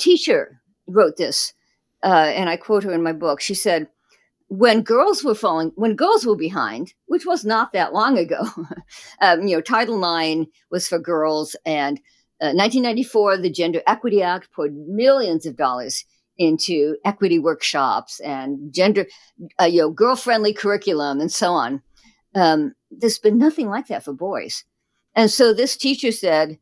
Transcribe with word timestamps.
teacher 0.00 0.60
wrote 0.86 1.16
this, 1.16 1.52
uh, 2.02 2.32
and 2.34 2.48
I 2.48 2.56
quote 2.56 2.84
her 2.84 2.92
in 2.92 3.02
my 3.02 3.12
book. 3.12 3.40
She 3.40 3.54
said, 3.54 3.88
when 4.50 4.82
girls 4.82 5.22
were 5.22 5.34
falling, 5.34 5.70
when 5.76 5.94
girls 5.94 6.26
were 6.26 6.36
behind, 6.36 6.92
which 7.06 7.24
was 7.24 7.44
not 7.44 7.72
that 7.72 7.92
long 7.92 8.18
ago, 8.18 8.42
um, 9.20 9.46
you 9.46 9.54
know, 9.54 9.60
Title 9.60 10.02
IX 10.02 10.50
was 10.70 10.88
for 10.88 10.98
girls, 10.98 11.54
and 11.64 11.98
uh, 12.40 12.50
1994, 12.52 13.38
the 13.38 13.50
Gender 13.50 13.80
Equity 13.86 14.22
Act 14.22 14.50
poured 14.52 14.74
millions 14.88 15.46
of 15.46 15.56
dollars 15.56 16.04
into 16.36 16.96
equity 17.04 17.38
workshops 17.38 18.18
and 18.20 18.72
gender, 18.72 19.06
uh, 19.60 19.66
you 19.66 19.82
know, 19.82 19.90
girl-friendly 19.90 20.54
curriculum 20.54 21.20
and 21.20 21.30
so 21.30 21.52
on. 21.52 21.82
Um, 22.34 22.74
there's 22.90 23.18
been 23.18 23.38
nothing 23.38 23.68
like 23.68 23.86
that 23.86 24.04
for 24.04 24.12
boys, 24.12 24.64
and 25.14 25.30
so 25.30 25.52
this 25.52 25.76
teacher 25.76 26.10
said, 26.10 26.58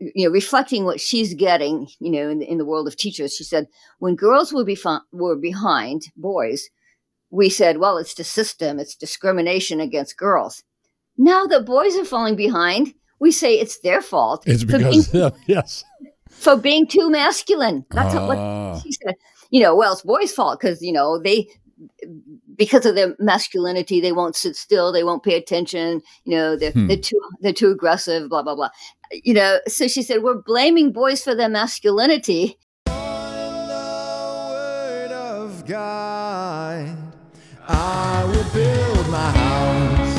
you 0.00 0.26
know, 0.26 0.32
reflecting 0.32 0.84
what 0.84 1.00
she's 1.00 1.34
getting, 1.34 1.88
you 1.98 2.10
know, 2.10 2.28
in 2.28 2.38
the, 2.38 2.50
in 2.50 2.58
the 2.58 2.64
world 2.64 2.86
of 2.86 2.96
teachers, 2.96 3.34
she 3.34 3.44
said, 3.44 3.66
when 3.98 4.14
girls 4.14 4.52
were, 4.52 4.64
befi- 4.64 5.00
were 5.12 5.36
behind 5.36 6.02
boys 6.16 6.68
we 7.30 7.48
said, 7.48 7.78
well, 7.78 7.96
it's 7.96 8.14
the 8.14 8.24
system, 8.24 8.78
it's 8.78 8.96
discrimination 8.96 9.80
against 9.80 10.16
girls. 10.16 10.62
Now 11.16 11.46
that 11.46 11.64
boys 11.64 11.96
are 11.96 12.04
falling 12.04 12.36
behind, 12.36 12.92
we 13.20 13.30
say 13.30 13.54
it's 13.54 13.78
their 13.80 14.02
fault. 14.02 14.42
It's 14.46 14.64
because, 14.64 15.08
being, 15.08 15.30
yes. 15.46 15.84
For 16.28 16.56
being 16.56 16.86
too 16.86 17.10
masculine. 17.10 17.84
That's 17.90 18.14
what 18.14 18.38
ah. 18.38 18.80
she 18.80 18.92
said. 18.92 19.14
You 19.50 19.62
know, 19.62 19.76
well, 19.76 19.92
it's 19.92 20.02
boys' 20.02 20.32
fault 20.32 20.60
because, 20.60 20.80
you 20.80 20.92
know, 20.92 21.20
they, 21.20 21.48
because 22.56 22.86
of 22.86 22.94
their 22.94 23.14
masculinity, 23.18 24.00
they 24.00 24.12
won't 24.12 24.36
sit 24.36 24.56
still, 24.56 24.92
they 24.92 25.04
won't 25.04 25.22
pay 25.22 25.36
attention, 25.36 26.02
you 26.24 26.36
know, 26.36 26.56
they're, 26.56 26.72
hmm. 26.72 26.86
they're 26.86 26.96
too, 26.96 27.20
they're 27.40 27.52
too 27.52 27.70
aggressive, 27.70 28.28
blah, 28.28 28.42
blah, 28.42 28.54
blah. 28.54 28.70
You 29.12 29.34
know, 29.34 29.60
so 29.66 29.88
she 29.88 30.02
said, 30.02 30.22
we're 30.22 30.40
blaming 30.42 30.92
boys 30.92 31.22
for 31.22 31.34
their 31.34 31.48
masculinity. 31.48 32.58
God. 35.70 36.96
I 37.68 38.24
will 38.24 38.52
build 38.52 39.08
my 39.08 39.30
house. 39.30 40.16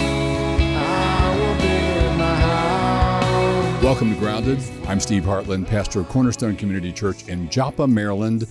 Build 1.62 2.18
my 2.18 2.36
house. 2.36 3.84
Welcome 3.84 4.14
to 4.14 4.20
Grounded. 4.20 4.60
I'm 4.88 5.02
Steve 5.02 5.24
Hartland, 5.24 5.68
pastor 5.68 6.00
of 6.00 6.08
Cornerstone 6.08 6.56
Community 6.56 6.94
Church 6.94 7.28
in 7.28 7.50
Joppa, 7.50 7.86
Maryland. 7.86 8.48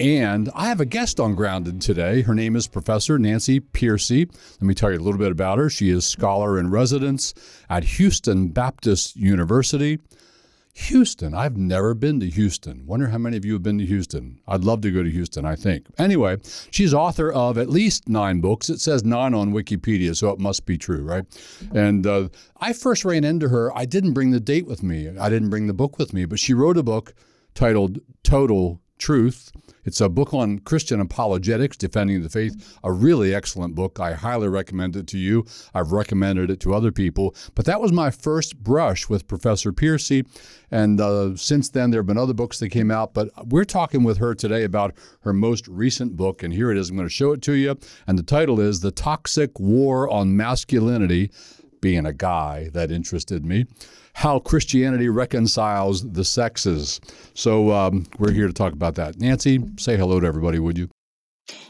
And 0.00 0.50
I 0.56 0.66
have 0.66 0.80
a 0.80 0.86
guest 0.86 1.20
on 1.20 1.36
Grounded 1.36 1.80
today. 1.80 2.22
Her 2.22 2.34
name 2.34 2.56
is 2.56 2.66
Professor 2.66 3.16
Nancy 3.16 3.60
Pearcey. 3.60 4.28
Let 4.54 4.62
me 4.62 4.74
tell 4.74 4.90
you 4.90 4.98
a 4.98 5.00
little 5.00 5.20
bit 5.20 5.30
about 5.30 5.58
her. 5.58 5.70
She 5.70 5.88
is 5.88 6.04
scholar 6.04 6.58
in 6.58 6.70
residence 6.70 7.32
at 7.70 7.84
Houston 7.84 8.48
Baptist 8.48 9.14
University. 9.14 10.00
Houston. 10.72 11.32
I've 11.32 11.56
never 11.56 11.94
been 11.94 12.18
to 12.18 12.28
Houston. 12.28 12.84
Wonder 12.84 13.06
how 13.06 13.18
many 13.18 13.36
of 13.36 13.44
you 13.44 13.52
have 13.52 13.62
been 13.62 13.78
to 13.78 13.86
Houston. 13.86 14.40
I'd 14.48 14.64
love 14.64 14.80
to 14.80 14.90
go 14.90 15.04
to 15.04 15.10
Houston, 15.10 15.44
I 15.44 15.54
think. 15.54 15.86
Anyway, 15.96 16.38
she's 16.72 16.92
author 16.92 17.30
of 17.30 17.56
at 17.56 17.70
least 17.70 18.08
nine 18.08 18.40
books. 18.40 18.68
It 18.68 18.80
says 18.80 19.04
nine 19.04 19.34
on 19.34 19.52
Wikipedia, 19.52 20.16
so 20.16 20.30
it 20.30 20.40
must 20.40 20.66
be 20.66 20.76
true, 20.76 21.04
right? 21.04 21.24
And 21.72 22.04
uh, 22.04 22.30
I 22.60 22.72
first 22.72 23.04
ran 23.04 23.22
into 23.22 23.50
her. 23.50 23.76
I 23.76 23.84
didn't 23.84 24.14
bring 24.14 24.32
the 24.32 24.40
date 24.40 24.66
with 24.66 24.82
me, 24.82 25.08
I 25.16 25.28
didn't 25.28 25.50
bring 25.50 25.68
the 25.68 25.72
book 25.72 25.96
with 25.96 26.12
me, 26.12 26.24
but 26.24 26.40
she 26.40 26.52
wrote 26.52 26.76
a 26.76 26.82
book 26.82 27.14
titled 27.54 28.00
Total 28.24 28.80
Truth 29.04 29.52
it's 29.84 30.00
a 30.00 30.08
book 30.08 30.32
on 30.32 30.60
Christian 30.60 31.00
apologetics, 31.00 31.76
defending 31.76 32.22
the 32.22 32.30
faith, 32.30 32.78
a 32.82 32.90
really 32.90 33.34
excellent 33.34 33.74
book. 33.74 34.00
I 34.00 34.14
highly 34.14 34.48
recommend 34.48 34.96
it 34.96 35.06
to 35.08 35.18
you. 35.18 35.44
I've 35.74 35.92
recommended 35.92 36.50
it 36.50 36.60
to 36.60 36.74
other 36.74 36.90
people. 36.90 37.34
But 37.54 37.66
that 37.66 37.80
was 37.80 37.92
my 37.92 38.10
first 38.10 38.62
brush 38.62 39.08
with 39.08 39.28
Professor 39.28 39.72
Pearcey. 39.72 40.26
And 40.70 41.00
uh, 41.00 41.36
since 41.36 41.68
then, 41.68 41.90
there 41.90 42.00
have 42.00 42.06
been 42.06 42.18
other 42.18 42.34
books 42.34 42.58
that 42.60 42.70
came 42.70 42.90
out. 42.90 43.14
But 43.14 43.30
we're 43.46 43.64
talking 43.64 44.04
with 44.04 44.18
her 44.18 44.34
today 44.34 44.64
about 44.64 44.94
her 45.20 45.32
most 45.32 45.68
recent 45.68 46.16
book. 46.16 46.42
And 46.42 46.52
here 46.52 46.70
it 46.70 46.78
is. 46.78 46.90
I'm 46.90 46.96
going 46.96 47.08
to 47.08 47.14
show 47.14 47.32
it 47.32 47.42
to 47.42 47.52
you. 47.52 47.78
And 48.06 48.18
the 48.18 48.22
title 48.22 48.60
is 48.60 48.80
The 48.80 48.90
Toxic 48.90 49.60
War 49.60 50.08
on 50.08 50.36
Masculinity 50.36 51.30
being 51.84 52.06
a 52.06 52.14
guy 52.14 52.70
that 52.72 52.90
interested 52.90 53.44
me 53.44 53.66
how 54.14 54.38
Christianity 54.38 55.10
reconciles 55.10 56.10
the 56.12 56.24
sexes. 56.24 56.98
So 57.34 57.72
um, 57.72 58.06
we're 58.18 58.32
here 58.32 58.46
to 58.46 58.54
talk 58.54 58.72
about 58.72 58.94
that. 58.94 59.18
Nancy, 59.18 59.62
say 59.76 59.94
hello 59.98 60.18
to 60.18 60.26
everybody, 60.26 60.58
would 60.58 60.78
you? 60.78 60.88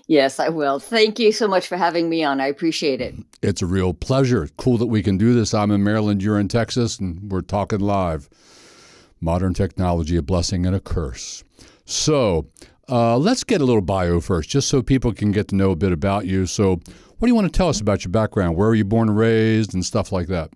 Yes, 0.07 0.39
I 0.39 0.51
will. 0.51 0.79
Thank 0.79 1.19
you 1.19 1.33
so 1.33 1.49
much 1.49 1.67
for 1.67 1.77
having 1.77 2.09
me 2.09 2.23
on. 2.23 2.41
I 2.41 2.47
appreciate 2.47 3.01
it. 3.01 3.17
It's 3.43 3.61
a 3.61 3.67
real 3.67 3.93
pleasure. 3.93 4.49
Cool 4.57 4.79
that 4.79 4.87
we 4.87 5.03
can 5.03 5.19
do 5.19 5.35
this. 5.35 5.53
I'm 5.53 5.73
in 5.73 5.83
Maryland, 5.83 6.23
you're 6.23 6.39
in 6.39 6.47
Texas, 6.47 7.01
and 7.01 7.33
we're 7.33 7.41
talking 7.41 7.81
live. 7.81 8.29
Modern 9.21 9.53
technology, 9.53 10.17
a 10.17 10.23
blessing 10.23 10.65
and 10.65 10.77
a 10.77 10.81
curse. 10.81 11.43
So, 11.87 12.47
uh, 12.89 13.19
let's 13.19 13.43
get 13.43 13.61
a 13.61 13.65
little 13.65 13.83
bio 13.83 14.21
first, 14.21 14.49
just 14.49 14.69
so 14.69 14.81
people 14.81 15.13
can 15.13 15.33
get 15.33 15.49
to 15.49 15.57
know 15.57 15.73
a 15.73 15.77
bit 15.77 15.91
about 15.91 16.27
you. 16.27 16.47
So, 16.47 16.79
what 17.25 17.29
do 17.29 17.31
you 17.31 17.37
want 17.37 17.51
to 17.51 17.57
tell 17.57 17.71
us 17.71 17.81
about 17.81 18.05
your 18.05 18.11
background? 18.11 18.55
Where 18.55 18.69
were 18.69 18.75
you 18.75 18.85
born 18.85 19.09
and 19.09 19.17
raised, 19.17 19.73
and 19.73 19.83
stuff 19.83 20.13
like 20.13 20.27
that? 20.27 20.51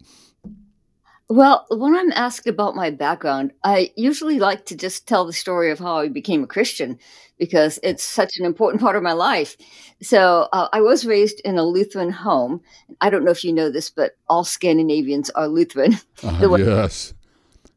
Well, 1.31 1.65
when 1.71 1.97
I'm 1.97 2.13
asked 2.13 2.47
about 2.47 2.77
my 2.77 2.91
background, 2.91 3.53
I 3.65 3.91
usually 3.97 4.39
like 4.39 4.67
to 4.67 4.77
just 4.77 5.09
tell 5.09 5.25
the 5.25 5.33
story 5.33 5.71
of 5.71 5.79
how 5.79 5.97
I 5.97 6.09
became 6.09 6.45
a 6.45 6.47
Christian 6.47 6.99
because 7.39 7.79
it's 7.83 8.05
such 8.05 8.37
an 8.37 8.45
important 8.45 8.83
part 8.83 8.97
of 8.97 9.03
my 9.03 9.15
life. 9.15 9.57
So 10.03 10.47
uh, 10.53 10.69
I 10.75 10.83
was 10.83 11.07
raised 11.07 11.41
in 11.43 11.57
a 11.57 11.65
Lutheran 11.65 12.11
home. 12.11 12.61
I 13.01 13.09
don't 13.09 13.25
know 13.25 13.31
if 13.31 13.45
you 13.45 13.53
know 13.55 13.71
this, 13.71 13.89
but 13.89 14.19
all 14.29 14.45
Scandinavians 14.45 15.31
are 15.31 15.49
Lutheran. 15.49 15.97
Uh, 16.23 16.57
yes. 16.57 17.15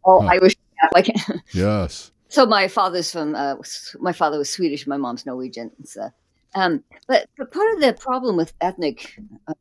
All 0.03 0.23
uh, 0.23 0.33
Irish 0.33 0.55
Catholic. 0.81 1.15
yes. 1.53 2.11
So 2.27 2.45
my 2.45 2.67
father's 2.67 3.09
from, 3.09 3.35
uh, 3.35 3.55
my 4.01 4.11
father 4.11 4.37
was 4.37 4.49
Swedish, 4.49 4.85
my 4.85 4.97
mom's 4.97 5.25
Norwegian. 5.25 5.71
So, 5.85 6.09
um, 6.53 6.83
but, 7.07 7.27
but 7.37 7.51
part 7.51 7.73
of 7.73 7.81
the 7.81 7.93
problem 7.93 8.35
with 8.35 8.53
ethnic 8.61 9.17
uh, 9.47 9.53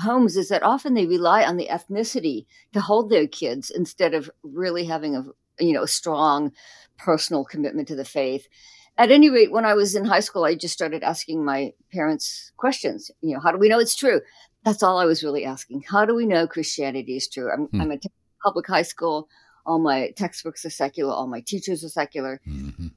homes 0.00 0.36
is 0.36 0.48
that 0.48 0.62
often 0.62 0.94
they 0.94 1.06
rely 1.06 1.44
on 1.44 1.56
the 1.56 1.68
ethnicity 1.70 2.46
to 2.72 2.80
hold 2.80 3.10
their 3.10 3.26
kids 3.26 3.70
instead 3.70 4.14
of 4.14 4.30
really 4.42 4.84
having 4.84 5.16
a 5.16 5.24
you 5.58 5.72
know 5.72 5.82
a 5.82 5.88
strong 5.88 6.52
personal 6.96 7.44
commitment 7.44 7.88
to 7.88 7.96
the 7.96 8.04
faith. 8.04 8.46
At 8.96 9.12
any 9.12 9.30
rate 9.30 9.52
when 9.52 9.64
i 9.64 9.74
was 9.74 9.94
in 9.94 10.04
high 10.04 10.20
school 10.20 10.44
i 10.44 10.54
just 10.54 10.74
started 10.74 11.02
asking 11.02 11.44
my 11.44 11.72
parents 11.92 12.52
questions 12.56 13.10
you 13.20 13.32
know 13.34 13.40
how 13.40 13.52
do 13.52 13.58
we 13.58 13.68
know 13.68 13.78
it's 13.78 13.96
true? 13.96 14.20
That's 14.64 14.82
all 14.82 14.98
i 14.98 15.04
was 15.04 15.22
really 15.22 15.44
asking. 15.44 15.84
How 15.88 16.04
do 16.04 16.14
we 16.14 16.26
know 16.26 16.46
christianity 16.46 17.16
is 17.16 17.28
true? 17.28 17.50
I'm, 17.50 17.66
hmm. 17.66 17.80
I'm 17.80 17.92
a 17.92 17.98
public 18.42 18.66
high 18.66 18.82
school. 18.82 19.28
All 19.66 19.78
my 19.78 20.10
textbooks 20.16 20.64
are 20.64 20.70
secular. 20.70 21.12
All 21.12 21.26
my 21.26 21.40
teachers 21.40 21.84
are 21.84 21.90
secular. 21.90 22.40
Mm-hmm. 22.48 22.88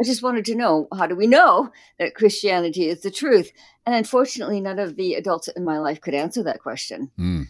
I 0.00 0.04
just 0.04 0.22
wanted 0.22 0.46
to 0.46 0.54
know 0.54 0.88
how 0.96 1.06
do 1.06 1.14
we 1.14 1.26
know 1.26 1.70
that 1.98 2.14
Christianity 2.14 2.88
is 2.88 3.02
the 3.02 3.10
truth? 3.10 3.52
And 3.84 3.94
unfortunately, 3.94 4.60
none 4.60 4.78
of 4.78 4.96
the 4.96 5.14
adults 5.14 5.48
in 5.48 5.64
my 5.64 5.78
life 5.78 6.00
could 6.00 6.14
answer 6.14 6.42
that 6.42 6.60
question. 6.60 7.10
Mm. 7.18 7.48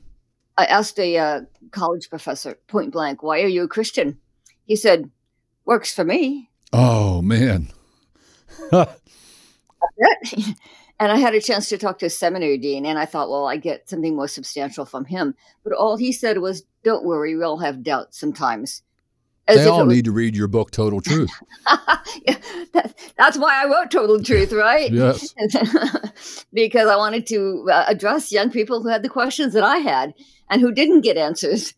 I 0.59 0.65
asked 0.65 0.99
a 0.99 1.16
uh, 1.16 1.41
college 1.71 2.10
professor 2.10 2.59
point 2.66 2.93
blank, 2.93 3.22
Why 3.22 3.43
are 3.43 3.49
you 3.49 3.62
a 3.62 3.69
Christian? 3.69 4.19
He 4.65 4.75
said, 4.75 5.10
Works 5.65 5.94
for 5.94 6.05
me. 6.05 6.50
Oh, 6.72 7.22
man. 7.22 7.69
and 8.72 8.87
I 10.99 11.16
had 11.16 11.34
a 11.34 11.41
chance 11.41 11.69
to 11.69 11.78
talk 11.78 11.99
to 12.00 12.06
a 12.06 12.10
seminary 12.10 12.59
dean, 12.59 12.84
and 12.84 12.99
I 12.99 13.06
thought, 13.06 13.31
well, 13.31 13.47
I 13.47 13.56
get 13.56 13.89
something 13.89 14.16
more 14.16 14.28
substantial 14.28 14.84
from 14.84 15.05
him. 15.05 15.34
But 15.65 15.72
all 15.72 15.97
he 15.97 16.12
said 16.12 16.39
was, 16.39 16.65
Don't 16.83 17.05
worry, 17.05 17.37
we 17.37 17.44
all 17.44 17.59
have 17.59 17.83
doubts 17.83 18.19
sometimes. 18.19 18.83
As 19.49 19.56
they 19.56 19.67
all 19.67 19.87
was... 19.87 19.95
need 19.95 20.05
to 20.05 20.12
read 20.12 20.37
your 20.37 20.49
book, 20.49 20.71
Total 20.71 21.01
Truth. 21.01 21.31
yeah, 22.27 22.37
that, 22.73 22.95
that's 23.17 23.37
why 23.37 23.62
I 23.62 23.67
wrote 23.67 23.91
Total 23.91 24.23
Truth, 24.23 24.53
right? 24.53 24.91
yes. 24.91 25.34
because 26.53 26.89
I 26.89 26.97
wanted 26.97 27.27
to 27.28 27.69
uh, 27.73 27.84
address 27.89 28.31
young 28.31 28.51
people 28.51 28.83
who 28.83 28.89
had 28.89 29.03
the 29.03 29.09
questions 29.09 29.53
that 29.55 29.65
I 29.65 29.78
had 29.78 30.15
and 30.49 30.61
who 30.61 30.73
didn't 30.73 31.01
get 31.01 31.17
answers. 31.17 31.75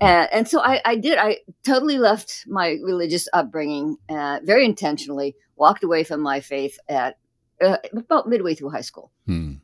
Uh, 0.00 0.26
and 0.32 0.48
so 0.48 0.60
I, 0.60 0.80
I, 0.84 0.96
did. 0.96 1.16
I 1.18 1.38
totally 1.64 1.98
left 1.98 2.44
my 2.48 2.78
religious 2.82 3.28
upbringing 3.32 3.98
uh, 4.08 4.40
very 4.42 4.64
intentionally, 4.64 5.36
walked 5.54 5.84
away 5.84 6.02
from 6.02 6.20
my 6.20 6.40
faith 6.40 6.78
at 6.88 7.18
uh, 7.62 7.76
about 7.96 8.28
midway 8.28 8.54
through 8.56 8.70
high 8.70 8.80
school. 8.80 9.12
Hmm 9.26 9.54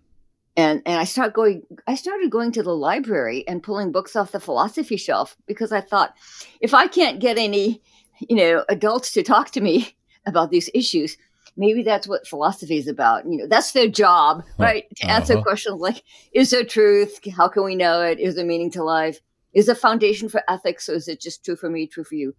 and 0.58 0.82
and 0.84 0.98
I 1.00 1.04
start 1.04 1.32
going 1.32 1.62
I 1.86 1.94
started 1.94 2.30
going 2.30 2.52
to 2.52 2.62
the 2.62 2.76
library 2.76 3.46
and 3.46 3.62
pulling 3.62 3.92
books 3.92 4.16
off 4.16 4.32
the 4.32 4.40
philosophy 4.40 4.96
shelf 4.96 5.36
because 5.46 5.72
I 5.72 5.80
thought 5.80 6.14
if 6.60 6.74
I 6.74 6.88
can't 6.88 7.20
get 7.20 7.38
any 7.38 7.80
you 8.28 8.36
know 8.36 8.64
adults 8.68 9.12
to 9.12 9.22
talk 9.22 9.52
to 9.52 9.60
me 9.62 9.96
about 10.26 10.50
these 10.50 10.68
issues 10.74 11.16
maybe 11.56 11.82
that's 11.82 12.06
what 12.06 12.26
philosophy 12.26 12.76
is 12.76 12.88
about. 12.88 13.24
You 13.24 13.38
know 13.38 13.46
that's 13.46 13.72
their 13.72 13.88
job 13.88 14.44
right 14.58 14.84
to 14.96 15.06
answer 15.06 15.34
uh-huh. 15.34 15.42
questions 15.42 15.80
like 15.80 16.02
is 16.32 16.50
there 16.50 16.64
truth? 16.64 17.18
How 17.34 17.48
can 17.48 17.64
we 17.64 17.76
know 17.76 18.02
it? 18.02 18.18
Is 18.18 18.34
there 18.34 18.44
meaning 18.44 18.70
to 18.72 18.84
life? 18.84 19.20
Is 19.54 19.66
there 19.66 19.74
foundation 19.74 20.28
for 20.28 20.42
ethics 20.48 20.88
or 20.88 20.94
is 20.94 21.08
it 21.08 21.20
just 21.20 21.44
true 21.44 21.56
for 21.56 21.70
me 21.70 21.86
true 21.86 22.04
for 22.04 22.16
you 22.16 22.34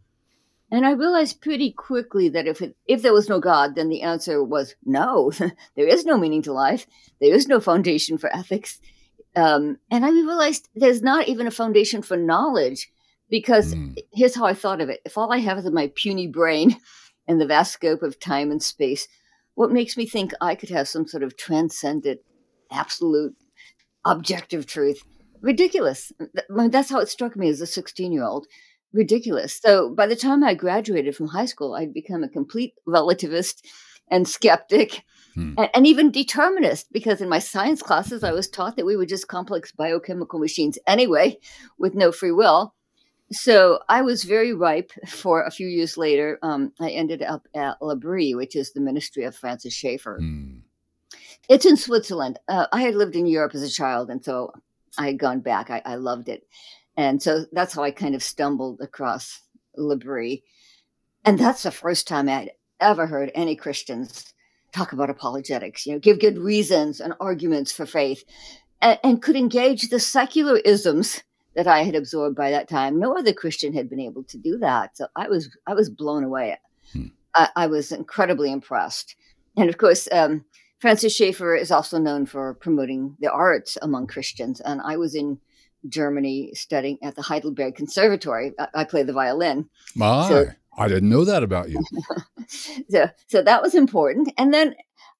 and 0.71 0.85
I 0.85 0.91
realized 0.91 1.41
pretty 1.41 1.71
quickly 1.71 2.29
that 2.29 2.47
if 2.47 2.61
it, 2.61 2.75
if 2.85 3.01
there 3.01 3.13
was 3.13 3.27
no 3.27 3.39
God, 3.39 3.75
then 3.75 3.89
the 3.89 4.01
answer 4.01 4.43
was 4.43 4.75
no. 4.85 5.31
there 5.75 5.87
is 5.87 6.05
no 6.05 6.17
meaning 6.17 6.43
to 6.43 6.53
life. 6.53 6.85
There 7.19 7.33
is 7.33 7.47
no 7.47 7.59
foundation 7.59 8.17
for 8.17 8.33
ethics. 8.35 8.79
Um, 9.35 9.77
and 9.89 10.05
I 10.05 10.09
realized 10.09 10.69
there's 10.75 11.01
not 11.01 11.27
even 11.27 11.47
a 11.47 11.51
foundation 11.51 12.01
for 12.01 12.17
knowledge 12.17 12.91
because 13.29 13.73
mm. 13.73 13.95
here's 14.11 14.35
how 14.35 14.45
I 14.45 14.53
thought 14.53 14.81
of 14.81 14.89
it: 14.89 15.01
if 15.05 15.17
all 15.17 15.31
I 15.31 15.39
have 15.39 15.57
is 15.57 15.69
my 15.71 15.91
puny 15.95 16.27
brain 16.27 16.77
and 17.27 17.41
the 17.41 17.47
vast 17.47 17.73
scope 17.73 18.03
of 18.03 18.19
time 18.19 18.51
and 18.51 18.61
space, 18.61 19.07
what 19.55 19.71
makes 19.71 19.97
me 19.97 20.05
think 20.05 20.33
I 20.39 20.55
could 20.55 20.69
have 20.69 20.87
some 20.87 21.07
sort 21.07 21.23
of 21.23 21.37
transcendent, 21.37 22.21
absolute, 22.71 23.35
objective 24.05 24.65
truth? 24.65 25.03
Ridiculous. 25.41 26.11
That's 26.49 26.89
how 26.89 26.99
it 26.99 27.09
struck 27.09 27.35
me 27.35 27.49
as 27.49 27.61
a 27.61 27.67
16 27.67 28.11
year 28.11 28.23
old. 28.23 28.45
Ridiculous. 28.91 29.59
So 29.61 29.93
by 29.93 30.07
the 30.07 30.15
time 30.15 30.43
I 30.43 30.55
graduated 30.55 31.15
from 31.15 31.27
high 31.27 31.45
school, 31.45 31.75
I'd 31.75 31.93
become 31.93 32.23
a 32.23 32.29
complete 32.29 32.73
relativist 32.87 33.61
and 34.09 34.27
skeptic 34.27 35.03
hmm. 35.35 35.53
and, 35.57 35.69
and, 35.75 35.85
even 35.85 36.09
determinist 36.09 36.91
because 36.91 37.21
in 37.21 37.29
my 37.29 37.37
science 37.37 37.83
classes, 37.83 38.23
I 38.23 38.31
was 38.31 38.47
taught 38.47 38.75
that 38.75 38.87
we 38.87 38.95
were 38.95 39.05
just 39.05 39.27
complex 39.27 39.71
biochemical 39.71 40.39
machines 40.39 40.79
anyway 40.87 41.37
with 41.77 41.93
no 41.93 42.11
free 42.11 42.31
will. 42.31 42.73
So 43.31 43.79
I 43.87 44.01
was 44.01 44.23
very 44.23 44.53
ripe 44.53 44.91
for 45.07 45.43
a 45.43 45.51
few 45.51 45.67
years 45.67 45.97
later. 45.97 46.39
Um, 46.41 46.73
I 46.81 46.89
ended 46.89 47.21
up 47.21 47.47
at 47.53 47.79
L'Abri, 47.81 48.33
which 48.33 48.55
is 48.55 48.73
the 48.73 48.81
ministry 48.81 49.23
of 49.23 49.35
Francis 49.35 49.73
Schaeffer. 49.73 50.17
Hmm. 50.19 50.59
It's 51.47 51.65
in 51.65 51.77
Switzerland. 51.77 52.39
Uh, 52.47 52.67
I 52.71 52.81
had 52.81 52.95
lived 52.95 53.15
in 53.15 53.25
Europe 53.25 53.55
as 53.55 53.63
a 53.63 53.69
child, 53.69 54.09
and 54.09 54.23
so 54.23 54.51
I 54.97 55.07
had 55.07 55.19
gone 55.19 55.39
back. 55.39 55.69
I, 55.69 55.81
I 55.85 55.95
loved 55.95 56.29
it. 56.29 56.43
And 56.99 57.23
so 57.23 57.45
that's 57.53 57.73
how 57.73 57.83
I 57.83 57.91
kind 57.91 58.13
of 58.13 58.21
stumbled 58.21 58.81
across 58.81 59.41
L'Abri. 59.77 60.43
And 61.23 61.39
that's 61.39 61.63
the 61.63 61.71
first 61.71 62.09
time 62.09 62.27
I'd 62.27 62.51
ever 62.81 63.07
heard 63.07 63.31
any 63.33 63.55
Christians 63.55 64.33
talk 64.73 64.91
about 64.91 65.09
apologetics, 65.09 65.85
you 65.85 65.93
know, 65.93 65.99
give 65.99 66.19
good 66.19 66.37
reasons 66.37 66.99
and 66.99 67.13
arguments 67.21 67.71
for 67.71 67.85
faith, 67.85 68.25
and, 68.81 68.99
and 69.01 69.21
could 69.21 69.37
engage 69.37 69.87
the 69.87 69.99
secular 69.99 70.57
isms 70.57 71.23
that 71.55 71.67
I 71.67 71.83
had 71.83 71.95
absorbed 71.95 72.35
by 72.35 72.51
that 72.51 72.67
time. 72.67 72.99
No 72.99 73.17
other 73.17 73.31
Christian 73.31 73.71
had 73.71 73.89
been 73.89 74.01
able 74.01 74.25
to 74.25 74.37
do 74.37 74.57
that. 74.57 74.97
So 74.97 75.07
I 75.15 75.29
was 75.29 75.49
I 75.65 75.75
was 75.75 75.89
blown 75.89 76.25
away. 76.25 76.57
Hmm. 76.91 77.07
I, 77.33 77.47
I, 77.55 77.67
was 77.67 77.93
incredibly 77.93 78.51
impressed. 78.51 79.15
And 79.55 79.69
of 79.69 79.77
course, 79.77 80.09
um, 80.11 80.43
Francis 80.79 81.15
Schaeffer 81.15 81.55
is 81.55 81.71
also 81.71 81.97
known 81.97 82.25
for 82.25 82.55
promoting 82.55 83.15
the 83.21 83.31
arts 83.31 83.77
among 83.81 84.07
Christians. 84.07 84.59
And 84.59 84.81
I 84.81 84.97
was 84.97 85.15
in 85.15 85.39
Germany 85.87 86.51
studying 86.53 86.97
at 87.03 87.15
the 87.15 87.21
Heidelberg 87.21 87.75
Conservatory. 87.75 88.53
I, 88.59 88.67
I 88.75 88.83
play 88.83 89.03
the 89.03 89.13
violin. 89.13 89.69
My, 89.95 90.27
so, 90.27 90.45
I 90.77 90.87
didn't 90.87 91.09
know 91.09 91.25
that 91.25 91.43
about 91.43 91.69
you. 91.69 91.81
so, 92.89 93.09
so 93.27 93.41
that 93.41 93.61
was 93.61 93.75
important. 93.75 94.31
And 94.37 94.53
then 94.53 94.75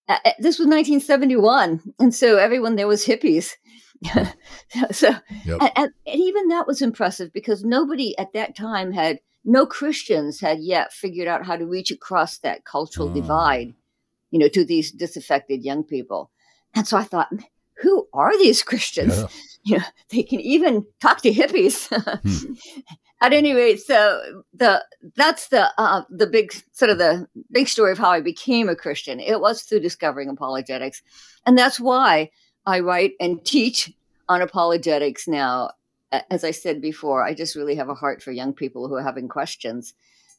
uh, 0.08 0.18
uh 0.26 0.32
this 0.40 0.58
was 0.58 0.68
1971, 0.68 1.82
and 2.00 2.14
so 2.16 2.38
everyone 2.38 2.76
there 2.76 2.88
was 2.88 3.06
hippies. 3.06 3.56
so, 4.92 5.10
yep. 5.46 5.62
and, 5.62 5.72
and, 5.76 5.92
even 6.06 6.48
that 6.48 6.66
was 6.66 6.82
impressive 6.82 7.34
because 7.34 7.66
nobody 7.66 8.18
at 8.18 8.32
that 8.34 8.56
time 8.56 8.94
had, 8.94 9.20
no 9.44 9.66
Christians 9.66 10.40
had 10.40 10.60
yet 10.62 10.94
figured 10.94 11.28
out 11.28 11.46
how 11.46 11.58
to 11.58 11.66
reach 11.66 11.92
across 11.92 12.38
that 12.40 12.64
cultural 12.64 13.10
divide, 13.10 13.74
you 14.32 14.40
know, 14.40 14.48
to 14.48 14.64
these 14.64 14.92
disaffected 14.92 15.64
young 15.64 15.84
people. 15.84 16.32
And 16.74 16.88
so 16.88 16.98
I 16.98 17.04
thought, 17.04 17.30
who 17.82 18.08
are 18.14 18.38
these 18.38 18.64
Christians? 18.64 19.18
Yeah. 19.18 19.28
You 19.66 19.78
know, 19.78 19.84
they 20.10 20.24
can 20.24 20.40
even 20.40 20.86
talk 21.02 21.22
to 21.22 21.32
hippies. 21.32 21.90
hmm. 22.24 22.54
At 23.22 23.34
any 23.34 23.54
rate, 23.54 23.82
so 23.82 24.42
the 24.54 24.84
that's 25.18 25.50
the 25.50 25.70
uh, 25.78 26.04
the 26.10 26.28
big 26.28 26.54
sort 26.72 26.90
of 26.90 26.98
the 26.98 27.28
big 27.52 27.68
story 27.68 27.92
of 27.92 27.98
how 27.98 28.10
I 28.10 28.22
became 28.22 28.70
a 28.70 28.76
Christian. 28.76 29.20
It 29.20 29.42
was 29.42 29.64
through 29.64 29.82
discovering 29.82 30.30
apologetics, 30.30 31.04
and 31.46 31.58
that's 31.58 31.78
why 31.78 32.32
I 32.66 32.80
write 32.80 33.16
and 33.20 33.44
teach 33.44 33.92
on 34.30 34.42
apologetics 34.42 35.28
now. 35.28 35.72
As 36.32 36.46
I 36.46 36.52
said 36.52 36.82
before, 36.82 37.22
I 37.22 37.34
just 37.34 37.58
really 37.58 37.76
have 37.76 37.90
a 37.90 37.94
heart 37.94 38.24
for 38.24 38.32
young 38.32 38.54
people 38.54 38.88
who 38.88 38.96
are 38.96 39.04
having 39.04 39.28
questions. 39.28 39.94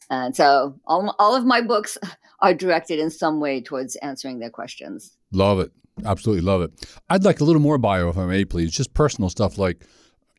And 0.08 0.34
so 0.34 0.74
all, 0.86 1.14
all 1.18 1.36
of 1.36 1.44
my 1.44 1.60
books 1.60 1.96
are 2.40 2.54
directed 2.54 2.98
in 2.98 3.10
some 3.10 3.38
way 3.38 3.60
towards 3.60 3.96
answering 3.96 4.40
their 4.40 4.50
questions. 4.50 5.16
Love 5.30 5.60
it. 5.60 5.70
Absolutely 6.04 6.42
love 6.42 6.62
it. 6.62 6.72
I'd 7.08 7.24
like 7.24 7.40
a 7.40 7.44
little 7.44 7.62
more 7.62 7.78
bio, 7.78 8.08
if 8.08 8.16
I 8.16 8.26
may, 8.26 8.44
please. 8.44 8.72
Just 8.72 8.94
personal 8.94 9.28
stuff 9.28 9.58
like 9.58 9.84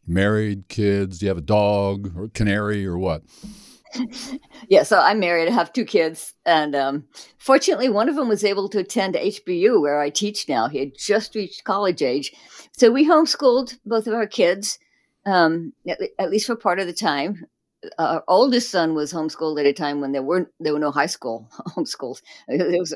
married, 0.07 0.67
kids. 0.67 1.19
Do 1.19 1.25
you 1.25 1.29
have 1.29 1.37
a 1.37 1.41
dog 1.41 2.13
or 2.17 2.29
canary 2.29 2.85
or 2.85 2.97
what? 2.97 3.23
yeah, 4.69 4.83
so 4.83 4.99
I'm 4.99 5.19
married. 5.19 5.47
I 5.47 5.51
have 5.51 5.73
two 5.73 5.85
kids, 5.85 6.33
and 6.45 6.75
um, 6.75 7.03
fortunately, 7.37 7.89
one 7.89 8.09
of 8.09 8.15
them 8.15 8.27
was 8.27 8.43
able 8.43 8.69
to 8.69 8.79
attend 8.79 9.15
HBU, 9.15 9.81
where 9.81 9.99
I 9.99 10.09
teach 10.09 10.47
now. 10.47 10.67
He 10.67 10.79
had 10.79 10.97
just 10.97 11.35
reached 11.35 11.63
college 11.63 12.01
age, 12.01 12.31
so 12.71 12.91
we 12.91 13.07
homeschooled 13.07 13.77
both 13.85 14.07
of 14.07 14.13
our 14.13 14.27
kids, 14.27 14.79
um, 15.25 15.73
at, 15.87 15.99
at, 16.19 16.29
least 16.29 16.47
for 16.47 16.55
part 16.55 16.79
of 16.79 16.87
the 16.87 16.93
time. 16.93 17.45
Our 17.97 18.23
oldest 18.27 18.69
son 18.69 18.93
was 18.93 19.11
homeschooled 19.11 19.59
at 19.59 19.65
a 19.65 19.73
time 19.73 20.01
when 20.01 20.11
there 20.11 20.23
weren't 20.23 20.49
there 20.59 20.73
were 20.73 20.79
no 20.79 20.91
high 20.91 21.07
school 21.07 21.49
homeschools. 21.69 22.21
It 22.47 22.79
was 22.79 22.95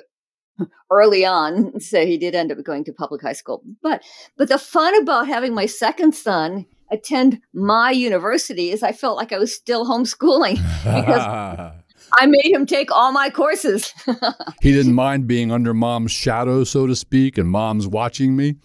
early 0.92 1.26
on, 1.26 1.80
so 1.80 2.06
he 2.06 2.18
did 2.18 2.36
end 2.36 2.52
up 2.52 2.64
going 2.64 2.84
to 2.86 2.94
public 2.94 3.22
high 3.22 3.34
school. 3.34 3.64
But 3.82 4.04
but 4.38 4.50
the 4.50 4.58
fun 4.58 4.96
about 5.02 5.28
having 5.28 5.54
my 5.54 5.66
second 5.66 6.14
son 6.14 6.66
attend 6.92 7.42
my 7.54 7.92
university 7.92 8.72
is 8.72 8.84
I 8.84 8.92
felt 8.92 9.18
like 9.18 9.32
I 9.32 9.40
was 9.40 9.54
still 9.54 9.86
homeschooling 9.86 10.56
because 10.84 11.74
I 12.14 12.26
made 12.28 12.54
him 12.54 12.66
take 12.66 12.92
all 12.92 13.12
my 13.12 13.30
courses. 13.30 13.94
he 14.62 14.72
didn't 14.72 14.94
mind 14.94 15.28
being 15.28 15.52
under 15.52 15.74
mom's 15.74 16.12
shadow, 16.12 16.64
so 16.64 16.88
to 16.88 16.96
speak, 16.96 17.38
and 17.38 17.50
mom's 17.50 17.88
watching 17.88 18.36
me. 18.36 18.56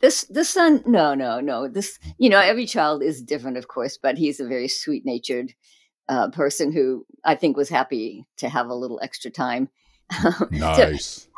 this 0.00 0.24
this 0.24 0.48
son, 0.48 0.82
no, 0.86 1.14
no, 1.14 1.40
no. 1.40 1.68
This, 1.68 1.98
you 2.18 2.28
know, 2.28 2.40
every 2.40 2.66
child 2.66 3.02
is 3.02 3.22
different, 3.22 3.56
of 3.56 3.68
course, 3.68 3.98
but 4.00 4.16
he's 4.16 4.40
a 4.40 4.46
very 4.46 4.68
sweet 4.68 5.04
natured 5.04 5.52
uh, 6.08 6.28
person 6.30 6.72
who 6.72 7.06
I 7.24 7.36
think 7.36 7.56
was 7.56 7.68
happy 7.68 8.26
to 8.38 8.48
have 8.48 8.68
a 8.68 8.74
little 8.74 8.98
extra 9.02 9.30
time. 9.30 9.68
nice. 10.50 11.28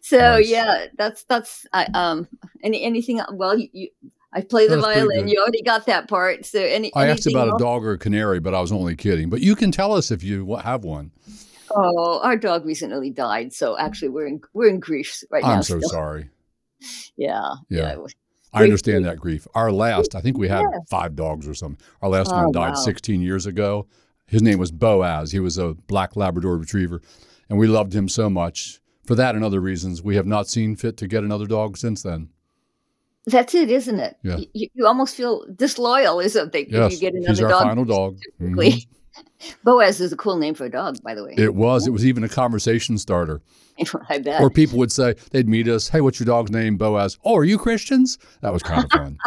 so, 0.00 0.18
so 0.18 0.18
nice. 0.18 0.48
yeah, 0.48 0.86
that's 0.96 1.24
that's 1.24 1.66
I, 1.72 1.86
um 1.94 2.28
any 2.62 2.82
anything. 2.82 3.20
Well, 3.32 3.58
you, 3.58 3.68
you 3.72 3.88
I 4.32 4.42
play 4.42 4.68
the 4.68 4.78
violin. 4.78 5.28
You 5.28 5.40
already 5.40 5.62
got 5.62 5.86
that 5.86 6.08
part. 6.08 6.46
So 6.46 6.60
any 6.60 6.94
I 6.94 7.08
asked 7.08 7.26
about 7.26 7.48
else? 7.48 7.60
a 7.60 7.64
dog 7.64 7.84
or 7.84 7.92
a 7.92 7.98
canary, 7.98 8.38
but 8.38 8.54
I 8.54 8.60
was 8.60 8.70
only 8.70 8.94
kidding. 8.94 9.28
But 9.28 9.40
you 9.40 9.56
can 9.56 9.72
tell 9.72 9.92
us 9.92 10.10
if 10.10 10.22
you 10.22 10.54
have 10.56 10.84
one. 10.84 11.10
Oh, 11.72 12.20
our 12.20 12.36
dog 12.36 12.64
recently 12.64 13.10
died, 13.10 13.52
so 13.52 13.78
actually 13.78 14.08
we're 14.08 14.26
in 14.26 14.40
we're 14.52 14.68
in 14.68 14.80
grief 14.80 15.22
right 15.30 15.44
I'm 15.44 15.50
now. 15.50 15.56
I'm 15.56 15.62
so 15.62 15.78
still. 15.78 15.90
sorry. 15.90 16.28
Yeah. 17.18 17.56
Yeah. 17.68 17.96
yeah. 17.98 18.06
I 18.54 18.62
understand 18.62 19.04
that 19.04 19.18
grief. 19.18 19.46
Our 19.54 19.70
last, 19.70 20.14
I 20.14 20.22
think 20.22 20.38
we 20.38 20.48
had 20.48 20.62
yes. 20.62 20.80
five 20.88 21.14
dogs 21.14 21.46
or 21.46 21.54
something. 21.54 21.84
Our 22.00 22.08
last 22.08 22.30
oh, 22.32 22.36
one 22.42 22.52
died 22.52 22.70
wow. 22.70 22.74
16 22.74 23.20
years 23.20 23.44
ago. 23.44 23.86
His 24.26 24.42
name 24.42 24.58
was 24.58 24.70
Boaz. 24.70 25.30
He 25.30 25.40
was 25.40 25.58
a 25.58 25.74
black 25.74 26.16
Labrador 26.16 26.56
retriever, 26.56 27.02
and 27.50 27.58
we 27.58 27.66
loved 27.66 27.92
him 27.94 28.08
so 28.08 28.30
much. 28.30 28.80
For 29.04 29.14
that 29.16 29.34
and 29.34 29.44
other 29.44 29.60
reasons, 29.60 30.02
we 30.02 30.14
have 30.16 30.26
not 30.26 30.46
seen 30.46 30.76
fit 30.76 30.96
to 30.98 31.08
get 31.08 31.24
another 31.24 31.46
dog 31.46 31.76
since 31.76 32.02
then. 32.02 32.28
That's 33.26 33.54
it, 33.54 33.70
isn't 33.70 33.98
it? 34.00 34.16
Yeah. 34.22 34.38
You, 34.54 34.68
you 34.72 34.86
almost 34.86 35.16
feel 35.16 35.44
disloyal, 35.56 36.20
isn't 36.20 36.54
it? 36.54 36.68
Yes. 36.70 36.92
you 36.94 37.00
get 37.00 37.14
another 37.14 37.28
He's 37.28 37.42
our 37.42 37.50
dog. 37.50 37.62
final 37.64 37.84
dog. 37.84 38.18
Mm-hmm. 38.40 38.54
Boaz 39.64 40.00
is 40.00 40.12
a 40.12 40.16
cool 40.16 40.36
name 40.36 40.54
for 40.54 40.64
a 40.64 40.70
dog, 40.70 41.02
by 41.02 41.14
the 41.14 41.24
way. 41.24 41.34
It 41.36 41.54
was. 41.54 41.86
It 41.86 41.90
was 41.90 42.04
even 42.04 42.24
a 42.24 42.28
conversation 42.28 42.98
starter. 42.98 43.40
I 44.08 44.18
bet. 44.18 44.40
Or 44.40 44.50
people 44.50 44.78
would 44.78 44.92
say, 44.92 45.14
they'd 45.30 45.48
meet 45.48 45.68
us, 45.68 45.88
hey, 45.88 46.00
what's 46.00 46.20
your 46.20 46.26
dog's 46.26 46.50
name? 46.50 46.76
Boaz. 46.76 47.18
Oh, 47.24 47.36
are 47.36 47.44
you 47.44 47.58
Christians? 47.58 48.18
That 48.42 48.52
was 48.52 48.62
kind 48.62 48.84
of 48.84 48.90
fun. 48.90 49.18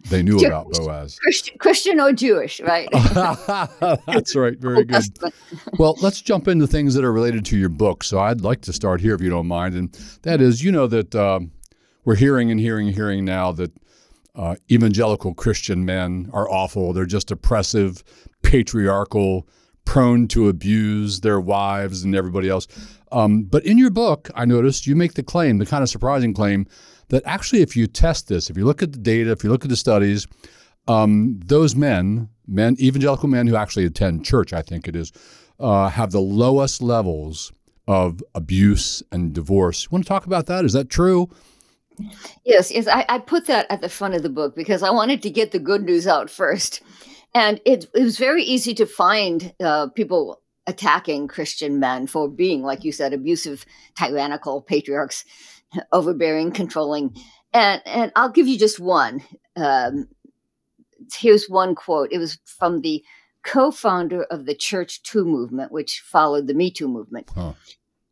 they 0.10 0.22
knew 0.22 0.38
Jewish, 0.38 0.46
about 0.46 0.70
Boaz. 0.72 1.18
Christian, 1.18 1.58
Christian 1.58 2.00
or 2.00 2.12
Jewish, 2.12 2.60
right? 2.60 2.88
That's 4.06 4.36
right. 4.36 4.58
Very 4.58 4.84
good. 4.84 5.04
well, 5.78 5.96
let's 6.02 6.20
jump 6.20 6.48
into 6.48 6.66
things 6.66 6.94
that 6.94 7.04
are 7.04 7.12
related 7.12 7.44
to 7.46 7.58
your 7.58 7.70
book. 7.70 8.04
So 8.04 8.18
I'd 8.18 8.42
like 8.42 8.60
to 8.62 8.72
start 8.72 9.00
here, 9.00 9.14
if 9.14 9.20
you 9.20 9.30
don't 9.30 9.48
mind. 9.48 9.74
And 9.74 9.92
that 10.22 10.40
is, 10.40 10.62
you 10.62 10.72
know, 10.72 10.86
that 10.88 11.14
um, 11.14 11.52
we're 12.04 12.16
hearing 12.16 12.50
and 12.50 12.60
hearing 12.60 12.88
and 12.88 12.94
hearing 12.94 13.24
now 13.24 13.52
that 13.52 13.72
uh, 14.34 14.56
evangelical 14.70 15.34
Christian 15.34 15.84
men 15.84 16.28
are 16.32 16.48
awful. 16.50 16.92
They're 16.92 17.06
just 17.06 17.30
oppressive, 17.30 18.02
patriarchal, 18.44 19.48
prone 19.84 20.28
to 20.28 20.48
abuse 20.48 21.20
their 21.20 21.40
wives 21.40 22.04
and 22.04 22.14
everybody 22.14 22.48
else. 22.48 22.66
Um, 23.12 23.42
but 23.42 23.64
in 23.64 23.78
your 23.78 23.90
book, 23.90 24.30
I 24.34 24.44
noticed 24.44 24.86
you 24.86 24.96
make 24.96 25.14
the 25.14 25.22
claim, 25.22 25.58
the 25.58 25.66
kind 25.66 25.82
of 25.82 25.88
surprising 25.88 26.34
claim, 26.34 26.66
that 27.08 27.22
actually, 27.26 27.62
if 27.62 27.76
you 27.76 27.86
test 27.86 28.28
this, 28.28 28.50
if 28.50 28.56
you 28.56 28.64
look 28.64 28.82
at 28.82 28.92
the 28.92 28.98
data, 28.98 29.30
if 29.30 29.44
you 29.44 29.50
look 29.50 29.64
at 29.64 29.70
the 29.70 29.76
studies, 29.76 30.26
um, 30.88 31.40
those 31.44 31.76
men, 31.76 32.28
men, 32.46 32.76
evangelical 32.80 33.28
men 33.28 33.46
who 33.46 33.56
actually 33.56 33.84
attend 33.84 34.24
church, 34.24 34.52
I 34.52 34.62
think 34.62 34.88
it 34.88 34.96
is, 34.96 35.12
uh, 35.60 35.88
have 35.88 36.12
the 36.12 36.20
lowest 36.20 36.82
levels 36.82 37.52
of 37.86 38.22
abuse 38.34 39.02
and 39.12 39.32
divorce. 39.32 39.84
You 39.84 39.88
want 39.92 40.04
to 40.04 40.08
talk 40.08 40.26
about 40.26 40.46
that? 40.46 40.64
Is 40.64 40.72
that 40.72 40.88
true? 40.88 41.28
Yes, 42.44 42.72
yes. 42.72 42.88
I, 42.88 43.04
I, 43.08 43.18
put 43.18 43.46
that 43.46 43.66
at 43.70 43.80
the 43.80 43.88
front 43.88 44.14
of 44.14 44.22
the 44.22 44.28
book 44.28 44.56
because 44.56 44.82
I 44.82 44.90
wanted 44.90 45.22
to 45.22 45.30
get 45.30 45.52
the 45.52 45.60
good 45.60 45.84
news 45.84 46.06
out 46.06 46.28
first. 46.28 46.82
And 47.34 47.60
it, 47.64 47.86
it 47.94 48.02
was 48.02 48.16
very 48.18 48.44
easy 48.44 48.74
to 48.74 48.86
find 48.86 49.52
uh, 49.60 49.88
people 49.88 50.40
attacking 50.66 51.28
Christian 51.28 51.78
men 51.80 52.06
for 52.06 52.28
being, 52.28 52.62
like 52.62 52.84
you 52.84 52.92
said, 52.92 53.12
abusive, 53.12 53.66
tyrannical 53.98 54.62
patriarchs, 54.62 55.24
overbearing, 55.92 56.52
controlling. 56.52 57.14
And, 57.52 57.82
and 57.84 58.12
I'll 58.16 58.30
give 58.30 58.46
you 58.46 58.58
just 58.58 58.80
one. 58.80 59.22
Um, 59.56 60.08
here's 61.12 61.46
one 61.48 61.74
quote. 61.74 62.10
It 62.12 62.18
was 62.18 62.38
from 62.44 62.80
the 62.80 63.02
co-founder 63.42 64.22
of 64.24 64.46
the 64.46 64.54
Church 64.54 65.02
Too 65.02 65.24
movement, 65.24 65.70
which 65.70 66.00
followed 66.00 66.46
the 66.46 66.54
Me 66.54 66.70
Too 66.70 66.88
movement. 66.88 67.30
Huh. 67.34 67.52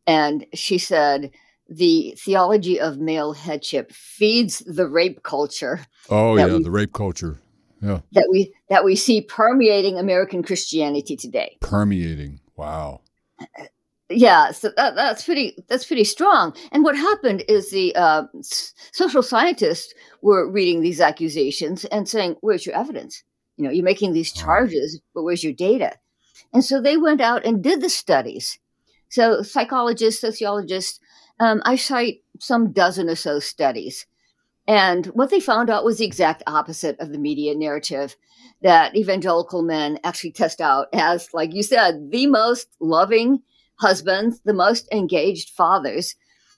And 0.05 0.45
she 0.53 0.77
said 0.77 1.31
the 1.69 2.13
theology 2.17 2.79
of 2.79 2.97
male 2.99 3.33
headship 3.33 3.91
feeds 3.91 4.59
the 4.59 4.87
rape 4.87 5.23
culture 5.23 5.79
Oh 6.09 6.35
yeah, 6.35 6.45
we- 6.47 6.63
the 6.63 6.69
rape 6.69 6.93
culture. 6.93 7.39
Yeah, 7.83 7.99
that 8.13 8.27
we 8.31 8.53
that 8.69 8.85
we 8.85 8.95
see 8.95 9.21
permeating 9.21 9.97
American 9.99 10.41
Christianity 10.41 11.15
today. 11.17 11.57
permeating. 11.59 12.39
Wow. 12.55 13.01
Yeah, 14.09 14.51
so 14.51 14.69
that, 14.77 14.95
that's 14.95 15.23
pretty 15.23 15.57
that's 15.69 15.85
pretty 15.85 16.03
strong. 16.03 16.53
And 16.71 16.83
what 16.83 16.95
happened 16.95 17.43
is 17.47 17.71
the 17.71 17.95
uh, 17.95 18.23
s- 18.39 18.73
social 18.91 19.23
scientists 19.23 19.93
were 20.21 20.49
reading 20.49 20.81
these 20.81 21.01
accusations 21.01 21.85
and 21.85 22.07
saying, 22.07 22.35
"Where's 22.41 22.65
your 22.65 22.75
evidence? 22.75 23.23
You 23.57 23.63
know, 23.65 23.71
you're 23.71 23.83
making 23.83 24.13
these 24.13 24.31
Oh. 24.37 24.41
charges, 24.41 24.99
but 25.15 25.23
where's 25.23 25.43
your 25.43 25.53
data?" 25.53 25.93
And 26.53 26.63
so 26.63 26.79
they 26.81 26.97
went 26.97 27.21
out 27.21 27.45
and 27.45 27.63
did 27.63 27.81
the 27.81 27.89
studies. 27.89 28.59
So 29.09 29.41
psychologists, 29.41 30.21
sociologists, 30.21 30.99
um, 31.39 31.61
I 31.65 31.75
cite 31.75 32.21
some 32.39 32.71
dozen 32.71 33.09
or 33.09 33.15
so 33.15 33.39
studies, 33.39 34.05
and 34.67 35.05
what 35.07 35.29
they 35.29 35.39
found 35.39 35.69
out 35.69 35.83
was 35.83 35.97
the 35.97 36.05
exact 36.05 36.43
opposite 36.47 36.99
of 36.99 37.11
the 37.11 37.17
media 37.19 37.55
narrative. 37.55 38.15
That 38.61 38.95
evangelical 38.95 39.61
men 39.61 39.99
actually 40.05 40.31
test 40.31 40.61
out 40.61 40.87
as, 40.93 41.33
like 41.33 41.53
you 41.53 41.63
said, 41.63 42.11
the 42.11 42.27
most 42.27 42.67
loving 42.79 43.41
husbands, 43.79 44.39
the 44.45 44.53
most 44.53 44.87
engaged 44.91 45.49
fathers. 45.49 46.15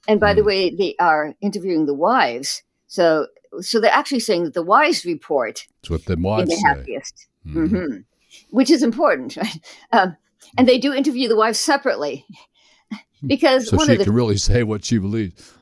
And 0.08 0.20
by 0.20 0.34
the 0.36 0.42
Mm. 0.42 0.46
way, 0.46 0.76
they 0.76 0.96
are 1.00 1.34
interviewing 1.42 1.88
the 1.88 1.96
wives. 1.96 2.62
So 2.88 3.28
so 3.62 3.80
they're 3.80 3.92
actually 3.92 4.20
saying 4.20 4.44
that 4.44 4.54
the 4.54 4.62
wives 4.62 5.06
report 5.06 5.66
That's 5.82 5.90
what 5.90 6.06
the 6.06 6.18
wives 6.18 6.50
the 6.50 6.56
say. 6.58 6.68
happiest, 6.68 7.28
Mhm. 7.48 7.70
hmm 7.70 7.98
which 8.52 8.70
is 8.70 8.84
important. 8.84 9.38
Right? 9.38 9.60
Um, 9.92 10.18
and 10.58 10.68
they 10.68 10.78
do 10.78 10.94
interview 10.94 11.28
the 11.28 11.36
wives 11.36 11.60
separately 11.60 12.26
because 13.28 13.68
So 13.68 13.78
one 13.78 13.88
she 13.88 13.94
of 13.94 13.98
the 14.00 14.04
can 14.06 14.14
really 14.14 14.38
say 14.38 14.62
what 14.64 14.86
she 14.86 14.98
believes. 15.00 15.55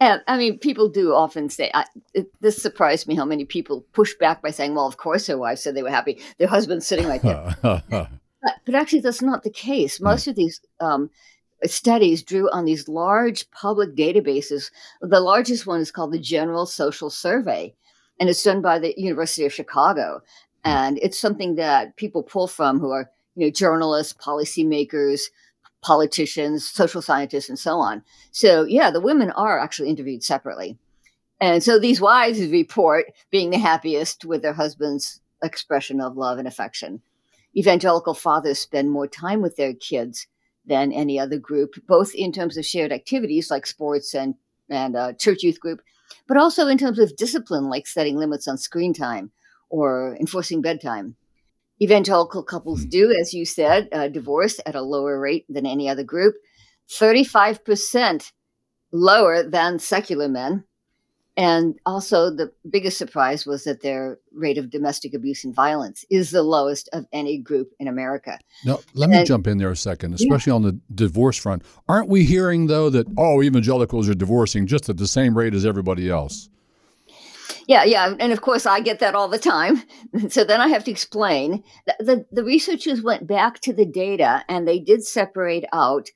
Uh, 0.00 0.18
I 0.26 0.36
mean, 0.36 0.58
people 0.58 0.88
do 0.88 1.14
often 1.14 1.48
say, 1.48 1.70
I, 1.74 1.84
it, 2.14 2.28
this 2.40 2.60
surprised 2.60 3.06
me 3.08 3.14
how 3.14 3.24
many 3.24 3.44
people 3.44 3.84
push 3.92 4.14
back 4.14 4.42
by 4.42 4.50
saying, 4.50 4.74
well, 4.74 4.86
of 4.86 4.96
course 4.96 5.26
their 5.26 5.38
wives 5.38 5.62
said 5.62 5.74
they 5.74 5.82
were 5.82 5.90
happy. 5.90 6.20
Their 6.38 6.48
husband's 6.48 6.86
sitting 6.86 7.06
right 7.06 7.22
there. 7.22 8.08
But, 8.42 8.54
but 8.64 8.74
actually, 8.74 9.00
that's 9.00 9.22
not 9.22 9.42
the 9.42 9.50
case. 9.50 10.00
Most 10.00 10.26
of 10.26 10.34
these 10.34 10.60
um, 10.80 11.10
studies 11.64 12.22
drew 12.22 12.50
on 12.50 12.64
these 12.64 12.88
large 12.88 13.50
public 13.50 13.94
databases. 13.94 14.70
The 15.00 15.20
largest 15.20 15.66
one 15.66 15.80
is 15.80 15.90
called 15.90 16.12
the 16.12 16.18
General 16.18 16.66
Social 16.66 17.10
Survey, 17.10 17.74
and 18.18 18.28
it's 18.28 18.42
done 18.42 18.62
by 18.62 18.78
the 18.78 18.94
University 18.96 19.44
of 19.44 19.52
Chicago. 19.52 20.22
And 20.64 20.98
it's 21.02 21.18
something 21.18 21.54
that 21.56 21.96
people 21.96 22.22
pull 22.22 22.46
from 22.46 22.80
who 22.80 22.90
are, 22.90 23.10
you 23.34 23.46
know, 23.46 23.50
journalists, 23.50 24.14
policymakers, 24.14 25.22
politicians, 25.82 26.66
social 26.66 27.02
scientists, 27.02 27.48
and 27.48 27.58
so 27.58 27.78
on. 27.78 28.02
So, 28.32 28.64
yeah, 28.64 28.90
the 28.90 29.00
women 29.00 29.30
are 29.32 29.58
actually 29.58 29.88
interviewed 29.88 30.22
separately. 30.22 30.78
And 31.40 31.62
so 31.62 31.78
these 31.78 32.00
wives 32.00 32.40
report 32.40 33.06
being 33.30 33.50
the 33.50 33.58
happiest 33.58 34.24
with 34.24 34.42
their 34.42 34.52
husband's 34.52 35.20
expression 35.42 36.00
of 36.00 36.16
love 36.16 36.38
and 36.38 36.46
affection 36.46 37.00
evangelical 37.56 38.14
fathers 38.14 38.58
spend 38.58 38.90
more 38.90 39.06
time 39.06 39.42
with 39.42 39.56
their 39.56 39.74
kids 39.74 40.26
than 40.66 40.92
any 40.92 41.18
other 41.18 41.38
group, 41.38 41.74
both 41.86 42.14
in 42.14 42.32
terms 42.32 42.56
of 42.56 42.64
shared 42.66 42.92
activities 42.92 43.50
like 43.50 43.66
sports 43.66 44.14
and 44.14 44.34
and 44.68 44.94
uh, 44.94 45.12
church 45.14 45.42
youth 45.42 45.58
group, 45.58 45.80
but 46.28 46.36
also 46.36 46.68
in 46.68 46.78
terms 46.78 47.00
of 47.00 47.16
discipline 47.16 47.68
like 47.68 47.88
setting 47.88 48.16
limits 48.16 48.46
on 48.46 48.56
screen 48.56 48.94
time 48.94 49.32
or 49.68 50.16
enforcing 50.20 50.62
bedtime. 50.62 51.16
Evangelical 51.82 52.42
couples 52.42 52.82
Hmm. 52.82 52.88
do, 52.88 53.16
as 53.20 53.32
you 53.32 53.44
said, 53.44 53.88
uh, 53.92 54.08
divorce 54.08 54.60
at 54.66 54.74
a 54.74 54.82
lower 54.82 55.18
rate 55.18 55.46
than 55.48 55.64
any 55.66 55.88
other 55.88 56.04
group, 56.04 56.34
thirty-five 56.90 57.64
percent 57.64 58.32
lower 58.92 59.42
than 59.42 59.78
secular 59.78 60.28
men. 60.28 60.64
And 61.36 61.76
also, 61.86 62.28
the 62.28 62.50
biggest 62.68 62.98
surprise 62.98 63.46
was 63.46 63.64
that 63.64 63.80
their 63.80 64.18
rate 64.34 64.58
of 64.58 64.68
domestic 64.68 65.14
abuse 65.14 65.42
and 65.44 65.54
violence 65.54 66.04
is 66.10 66.32
the 66.32 66.42
lowest 66.42 66.88
of 66.92 67.06
any 67.12 67.38
group 67.38 67.70
in 67.78 67.88
America. 67.88 68.38
Now, 68.66 68.80
let 68.94 69.08
me 69.08 69.18
And- 69.18 69.26
jump 69.26 69.46
in 69.46 69.56
there 69.56 69.70
a 69.70 69.76
second, 69.76 70.12
especially 70.12 70.50
on 70.52 70.62
the 70.62 70.78
divorce 70.94 71.38
front. 71.38 71.62
Aren't 71.88 72.08
we 72.08 72.24
hearing, 72.24 72.66
though, 72.66 72.90
that, 72.90 73.06
oh, 73.16 73.42
evangelicals 73.42 74.08
are 74.08 74.14
divorcing 74.14 74.66
just 74.66 74.88
at 74.90 74.98
the 74.98 75.06
same 75.06 75.38
rate 75.38 75.54
as 75.54 75.64
everybody 75.64 76.10
else? 76.10 76.50
Yeah, 77.66 77.84
yeah, 77.84 78.14
and 78.18 78.32
of 78.32 78.40
course 78.40 78.66
I 78.66 78.80
get 78.80 78.98
that 79.00 79.14
all 79.14 79.28
the 79.28 79.38
time. 79.38 79.82
So 80.28 80.44
then 80.44 80.60
I 80.60 80.68
have 80.68 80.84
to 80.84 80.90
explain. 80.90 81.62
The, 81.86 81.94
the, 82.00 82.26
the 82.32 82.44
researchers 82.44 83.02
went 83.02 83.26
back 83.26 83.60
to 83.60 83.72
the 83.72 83.86
data 83.86 84.44
and 84.48 84.66
they 84.66 84.78
did 84.78 85.04
separate 85.04 85.64
out 85.72 86.08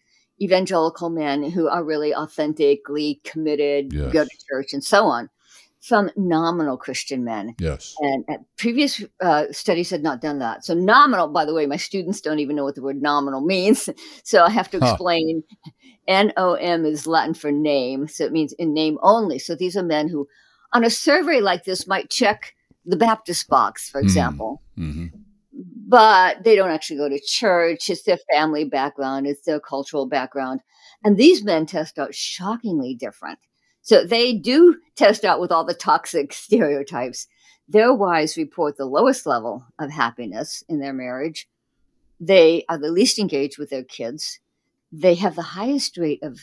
evangelical 0.43 1.11
men 1.11 1.51
who 1.51 1.69
are 1.69 1.85
really 1.85 2.15
authentically 2.15 3.21
committed, 3.25 3.93
Yes. 3.93 4.13
go 4.13 4.25
to 4.25 4.31
church, 4.51 4.73
and 4.73 4.83
so 4.83 5.05
on, 5.07 5.31
from 5.81 6.11
nominal 6.17 6.77
Christian 6.77 7.23
men. 7.25 7.55
Yes. 7.59 7.95
And 8.01 8.25
uh, 8.29 8.39
previous 8.57 9.03
uh, 9.23 9.45
studies 9.53 9.91
had 9.91 10.03
not 10.03 10.21
done 10.21 10.41
that. 10.41 10.65
So 10.65 10.75
nominal, 10.75 11.29
by 11.29 11.45
the 11.45 11.55
way, 11.55 11.67
my 11.67 11.77
students 11.77 12.21
don't 12.21 12.41
even 12.41 12.57
know 12.57 12.65
what 12.65 12.75
the 12.75 12.83
word 12.83 13.01
nominal 13.01 13.41
means. 13.55 13.89
So 14.25 14.43
I 14.43 14.51
have 14.51 14.71
to 14.73 14.81
Huh. 14.81 14.89
explain. 14.91 15.45
N-O-M 16.09 16.85
is 16.85 17.07
Latin 17.07 17.35
for 17.35 17.51
name, 17.53 18.09
so 18.09 18.25
it 18.25 18.33
means 18.33 18.53
in 18.55 18.75
name 18.75 18.99
only. 19.03 19.39
So 19.39 19.55
these 19.55 19.77
are 19.77 19.83
men 19.83 20.09
who, 20.09 20.29
on 20.75 20.85
a 20.85 20.91
survey 20.91 21.41
like 21.41 21.65
this, 21.65 21.87
might 21.87 22.11
check 22.11 22.55
the 22.85 22.97
Baptist 22.97 23.49
box, 23.49 23.89
for 23.89 24.01
Hmm. 24.01 24.07
example, 24.07 24.63
hmm 24.77 25.07
but 25.87 26.43
they 26.43 26.57
don't 26.57 26.71
actually 26.71 26.97
go 26.97 27.09
to 27.09 27.21
church. 27.21 27.89
It's 27.89 28.03
their 28.03 28.19
family 28.33 28.65
background, 28.65 29.27
it's 29.27 29.45
their 29.45 29.61
cultural 29.61 30.07
background, 30.07 30.61
and 31.05 31.17
these 31.17 31.45
men 31.45 31.67
test 31.67 31.99
out 31.99 32.15
shockingly 32.15 32.95
different. 32.95 33.39
So 33.83 34.05
they 34.05 34.33
do 34.33 34.79
test 34.97 35.25
out 35.25 35.41
with 35.41 35.53
all 35.53 35.65
the 35.65 35.75
toxic 35.75 36.33
stereotypes. 36.47 37.29
Their 37.69 37.93
wives 37.95 38.37
report 38.37 38.77
the 38.77 38.87
lowest 38.87 39.27
level 39.27 39.65
of 39.79 39.91
happiness 39.91 40.65
in 40.69 40.81
their 40.81 40.93
marriage. 40.93 41.49
They 42.19 42.65
are 42.69 42.79
the 42.79 42.91
least 42.91 43.19
engaged 43.19 43.59
with 43.59 43.71
their 43.71 43.85
kids. 43.85 44.41
They 44.91 45.15
have 45.17 45.37
the 45.37 45.43
highest 45.43 45.97
rate 45.97 46.23
of 46.23 46.41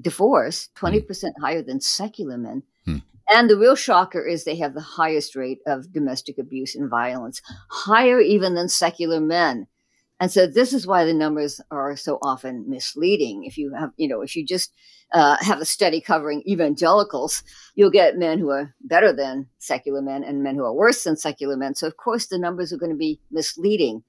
divorce, 0.00 0.70
20% 0.76 1.32
higher 1.40 1.62
than 1.62 1.80
secular 1.80 2.38
men. 2.38 2.62
Hmm. 2.86 2.98
And 3.30 3.48
the 3.48 3.56
real 3.56 3.76
shocker 3.76 4.24
is 4.24 4.44
they 4.44 4.56
have 4.56 4.74
the 4.74 4.80
highest 4.80 5.34
rate 5.34 5.60
of 5.66 5.92
domestic 5.92 6.38
abuse 6.38 6.74
and 6.74 6.90
violence, 6.90 7.40
higher 7.70 8.20
even 8.20 8.54
than 8.54 8.68
secular 8.68 9.20
men. 9.20 9.66
And 10.20 10.30
so 10.30 10.46
this 10.46 10.72
is 10.72 10.86
why 10.86 11.04
the 11.04 11.14
numbers 11.14 11.60
are 11.70 11.96
so 11.96 12.18
often 12.22 12.68
misleading. 12.68 13.44
If 13.44 13.58
you 13.58 13.74
have, 13.74 13.90
you 13.96 14.08
know, 14.08 14.22
if 14.22 14.36
you 14.36 14.46
just 14.46 14.72
uh, 15.12 15.36
have 15.40 15.60
a 15.60 15.64
study 15.64 16.00
covering 16.00 16.42
evangelicals, 16.46 17.42
you'll 17.74 17.90
get 17.90 18.16
men 18.16 18.38
who 18.38 18.50
are 18.50 18.74
better 18.80 19.12
than 19.12 19.48
secular 19.58 20.00
men 20.00 20.22
and 20.22 20.42
men 20.42 20.54
who 20.54 20.64
are 20.64 20.72
worse 20.72 21.02
than 21.04 21.16
secular 21.16 21.56
men. 21.56 21.74
So 21.74 21.86
of 21.86 21.96
course 21.96 22.26
the 22.26 22.38
numbers 22.38 22.72
are 22.72 22.78
going 22.78 22.92
to 22.92 22.96
be 22.96 23.20
misleading. 23.30 24.02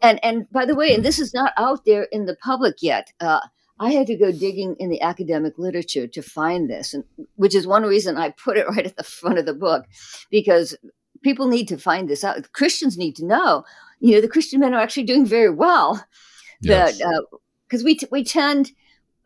And 0.00 0.22
and 0.22 0.48
by 0.50 0.64
the 0.64 0.76
way, 0.76 0.94
and 0.94 1.04
this 1.04 1.18
is 1.18 1.34
not 1.34 1.52
out 1.56 1.84
there 1.84 2.04
in 2.12 2.26
the 2.26 2.36
public 2.36 2.76
yet. 2.82 3.12
Uh, 3.20 3.40
I 3.80 3.92
had 3.92 4.06
to 4.08 4.16
go 4.16 4.32
digging 4.32 4.76
in 4.78 4.90
the 4.90 5.00
academic 5.00 5.58
literature 5.58 6.06
to 6.06 6.22
find 6.22 6.68
this, 6.68 6.94
and 6.94 7.04
which 7.36 7.54
is 7.54 7.66
one 7.66 7.84
reason 7.84 8.16
I 8.16 8.30
put 8.30 8.56
it 8.56 8.68
right 8.70 8.86
at 8.86 8.96
the 8.96 9.04
front 9.04 9.38
of 9.38 9.46
the 9.46 9.54
book, 9.54 9.86
because 10.30 10.76
people 11.22 11.48
need 11.48 11.68
to 11.68 11.78
find 11.78 12.08
this 12.08 12.24
out. 12.24 12.52
Christians 12.52 12.96
need 12.96 13.16
to 13.16 13.24
know. 13.24 13.64
You 14.00 14.14
know, 14.14 14.20
the 14.20 14.28
Christian 14.28 14.60
men 14.60 14.74
are 14.74 14.80
actually 14.80 15.04
doing 15.04 15.26
very 15.26 15.50
well. 15.50 16.04
Yes. 16.60 16.98
That 16.98 17.24
because 17.68 17.84
we 17.84 17.96
t- 17.96 18.08
we 18.10 18.24
tend. 18.24 18.72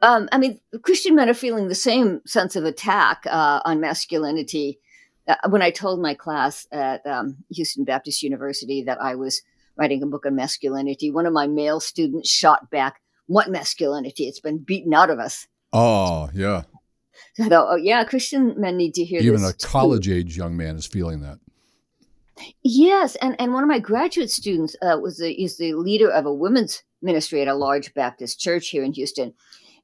Um, 0.00 0.28
I 0.32 0.38
mean, 0.38 0.60
Christian 0.82 1.14
men 1.14 1.28
are 1.28 1.34
feeling 1.34 1.68
the 1.68 1.76
same 1.76 2.22
sense 2.26 2.56
of 2.56 2.64
attack 2.64 3.24
uh, 3.26 3.60
on 3.64 3.80
masculinity. 3.80 4.80
Uh, 5.28 5.36
when 5.48 5.62
I 5.62 5.70
told 5.70 6.00
my 6.00 6.14
class 6.14 6.66
at 6.72 7.06
um, 7.06 7.36
Houston 7.50 7.84
Baptist 7.84 8.22
University 8.24 8.82
that 8.82 9.00
I 9.00 9.14
was 9.14 9.42
writing 9.76 10.02
a 10.02 10.06
book 10.06 10.26
on 10.26 10.34
masculinity, 10.34 11.12
one 11.12 11.26
of 11.26 11.32
my 11.32 11.46
male 11.46 11.78
students 11.78 12.28
shot 12.28 12.68
back, 12.70 13.00
"What 13.32 13.50
masculinity? 13.50 14.24
It's 14.24 14.40
been 14.40 14.58
beaten 14.58 14.94
out 14.94 15.10
of 15.10 15.18
us." 15.18 15.46
oh, 15.72 16.28
yeah. 16.34 16.62
So 17.34 17.44
I 17.44 17.48
thought, 17.48 17.66
oh 17.70 17.76
yeah, 17.76 18.04
Christian 18.04 18.60
men 18.60 18.76
need 18.76 18.94
to 18.94 19.04
hear 19.04 19.20
this. 19.20 19.26
Even 19.26 19.44
a 19.44 19.52
too. 19.52 19.66
college 19.66 20.08
age 20.08 20.36
young 20.36 20.56
man 20.56 20.76
is 20.76 20.86
feeling 20.86 21.20
that. 21.20 21.38
Yes, 22.62 23.16
and, 23.16 23.36
and 23.38 23.52
one 23.52 23.62
of 23.62 23.68
my 23.68 23.78
graduate 23.78 24.30
students 24.30 24.74
uh, 24.82 24.98
was 25.00 25.18
the, 25.18 25.32
is 25.32 25.58
the 25.58 25.74
leader 25.74 26.10
of 26.10 26.26
a 26.26 26.32
women's 26.32 26.82
ministry 27.00 27.42
at 27.42 27.48
a 27.48 27.54
large 27.54 27.94
Baptist 27.94 28.40
church 28.40 28.68
here 28.68 28.82
in 28.82 28.92
Houston. 28.92 29.34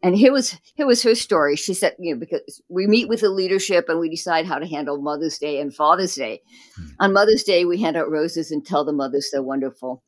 And 0.03 0.17
here 0.17 0.33
was 0.33 0.57
here 0.75 0.87
was 0.87 1.03
her 1.03 1.17
story. 1.17 1.57
She 1.57 1.75
said, 1.75 1.97
you 1.99 2.15
know, 2.15 2.21
because 2.21 2.63
we 2.69 2.87
meet 2.87 3.09
with 3.09 3.21
the 3.21 3.31
leadership 3.31 3.89
and 3.89 3.99
we 3.99 4.09
decide 4.09 4.47
how 4.47 4.59
to 4.59 4.67
handle 4.67 5.03
Mother's 5.03 5.39
Day 5.39 5.61
and 5.61 5.75
Father's 5.75 6.15
Day. 6.15 6.41
Hmm. 6.77 6.87
On 7.01 7.13
Mother's 7.13 7.43
Day, 7.43 7.65
we 7.65 7.81
hand 7.81 7.97
out 7.97 8.11
roses 8.11 8.53
and 8.53 8.65
tell 8.65 8.85
the 8.85 8.93
mothers 8.93 9.31
they're 9.33 9.43
wonderful. 9.43 10.05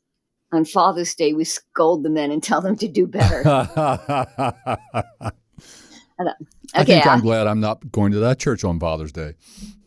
On 0.52 0.64
Father's 0.64 1.14
Day, 1.14 1.32
we 1.32 1.44
scold 1.44 2.02
the 2.02 2.10
men 2.10 2.30
and 2.30 2.42
tell 2.42 2.60
them 2.60 2.76
to 2.76 2.88
do 2.88 3.06
better. 3.06 3.42
I 6.74 6.84
think 6.84 7.06
I'm 7.06 7.20
glad 7.20 7.46
I'm 7.46 7.60
not 7.60 7.90
going 7.90 8.12
to 8.12 8.18
that 8.20 8.38
church 8.38 8.64
on 8.64 8.78
Father's 8.78 9.12
Day. 9.12 9.34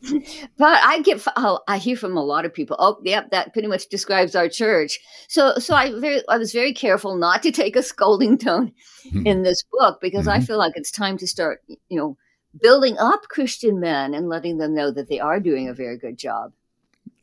but 0.58 0.80
I 0.84 1.02
get 1.02 1.26
oh, 1.38 1.60
I 1.68 1.78
hear 1.78 1.96
from 1.96 2.18
a 2.18 2.24
lot 2.24 2.46
of 2.46 2.54
people. 2.54 2.76
Oh, 2.80 2.98
yep, 3.04 3.32
that 3.32 3.54
pretty 3.54 3.68
much 3.68 3.88
describes 3.88 4.36
our 4.36 4.50
church. 4.50 5.00
So 5.28 5.56
so 5.56 5.76
I 5.76 5.98
very 6.00 6.22
I 6.28 6.38
was 6.38 6.52
very 6.52 6.74
careful 6.74 7.16
not 7.16 7.44
to 7.44 7.52
take 7.52 7.76
a 7.76 7.84
scolding 7.84 8.38
tone 8.38 8.74
mm-hmm. 9.06 9.26
in 9.26 9.44
this 9.44 9.64
book 9.72 10.00
because 10.02 10.26
mm-hmm. 10.26 10.42
I 10.42 10.46
feel 10.46 10.58
like 10.58 10.74
it's 10.76 10.92
time 10.92 11.18
to 11.20 11.28
start, 11.28 11.62
you 11.68 11.98
know, 11.98 12.18
building 12.62 12.98
up 12.98 13.24
Christian 13.30 13.80
men 13.80 14.14
and 14.14 14.28
letting 14.28 14.58
them 14.58 14.76
know 14.76 14.92
that 14.92 15.10
they 15.10 15.20
are 15.20 15.40
doing 15.40 15.70
a 15.70 15.74
very 15.74 15.98
good 15.98 16.18
job. 16.18 16.52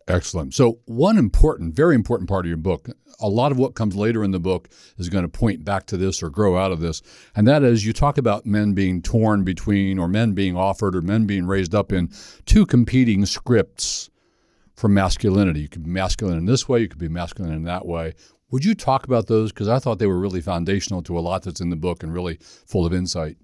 Excellent. 0.09 0.55
So, 0.55 0.81
one 0.87 1.19
important, 1.19 1.75
very 1.75 1.95
important 1.95 2.29
part 2.29 2.45
of 2.45 2.49
your 2.49 2.57
book, 2.57 2.89
a 3.21 3.29
lot 3.29 3.53
of 3.53 3.59
what 3.59 3.75
comes 3.75 3.95
later 3.95 4.25
in 4.25 4.31
the 4.31 4.41
book 4.41 4.69
is 4.99 5.09
going 5.09 5.25
to 5.25 5.29
point 5.29 5.65
back 5.65 5.87
to 5.87 5.97
this 5.97 6.23
or 6.23 6.31
grow 6.31 6.57
out 6.57 6.73
of 6.73 6.81
this. 6.81 7.03
And 7.37 7.47
that 7.47 7.63
is 7.63 7.87
you 7.87 7.93
talk 7.93 8.19
about 8.19 8.47
men 8.47 8.73
being 8.73 9.03
torn 9.03 9.45
between, 9.45 9.99
or 9.99 10.09
men 10.09 10.33
being 10.33 10.57
offered, 10.57 10.97
or 10.97 11.03
men 11.03 11.27
being 11.27 11.47
raised 11.47 11.75
up 11.75 11.93
in 11.93 12.11
two 12.47 12.67
competing 12.67 13.27
scripts 13.27 14.11
for 14.75 14.89
masculinity. 14.89 15.61
You 15.61 15.69
could 15.69 15.85
be 15.85 15.91
masculine 15.91 16.39
in 16.39 16.47
this 16.47 16.69
way, 16.69 16.81
you 16.81 16.89
could 16.89 16.99
be 16.99 17.09
masculine 17.09 17.53
in 17.53 17.65
that 17.65 17.87
way. 17.87 18.15
Would 18.51 18.65
you 18.65 18.75
talk 18.75 19.05
about 19.05 19.29
those? 19.29 19.53
Because 19.53 19.69
I 19.69 19.79
thought 19.79 19.99
they 20.01 20.07
were 20.07 20.19
really 20.19 20.41
foundational 20.41 21.03
to 21.03 21.17
a 21.17 21.21
lot 21.21 21.43
that's 21.43 21.61
in 21.61 21.71
the 21.71 21.77
book 21.77 22.03
and 22.03 22.13
really 22.13 22.39
full 22.41 22.85
of 22.85 22.93
insight. 22.93 23.37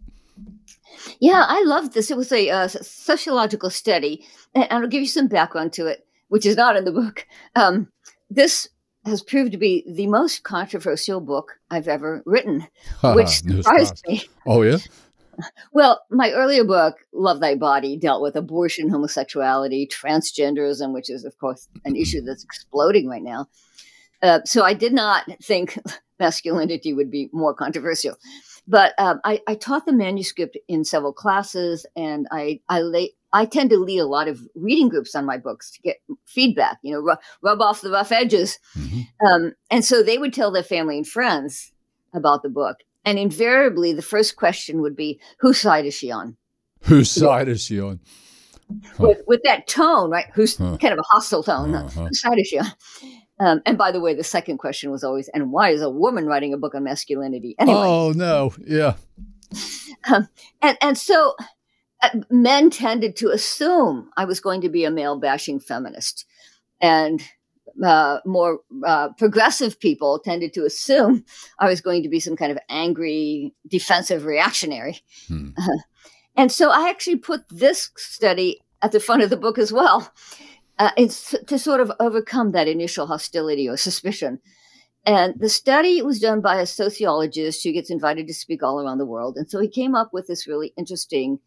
Yeah, 1.21 1.45
I 1.47 1.63
love 1.65 1.93
this. 1.93 2.11
It 2.11 2.17
was 2.17 2.33
a 2.33 2.51
uh, 2.51 2.69
sociological 2.69 3.71
study, 3.71 4.27
and 4.55 4.67
I'll 4.71 4.89
give 4.89 5.03
you 5.03 5.09
some 5.09 5.29
background 5.29 5.73
to 5.75 5.87
it 5.87 6.06
which 6.29 6.47
is 6.47 6.57
not 6.57 6.77
in 6.77 6.85
the 6.85 6.93
book. 6.93 7.27
Um, 7.55 7.89
this 8.31 8.69
has 9.05 9.23
proved 9.23 9.53
to 9.53 9.59
be 9.59 9.85
the 9.87 10.07
most 10.09 10.43
controversial 10.43 11.21
book 11.21 11.53
I've 11.71 11.89
ever 11.89 12.23
written, 12.27 12.67
which 13.03 13.41
surprised 13.43 14.05
me. 14.09 14.25
Oh, 14.47 14.63
yeah? 14.63 14.79
Well, 15.73 16.03
my 16.11 16.33
earlier 16.33 16.65
book, 16.65 16.97
Love 17.13 17.41
Thy 17.41 17.55
Body, 17.55 17.97
dealt 17.97 18.23
with 18.23 18.37
abortion, 18.37 18.89
homosexuality, 18.89 19.89
transgenderism, 19.89 20.93
which 20.93 21.11
is, 21.11 21.25
of 21.25 21.39
course, 21.39 21.69
an 21.85 21.95
issue 21.97 22.23
that's 22.23 22.45
exploding 22.45 23.09
right 23.09 23.23
now. 23.23 23.47
Uh, 24.23 24.41
so 24.45 24.65
I 24.65 24.75
did 24.75 24.93
not 24.93 25.25
think 25.43 25.79
masculinity 26.19 26.93
would 26.93 27.11
be 27.11 27.29
more 27.33 27.55
controversial. 27.55 28.17
But 28.67 28.95
um, 28.99 29.21
I, 29.25 29.41
I, 29.47 29.55
taught 29.55 29.87
the 29.87 29.93
manuscript 29.93 30.59
in 30.67 30.85
several 30.85 31.13
classes, 31.13 31.87
and 31.95 32.27
I 32.33 32.61
I, 32.69 32.81
lay, 32.81 33.13
I 33.33 33.45
tend 33.45 33.71
to 33.71 33.79
lead 33.79 33.99
a 33.99 34.07
lot 34.07 34.29
of 34.29 34.41
reading 34.55 34.89
groups 34.89 35.15
on 35.15 35.27
my 35.27 35.37
books 35.37 35.71
to 35.73 35.83
get 35.83 35.97
feedback, 36.27 36.79
you 36.83 36.93
know, 36.93 37.01
rub, 37.01 37.19
rub 37.43 37.61
off 37.61 37.81
the 37.81 37.91
rough 37.91 38.13
edges. 38.13 38.59
Mm-hmm. 38.79 39.27
Um, 39.27 39.53
and 39.71 39.85
so 39.85 40.03
they 40.03 40.19
would 40.19 40.33
tell 40.33 40.51
their 40.51 40.63
family 40.63 40.97
and 40.97 41.07
friends 41.07 41.73
about 42.15 42.43
the 42.43 42.49
book, 42.49 42.79
and 43.05 43.19
invariably 43.19 43.93
the 43.93 44.03
first 44.03 44.37
question 44.37 44.81
would 44.81 44.97
be, 44.97 45.21
"Whose 45.41 45.61
side 45.61 45.87
is 45.87 45.95
she 45.95 46.11
on?" 46.11 46.37
Whose 46.83 47.11
side 47.11 47.49
is 47.49 47.63
she 47.63 47.81
on? 47.81 48.01
Huh. 48.97 49.09
With, 49.09 49.23
with, 49.27 49.41
that 49.45 49.67
tone, 49.67 50.11
right? 50.11 50.27
Who's 50.35 50.57
huh. 50.57 50.77
kind 50.81 50.93
of 50.93 50.99
a 50.99 51.05
hostile 51.15 51.43
tone? 51.43 51.75
Uh-huh. 51.75 52.07
Whose 52.07 52.21
side 52.21 52.39
is 52.39 52.49
she 52.49 52.59
on? 52.59 52.67
Um, 53.39 53.63
and 53.67 53.77
by 53.77 53.93
the 53.93 54.01
way, 54.01 54.15
the 54.15 54.25
second 54.25 54.59
question 54.59 54.91
was 54.91 55.05
always, 55.05 55.29
and 55.29 55.53
why 55.53 55.71
is 55.71 55.83
a 55.83 55.91
woman 55.91 56.27
writing 56.27 56.55
a 56.55 56.57
book 56.57 56.75
on 56.75 56.85
masculinity? 56.85 57.55
Anyway. 57.59 57.79
Oh, 57.79 58.13
no. 58.13 58.53
Yeah. 58.67 58.95
Um, 60.13 60.29
and, 60.63 60.79
and 60.81 60.99
so 60.99 61.35
men 62.31 62.71
tended 62.71 63.17
to 63.17 63.31
assume 63.31 64.11
I 64.17 64.25
was 64.25 64.41
going 64.41 64.61
to 64.63 64.69
be 64.69 64.85
a 64.85 64.91
male 64.91 65.19
bashing 65.19 65.61
feminist. 65.61 66.25
And 66.81 67.23
uh, 67.85 68.21
more 68.25 68.61
uh, 68.87 69.11
progressive 69.19 69.79
people 69.81 70.19
tended 70.19 70.53
to 70.55 70.65
assume 70.65 71.25
I 71.59 71.69
was 71.69 71.81
going 71.81 72.03
to 72.03 72.09
be 72.09 72.21
some 72.21 72.37
kind 72.37 72.53
of 72.53 72.59
angry, 72.69 73.55
defensive 73.69 74.25
reactionary. 74.25 75.01
Hmm. 75.29 75.51
and 76.37 76.51
so 76.51 76.71
I 76.71 76.89
actually 76.89 77.17
put 77.17 77.43
this 77.51 77.91
study 77.97 78.61
at 78.83 78.93
the 78.93 79.01
front 79.01 79.23
of 79.23 79.31
the 79.31 79.37
book 79.37 79.59
as 79.59 79.73
well 79.73 80.13
uh, 80.79 80.91
it's 80.97 81.35
to 81.47 81.59
sort 81.59 81.81
of 81.81 81.93
overcome 82.01 82.53
that 82.53 82.69
initial 82.69 83.07
hostility 83.07 83.69
or 83.69 83.77
suspicion. 83.77 84.41
And 85.05 85.35
the 85.39 85.49
study 85.49 86.03
was 86.03 86.19
done 86.19 86.41
by 86.41 86.61
a 86.61 86.67
sociologist 86.67 87.63
who 87.63 87.73
gets 87.73 87.91
invited 87.91 88.27
to 88.27 88.35
speak 88.35 88.63
all 88.63 88.81
around 88.81 88.99
the 88.99 89.07
world. 89.07 89.37
And 89.37 89.49
so 89.49 89.61
he 89.61 89.69
came 89.69 89.95
up 89.95 90.11
with 90.13 90.27
this 90.27 90.49
really 90.49 90.73
interesting 90.77 91.39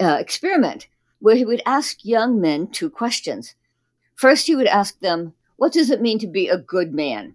uh, 0.00 0.16
experiment 0.18 0.88
where 1.20 1.36
he 1.36 1.44
would 1.44 1.62
ask 1.66 2.04
young 2.04 2.40
men 2.40 2.68
two 2.68 2.90
questions. 2.90 3.54
First, 4.14 4.46
he 4.46 4.56
would 4.56 4.66
ask 4.66 4.98
them, 5.00 5.34
What 5.56 5.72
does 5.72 5.90
it 5.90 6.00
mean 6.00 6.18
to 6.20 6.26
be 6.26 6.48
a 6.48 6.58
good 6.58 6.92
man? 6.92 7.34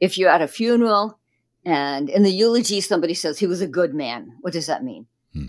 If 0.00 0.18
you're 0.18 0.30
at 0.30 0.42
a 0.42 0.48
funeral 0.48 1.18
and 1.64 2.08
in 2.08 2.22
the 2.22 2.30
eulogy 2.30 2.80
somebody 2.80 3.14
says 3.14 3.38
he 3.38 3.46
was 3.46 3.60
a 3.60 3.66
good 3.66 3.94
man, 3.94 4.32
what 4.40 4.52
does 4.52 4.66
that 4.66 4.84
mean? 4.84 5.06
Hmm. 5.32 5.48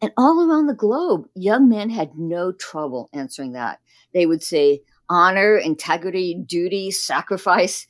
And 0.00 0.12
all 0.16 0.48
around 0.48 0.66
the 0.66 0.74
globe, 0.74 1.28
young 1.34 1.68
men 1.68 1.90
had 1.90 2.16
no 2.16 2.52
trouble 2.52 3.08
answering 3.12 3.52
that. 3.52 3.78
They 4.12 4.26
would 4.26 4.42
say 4.42 4.82
honor, 5.08 5.56
integrity, 5.56 6.34
duty, 6.34 6.90
sacrifice, 6.90 7.86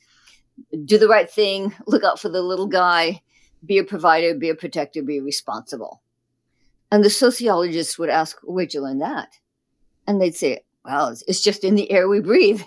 do 0.85 0.97
the 0.97 1.07
right 1.07 1.29
thing, 1.29 1.73
look 1.87 2.03
out 2.03 2.19
for 2.19 2.29
the 2.29 2.41
little 2.41 2.67
guy, 2.67 3.21
be 3.65 3.79
a 3.79 3.83
provider, 3.83 4.35
be 4.35 4.49
a 4.49 4.55
protector, 4.55 5.01
be 5.01 5.19
responsible. 5.19 6.02
And 6.93 7.03
the 7.03 7.09
sociologists 7.09 7.97
would 7.97 8.11
ask, 8.11 8.37
Where'd 8.43 8.75
you 8.75 8.81
learn 8.81 8.99
that? 8.99 9.39
And 10.05 10.21
they'd 10.21 10.35
say, 10.35 10.59
Well, 10.85 11.17
it's 11.27 11.41
just 11.41 11.63
in 11.63 11.73
the 11.73 11.89
air 11.89 12.07
we 12.07 12.19
breathe. 12.19 12.61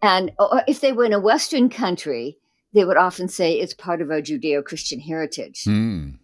And 0.00 0.30
if 0.68 0.80
they 0.80 0.92
were 0.92 1.04
in 1.04 1.12
a 1.12 1.18
Western 1.18 1.68
country, 1.68 2.38
they 2.72 2.84
would 2.84 2.96
often 2.96 3.26
say 3.26 3.54
it's 3.54 3.74
part 3.74 4.00
of 4.00 4.12
our 4.12 4.20
Judeo 4.20 4.64
Christian 4.64 5.00
heritage. 5.00 5.64
Mm. 5.64 6.18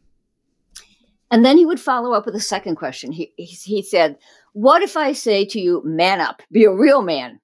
And 1.32 1.44
then 1.44 1.58
he 1.58 1.66
would 1.66 1.80
follow 1.80 2.12
up 2.12 2.24
with 2.24 2.36
a 2.36 2.40
second 2.40 2.76
question. 2.76 3.10
He, 3.10 3.32
he, 3.36 3.46
he 3.46 3.82
said, 3.82 4.16
what 4.52 4.82
if 4.82 4.96
I 4.96 5.10
say 5.10 5.44
to 5.46 5.60
you, 5.60 5.82
man 5.84 6.20
up, 6.20 6.40
be 6.52 6.62
a 6.62 6.72
real 6.72 7.02
man? 7.02 7.40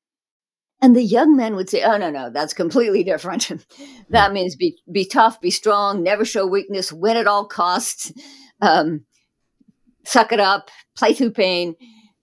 And 0.81 0.95
the 0.95 1.03
young 1.03 1.35
men 1.35 1.57
would 1.57 1.69
say, 1.69 1.83
Oh, 1.83 1.97
no, 1.97 2.13
no, 2.13 2.31
that's 2.31 2.55
completely 2.55 3.03
different. 3.03 3.51
that 4.11 4.33
means 4.33 4.55
be, 4.55 4.79
be 4.93 5.05
tough, 5.05 5.41
be 5.41 5.51
strong, 5.51 6.05
never 6.05 6.25
show 6.25 6.47
weakness, 6.47 6.93
win 6.93 7.17
at 7.17 7.27
all 7.27 7.45
costs, 7.45 8.13
um, 8.63 9.05
suck 10.05 10.33
it 10.33 10.41
up, 10.41 10.71
play 10.97 11.13
through 11.13 11.33
pain. 11.33 11.75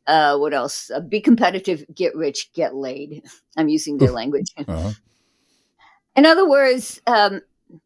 Uh, 0.06 0.38
what 0.38 0.54
else? 0.54 0.90
Uh, 0.90 1.02
be 1.02 1.20
competitive, 1.20 1.84
get 1.94 2.16
rich, 2.16 2.52
get 2.54 2.76
laid. 2.76 3.24
I'm 3.58 3.70
using 3.70 3.98
their 3.98 4.12
language. 4.12 4.54
Uh-huh. 4.68 4.92
In 6.16 6.26
other 6.26 6.50
words, 6.50 7.00
um, 7.06 7.42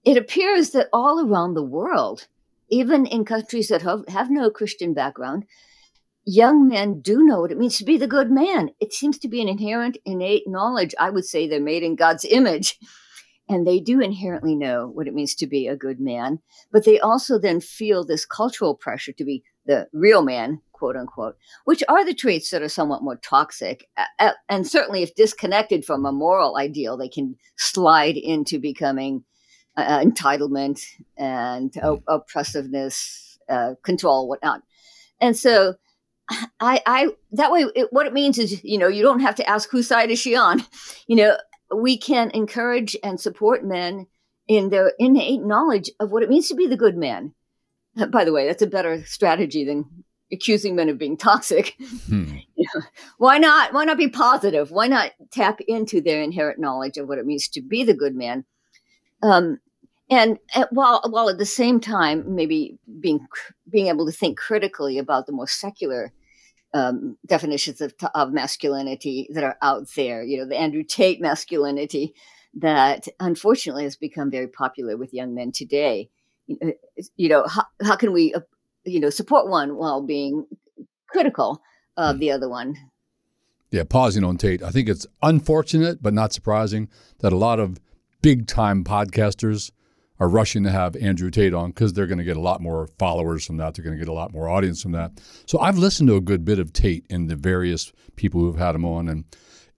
it 0.05 0.15
appears 0.15 0.69
that 0.69 0.87
all 0.93 1.19
around 1.19 1.53
the 1.53 1.63
world, 1.63 2.27
even 2.69 3.05
in 3.05 3.25
countries 3.25 3.67
that 3.67 3.81
have, 3.81 4.07
have 4.07 4.31
no 4.31 4.49
Christian 4.49 4.93
background, 4.93 5.43
young 6.25 6.67
men 6.67 7.01
do 7.01 7.23
know 7.23 7.41
what 7.41 7.51
it 7.51 7.57
means 7.57 7.77
to 7.77 7.83
be 7.83 7.97
the 7.97 8.07
good 8.07 8.31
man. 8.31 8.69
It 8.79 8.93
seems 8.93 9.17
to 9.19 9.27
be 9.27 9.41
an 9.41 9.49
inherent, 9.49 9.97
innate 10.05 10.43
knowledge. 10.47 10.95
I 10.97 11.09
would 11.09 11.25
say 11.25 11.47
they're 11.47 11.59
made 11.59 11.83
in 11.83 11.95
God's 11.95 12.23
image. 12.23 12.79
And 13.49 13.67
they 13.67 13.81
do 13.81 13.99
inherently 13.99 14.55
know 14.55 14.87
what 14.87 15.07
it 15.07 15.13
means 15.13 15.35
to 15.35 15.47
be 15.47 15.67
a 15.67 15.75
good 15.75 15.99
man. 15.99 16.39
But 16.71 16.85
they 16.85 17.01
also 17.01 17.37
then 17.37 17.59
feel 17.59 18.05
this 18.05 18.25
cultural 18.25 18.75
pressure 18.75 19.11
to 19.11 19.25
be 19.25 19.43
the 19.71 19.87
real 19.93 20.21
man, 20.21 20.61
quote 20.73 20.97
unquote, 20.97 21.37
which 21.63 21.83
are 21.87 22.03
the 22.03 22.13
traits 22.13 22.49
that 22.49 22.61
are 22.61 22.69
somewhat 22.69 23.03
more 23.03 23.15
toxic. 23.15 23.87
And 24.49 24.67
certainly, 24.67 25.01
if 25.01 25.15
disconnected 25.15 25.85
from 25.85 26.05
a 26.05 26.11
moral 26.11 26.57
ideal, 26.57 26.97
they 26.97 27.07
can 27.07 27.37
slide 27.57 28.17
into 28.17 28.59
becoming 28.59 29.23
uh, 29.77 29.99
entitlement 29.99 30.83
and 31.17 31.73
oppressiveness, 32.07 33.39
uh, 33.49 33.75
control, 33.83 34.27
whatnot. 34.27 34.61
And 35.21 35.37
so 35.37 35.75
I, 36.59 36.81
I 36.85 37.07
that 37.31 37.51
way 37.51 37.65
it, 37.73 37.87
what 37.91 38.07
it 38.07 38.13
means 38.13 38.37
is 38.37 38.61
you 38.63 38.77
know 38.77 38.89
you 38.89 39.03
don't 39.03 39.21
have 39.21 39.35
to 39.35 39.49
ask 39.49 39.69
whose 39.69 39.87
side 39.87 40.11
is 40.11 40.19
she 40.19 40.35
on 40.35 40.63
you 41.07 41.15
know 41.15 41.37
we 41.73 41.97
can 41.97 42.31
encourage 42.31 42.97
and 43.03 43.19
support 43.19 43.63
men 43.63 44.07
in 44.47 44.69
their 44.69 44.93
innate 44.99 45.41
knowledge 45.41 45.89
of 46.01 46.11
what 46.11 46.23
it 46.23 46.29
means 46.29 46.49
to 46.49 46.55
be 46.55 46.67
the 46.67 46.75
good 46.75 46.97
man 46.97 47.33
by 48.09 48.23
the 48.23 48.31
way 48.33 48.47
that's 48.47 48.61
a 48.61 48.67
better 48.67 49.03
strategy 49.05 49.63
than 49.63 49.85
accusing 50.31 50.75
men 50.75 50.89
of 50.89 50.97
being 50.97 51.17
toxic 51.17 51.75
hmm. 52.07 52.37
you 52.55 52.67
know, 52.73 52.81
why 53.17 53.37
not 53.37 53.73
why 53.73 53.83
not 53.83 53.97
be 53.97 54.07
positive 54.07 54.71
why 54.71 54.87
not 54.87 55.11
tap 55.31 55.59
into 55.67 56.01
their 56.01 56.21
inherent 56.21 56.59
knowledge 56.59 56.97
of 56.97 57.07
what 57.07 57.17
it 57.17 57.25
means 57.25 57.47
to 57.47 57.61
be 57.61 57.83
the 57.83 57.93
good 57.93 58.15
man 58.15 58.45
um, 59.23 59.59
and, 60.09 60.39
and 60.55 60.65
while 60.71 61.01
while 61.09 61.29
at 61.29 61.37
the 61.37 61.45
same 61.45 61.79
time 61.79 62.35
maybe 62.35 62.77
being 62.99 63.27
being 63.69 63.87
able 63.87 64.05
to 64.05 64.11
think 64.11 64.37
critically 64.37 64.97
about 64.97 65.25
the 65.25 65.33
more 65.33 65.47
secular 65.47 66.11
um, 66.73 67.17
definitions 67.25 67.81
of, 67.81 67.93
of 68.15 68.31
masculinity 68.31 69.27
that 69.33 69.43
are 69.43 69.57
out 69.61 69.87
there. 69.95 70.23
You 70.23 70.39
know, 70.39 70.45
the 70.45 70.59
Andrew 70.59 70.83
Tate 70.83 71.21
masculinity 71.21 72.13
that 72.55 73.07
unfortunately 73.19 73.83
has 73.83 73.95
become 73.95 74.29
very 74.29 74.47
popular 74.47 74.97
with 74.97 75.13
young 75.13 75.33
men 75.33 75.51
today. 75.51 76.09
You 77.17 77.29
know, 77.29 77.45
how, 77.47 77.65
how 77.83 77.95
can 77.95 78.13
we, 78.13 78.33
uh, 78.33 78.41
you 78.83 78.99
know, 78.99 79.09
support 79.09 79.47
one 79.49 79.75
while 79.75 80.01
being 80.01 80.45
critical 81.07 81.61
of 81.97 82.19
the 82.19 82.31
other 82.31 82.49
one? 82.49 82.75
Yeah, 83.71 83.83
pausing 83.83 84.23
on 84.23 84.37
Tate. 84.37 84.61
I 84.61 84.69
think 84.69 84.89
it's 84.89 85.07
unfortunate, 85.21 86.01
but 86.01 86.13
not 86.13 86.33
surprising 86.33 86.89
that 87.19 87.31
a 87.31 87.37
lot 87.37 87.59
of 87.59 87.79
big 88.21 88.47
time 88.47 88.83
podcasters 88.83 89.71
are 90.19 90.27
rushing 90.27 90.63
to 90.63 90.71
have 90.71 90.95
Andrew 90.97 91.31
Tate 91.31 91.53
on 91.53 91.71
because 91.71 91.93
they're 91.93 92.05
going 92.05 92.19
to 92.19 92.23
get 92.23 92.37
a 92.37 92.41
lot 92.41 92.61
more 92.61 92.87
followers 92.99 93.45
from 93.45 93.57
that. 93.57 93.73
They're 93.73 93.83
going 93.83 93.97
to 93.97 94.03
get 94.03 94.09
a 94.09 94.13
lot 94.13 94.31
more 94.31 94.49
audience 94.49 94.81
from 94.81 94.91
that. 94.91 95.19
So 95.47 95.59
I've 95.59 95.79
listened 95.79 96.09
to 96.09 96.15
a 96.15 96.21
good 96.21 96.45
bit 96.45 96.59
of 96.59 96.73
Tate 96.73 97.05
and 97.09 97.29
the 97.29 97.35
various 97.35 97.91
people 98.17 98.41
who've 98.41 98.57
had 98.57 98.75
him 98.75 98.85
on, 98.85 99.07
and 99.09 99.25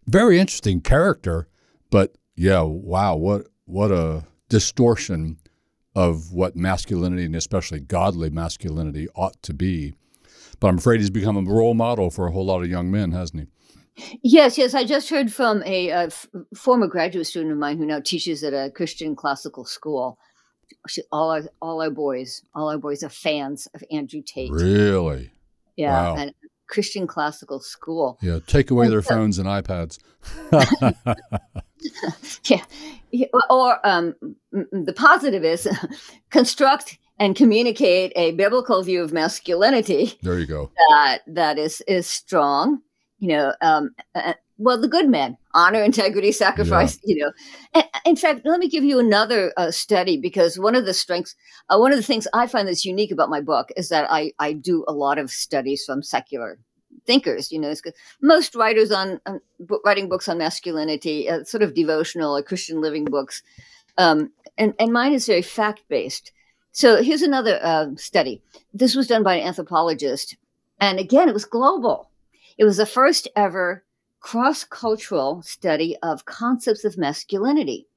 very 0.05 0.39
interesting 0.39 0.81
character. 0.81 1.47
But 1.89 2.17
yeah, 2.35 2.61
wow, 2.61 3.15
what 3.15 3.47
what 3.65 3.91
a 3.91 4.25
distortion 4.49 5.37
of 5.95 6.31
what 6.33 6.55
masculinity 6.55 7.25
and 7.25 7.35
especially 7.35 7.79
godly 7.79 8.29
masculinity 8.29 9.07
ought 9.15 9.41
to 9.43 9.53
be. 9.53 9.93
But 10.59 10.69
I'm 10.69 10.77
afraid 10.77 11.01
he's 11.01 11.09
become 11.09 11.37
a 11.37 11.41
role 11.41 11.73
model 11.73 12.09
for 12.09 12.27
a 12.27 12.31
whole 12.31 12.45
lot 12.45 12.63
of 12.63 12.69
young 12.69 12.89
men, 12.89 13.11
hasn't 13.11 13.41
he? 13.41 13.47
Yes, 14.23 14.57
yes. 14.57 14.73
I 14.73 14.85
just 14.85 15.09
heard 15.09 15.31
from 15.31 15.61
a, 15.63 15.89
a 15.89 16.05
f- 16.05 16.27
former 16.55 16.87
graduate 16.87 17.27
student 17.27 17.51
of 17.51 17.59
mine 17.59 17.77
who 17.77 17.85
now 17.85 17.99
teaches 17.99 18.43
at 18.43 18.53
a 18.53 18.71
Christian 18.71 19.15
classical 19.15 19.65
school. 19.65 20.17
She, 20.87 21.03
all 21.11 21.29
our 21.29 21.43
all 21.61 21.81
our 21.81 21.91
boys, 21.91 22.43
all 22.55 22.69
our 22.69 22.79
boys 22.79 23.03
are 23.03 23.09
fans 23.09 23.67
of 23.75 23.83
Andrew 23.91 24.21
Tate. 24.25 24.51
Really? 24.51 25.31
Yeah, 25.75 25.91
wow. 25.91 26.15
and 26.15 26.33
Christian 26.67 27.05
classical 27.05 27.59
school. 27.59 28.17
Yeah, 28.21 28.39
take 28.47 28.71
away 28.71 28.87
their 28.87 29.03
phones 29.03 29.37
and 29.37 29.47
iPads. 29.47 29.99
yeah, 32.45 33.25
or 33.49 33.85
um, 33.87 34.15
the 34.51 34.93
positive 34.95 35.43
is 35.43 35.67
construct 36.29 36.97
and 37.19 37.35
communicate 37.35 38.11
a 38.15 38.31
biblical 38.31 38.83
view 38.83 39.01
of 39.03 39.13
masculinity. 39.13 40.17
There 40.21 40.39
you 40.39 40.45
go. 40.45 40.71
That 40.89 41.19
that 41.27 41.57
is 41.57 41.81
is 41.87 42.07
strong. 42.07 42.81
You 43.19 43.29
know, 43.29 43.53
um, 43.61 43.95
uh, 44.15 44.33
well, 44.57 44.79
the 44.79 44.87
good 44.87 45.09
men 45.09 45.37
honor, 45.53 45.83
integrity, 45.83 46.31
sacrifice. 46.31 46.99
Yeah. 47.03 47.15
You 47.15 47.21
know, 47.23 47.31
and, 47.75 47.85
in 48.05 48.15
fact, 48.15 48.41
let 48.45 48.59
me 48.59 48.67
give 48.67 48.83
you 48.83 48.99
another 48.99 49.53
uh, 49.57 49.71
study 49.71 50.17
because 50.17 50.59
one 50.59 50.75
of 50.75 50.85
the 50.85 50.93
strengths, 50.93 51.35
uh, 51.69 51.77
one 51.77 51.91
of 51.91 51.97
the 51.97 52.03
things 52.03 52.27
I 52.33 52.47
find 52.47 52.67
that's 52.67 52.85
unique 52.85 53.11
about 53.11 53.29
my 53.29 53.41
book 53.41 53.69
is 53.77 53.89
that 53.89 54.11
I 54.11 54.33
I 54.39 54.53
do 54.53 54.83
a 54.87 54.93
lot 54.93 55.17
of 55.17 55.31
studies 55.31 55.83
from 55.85 56.03
secular 56.03 56.59
thinkers. 57.05 57.51
You 57.51 57.59
know, 57.59 57.73
most 58.21 58.55
writers 58.55 58.91
on, 58.91 59.19
on 59.25 59.41
writing 59.85 60.09
books 60.09 60.27
on 60.27 60.37
masculinity, 60.37 61.29
uh, 61.29 61.43
sort 61.43 61.63
of 61.63 61.73
devotional 61.73 62.35
or 62.35 62.43
Christian 62.43 62.81
living 62.81 63.05
books, 63.05 63.43
um, 63.97 64.31
and 64.57 64.73
and 64.79 64.91
mine 64.91 65.13
is 65.13 65.27
very 65.27 65.41
fact 65.41 65.83
based. 65.89 66.31
So 66.71 67.03
here's 67.03 67.21
another 67.21 67.59
uh, 67.61 67.87
study. 67.97 68.41
This 68.73 68.95
was 68.95 69.07
done 69.07 69.23
by 69.23 69.35
an 69.35 69.47
anthropologist, 69.47 70.37
and 70.79 70.99
again, 70.99 71.29
it 71.29 71.33
was 71.33 71.45
global. 71.45 72.09
It 72.57 72.65
was 72.65 72.77
the 72.77 72.85
first 72.85 73.27
ever 73.35 73.83
cross 74.19 74.63
cultural 74.63 75.41
study 75.41 75.97
of 76.01 76.25
concepts 76.25 76.85
of 76.85 76.97
masculinity. 76.97 77.87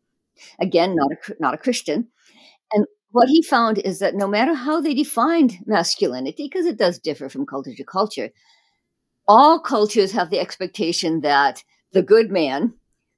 Again, 0.59 0.95
not 0.95 1.13
a 1.13 1.35
not 1.41 1.55
a 1.55 1.59
Christian, 1.59 2.09
and 2.73 2.87
what 3.17 3.29
he 3.29 3.43
found 3.43 3.79
is 3.79 3.99
that 4.01 4.15
no 4.15 4.27
matter 4.29 4.53
how 4.53 4.81
they 4.81 4.93
defined 4.93 5.59
masculinity, 5.65 6.51
because 6.53 6.67
it 6.67 6.77
does 6.77 6.99
differ 6.99 7.31
from 7.31 7.47
culture 7.47 7.75
to 7.75 7.85
culture, 7.85 8.31
all 9.29 9.59
cultures 9.59 10.13
have 10.13 10.31
the 10.31 10.39
expectation 10.39 11.21
that 11.21 11.65
the 11.93 12.03
good 12.03 12.31
man 12.31 12.75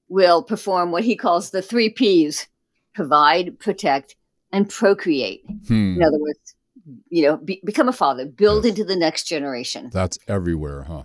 will 0.08 0.42
perform 0.42 0.90
what 0.90 1.04
he 1.04 1.16
calls 1.16 1.50
the 1.50 1.62
three 1.62 1.90
P's 1.90 2.48
provide, 2.94 3.58
protect, 3.60 4.16
and 4.52 4.68
procreate. 4.68 5.44
Hmm. 5.68 5.96
In 5.96 6.02
other 6.02 6.18
words, 6.18 6.54
you 7.10 7.22
know, 7.22 7.36
be, 7.36 7.60
become 7.64 7.88
a 7.88 7.92
father, 7.92 8.26
build 8.26 8.64
yes. 8.64 8.70
into 8.70 8.84
the 8.84 8.96
next 8.96 9.24
generation. 9.24 9.90
That's 9.92 10.18
everywhere, 10.26 10.84
huh? 10.84 11.04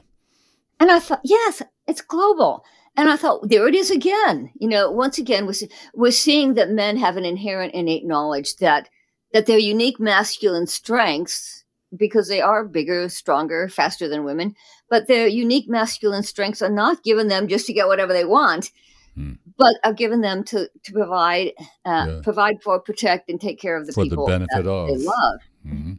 And 0.80 0.92
I 0.92 1.00
thought, 1.00 1.22
yes, 1.24 1.62
it's 1.88 2.02
global. 2.02 2.64
And 2.96 3.10
I 3.10 3.16
thought, 3.16 3.50
there 3.50 3.68
it 3.68 3.76
is 3.76 3.92
again. 3.92 4.52
You 4.56 4.70
know, 4.70 4.92
once 4.92 5.18
again, 5.18 5.46
we're, 5.46 5.54
we're 5.94 6.12
seeing 6.12 6.54
that 6.54 6.70
men 6.70 6.98
have 6.98 7.18
an 7.18 7.26
inherent 7.26 7.74
innate 7.74 8.06
knowledge 8.06 8.58
that 8.58 8.90
that 9.34 9.48
their 9.48 9.58
unique 9.58 10.00
masculine 10.00 10.68
strengths 10.68 11.63
because 11.96 12.28
they 12.28 12.42
are 12.42 12.66
bigger, 12.66 13.10
stronger, 13.10 13.70
faster 13.70 14.08
than 14.08 14.24
women, 14.24 14.56
but 14.90 15.08
their 15.08 15.28
unique 15.28 15.70
masculine 15.70 16.24
strengths 16.24 16.62
are 16.62 16.70
not 16.70 17.04
given 17.04 17.28
them 17.28 17.48
just 17.48 17.66
to 17.68 17.74
get 17.74 17.88
whatever 17.88 18.14
they 18.14 18.26
want, 18.26 18.72
hmm. 19.16 19.34
but 19.58 19.76
are 19.84 19.94
given 19.94 20.22
them 20.22 20.44
to 20.46 20.70
to 20.84 20.92
provide, 20.92 21.52
uh, 21.86 22.06
yeah. 22.08 22.20
provide 22.24 22.62
for, 22.64 22.80
protect, 22.80 23.30
and 23.30 23.40
take 23.40 23.60
care 23.60 23.78
of 23.78 23.86
the 23.86 23.94
for 23.94 24.04
people 24.04 24.26
the 24.26 24.32
benefit 24.32 24.68
of 24.68 24.88
they 24.88 24.98
love. 24.98 25.40
Mm-hmm. 25.66 25.94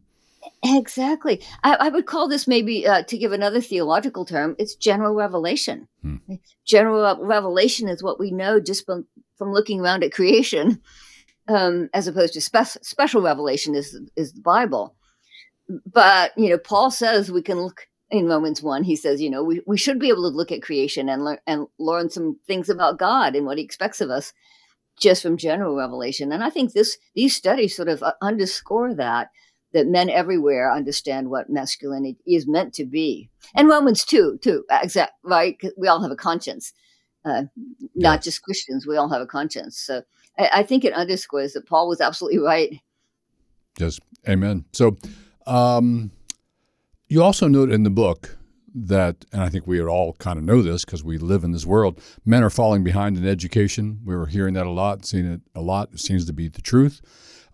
Exactly. 0.66 1.42
I, 1.62 1.74
I, 1.74 1.88
would 1.90 2.06
call 2.06 2.26
this 2.26 2.48
maybe 2.48 2.86
uh, 2.86 3.02
to 3.02 3.18
give 3.18 3.32
another 3.32 3.60
theological 3.60 4.24
term. 4.24 4.56
It's 4.58 4.74
general 4.74 5.14
revelation. 5.14 5.88
Hmm. 6.02 6.16
General 6.64 7.18
revelation 7.22 7.88
is 7.88 8.02
what 8.02 8.18
we 8.18 8.30
know 8.30 8.60
just 8.60 8.86
from 8.86 9.06
from 9.36 9.52
looking 9.52 9.80
around 9.80 10.04
at 10.04 10.12
creation, 10.12 10.80
um, 11.48 11.90
as 11.92 12.06
opposed 12.06 12.34
to 12.34 12.40
spe- 12.40 12.82
special 12.82 13.20
revelation 13.20 13.74
is 13.74 13.98
is 14.16 14.32
the 14.32 14.40
Bible 14.40 14.96
but 15.92 16.32
you 16.36 16.48
know 16.48 16.58
paul 16.58 16.90
says 16.90 17.30
we 17.30 17.42
can 17.42 17.60
look 17.60 17.88
in 18.10 18.26
romans 18.26 18.62
1 18.62 18.84
he 18.84 18.96
says 18.96 19.20
you 19.20 19.30
know 19.30 19.42
we, 19.42 19.60
we 19.66 19.78
should 19.78 19.98
be 19.98 20.08
able 20.08 20.30
to 20.30 20.36
look 20.36 20.52
at 20.52 20.62
creation 20.62 21.08
and 21.08 21.24
learn 21.24 21.38
and 21.46 21.66
learn 21.78 22.10
some 22.10 22.38
things 22.46 22.68
about 22.68 22.98
god 22.98 23.34
and 23.34 23.46
what 23.46 23.58
he 23.58 23.64
expects 23.64 24.00
of 24.00 24.10
us 24.10 24.32
just 24.98 25.22
from 25.22 25.36
general 25.36 25.76
revelation. 25.76 26.32
And 26.32 26.42
i 26.42 26.50
think 26.50 26.72
this 26.72 26.98
these 27.14 27.34
studies 27.34 27.76
sort 27.76 27.88
of 27.88 28.02
uh, 28.02 28.12
underscore 28.22 28.94
that 28.94 29.30
that 29.72 29.88
men 29.88 30.08
everywhere 30.08 30.72
understand 30.72 31.30
what 31.30 31.50
masculinity 31.50 32.18
is 32.26 32.46
meant 32.46 32.74
to 32.74 32.84
be. 32.84 33.28
And 33.54 33.68
romans 33.68 34.04
2 34.04 34.38
too 34.42 34.64
exact 34.70 35.12
right? 35.22 35.60
We 35.76 35.88
all 35.88 36.02
have 36.02 36.10
a 36.12 36.16
conscience 36.16 36.72
uh, 37.24 37.44
not 37.94 38.22
just 38.22 38.42
christians 38.42 38.86
we 38.86 38.96
all 38.96 39.08
have 39.08 39.22
a 39.22 39.26
conscience. 39.26 39.78
So 39.78 40.02
I, 40.38 40.50
I 40.54 40.62
think 40.62 40.84
it 40.84 40.92
underscores 40.92 41.52
that 41.54 41.66
paul 41.66 41.88
was 41.88 42.00
absolutely 42.00 42.40
right. 42.40 42.80
Yes. 43.78 43.98
Amen. 44.28 44.64
So 44.72 44.96
um, 45.46 46.10
you 47.08 47.22
also 47.22 47.48
note 47.48 47.70
in 47.70 47.82
the 47.82 47.90
book 47.90 48.36
that, 48.74 49.24
and 49.32 49.42
I 49.42 49.48
think 49.48 49.66
we 49.66 49.80
all 49.82 50.14
kind 50.14 50.38
of 50.38 50.44
know 50.44 50.62
this 50.62 50.84
because 50.84 51.04
we 51.04 51.16
live 51.16 51.44
in 51.44 51.52
this 51.52 51.64
world, 51.64 52.00
men 52.24 52.42
are 52.42 52.50
falling 52.50 52.82
behind 52.82 53.16
in 53.16 53.26
education. 53.26 54.00
We 54.04 54.16
were 54.16 54.26
hearing 54.26 54.54
that 54.54 54.66
a 54.66 54.70
lot, 54.70 55.04
seeing 55.06 55.26
it 55.26 55.40
a 55.54 55.60
lot. 55.60 55.90
It 55.92 56.00
seems 56.00 56.24
to 56.26 56.32
be 56.32 56.48
the 56.48 56.62
truth. 56.62 57.00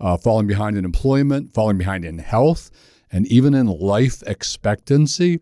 Uh, 0.01 0.17
falling 0.17 0.47
behind 0.47 0.79
in 0.79 0.85
employment, 0.87 1.53
falling 1.53 1.77
behind 1.77 2.07
in 2.07 2.19
health, 2.19 2.71
and 3.13 3.27
even 3.27 3.53
in 3.53 3.67
life 3.67 4.23
expectancy. 4.27 5.41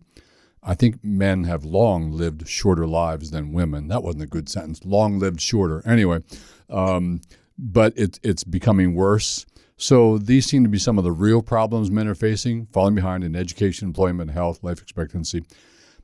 I 0.60 0.74
think 0.74 1.04
men 1.04 1.44
have 1.44 1.64
long 1.64 2.10
lived 2.10 2.48
shorter 2.48 2.86
lives 2.86 3.30
than 3.30 3.52
women. 3.52 3.86
That 3.86 4.02
wasn't 4.02 4.24
a 4.24 4.26
good 4.26 4.48
sentence. 4.48 4.84
Long 4.84 5.20
lived 5.20 5.40
shorter. 5.40 5.82
Anyway, 5.86 6.22
um, 6.68 7.20
but 7.56 7.96
it, 7.96 8.18
it's 8.24 8.42
becoming 8.42 8.94
worse. 8.94 9.46
So 9.78 10.18
these 10.18 10.44
seem 10.44 10.64
to 10.64 10.68
be 10.68 10.78
some 10.78 10.98
of 10.98 11.04
the 11.04 11.12
real 11.12 11.40
problems 11.40 11.90
men 11.90 12.08
are 12.08 12.14
facing, 12.14 12.66
falling 12.66 12.96
behind 12.96 13.22
in 13.22 13.36
education, 13.36 13.86
employment, 13.86 14.32
health, 14.32 14.62
life 14.62 14.82
expectancy. 14.82 15.44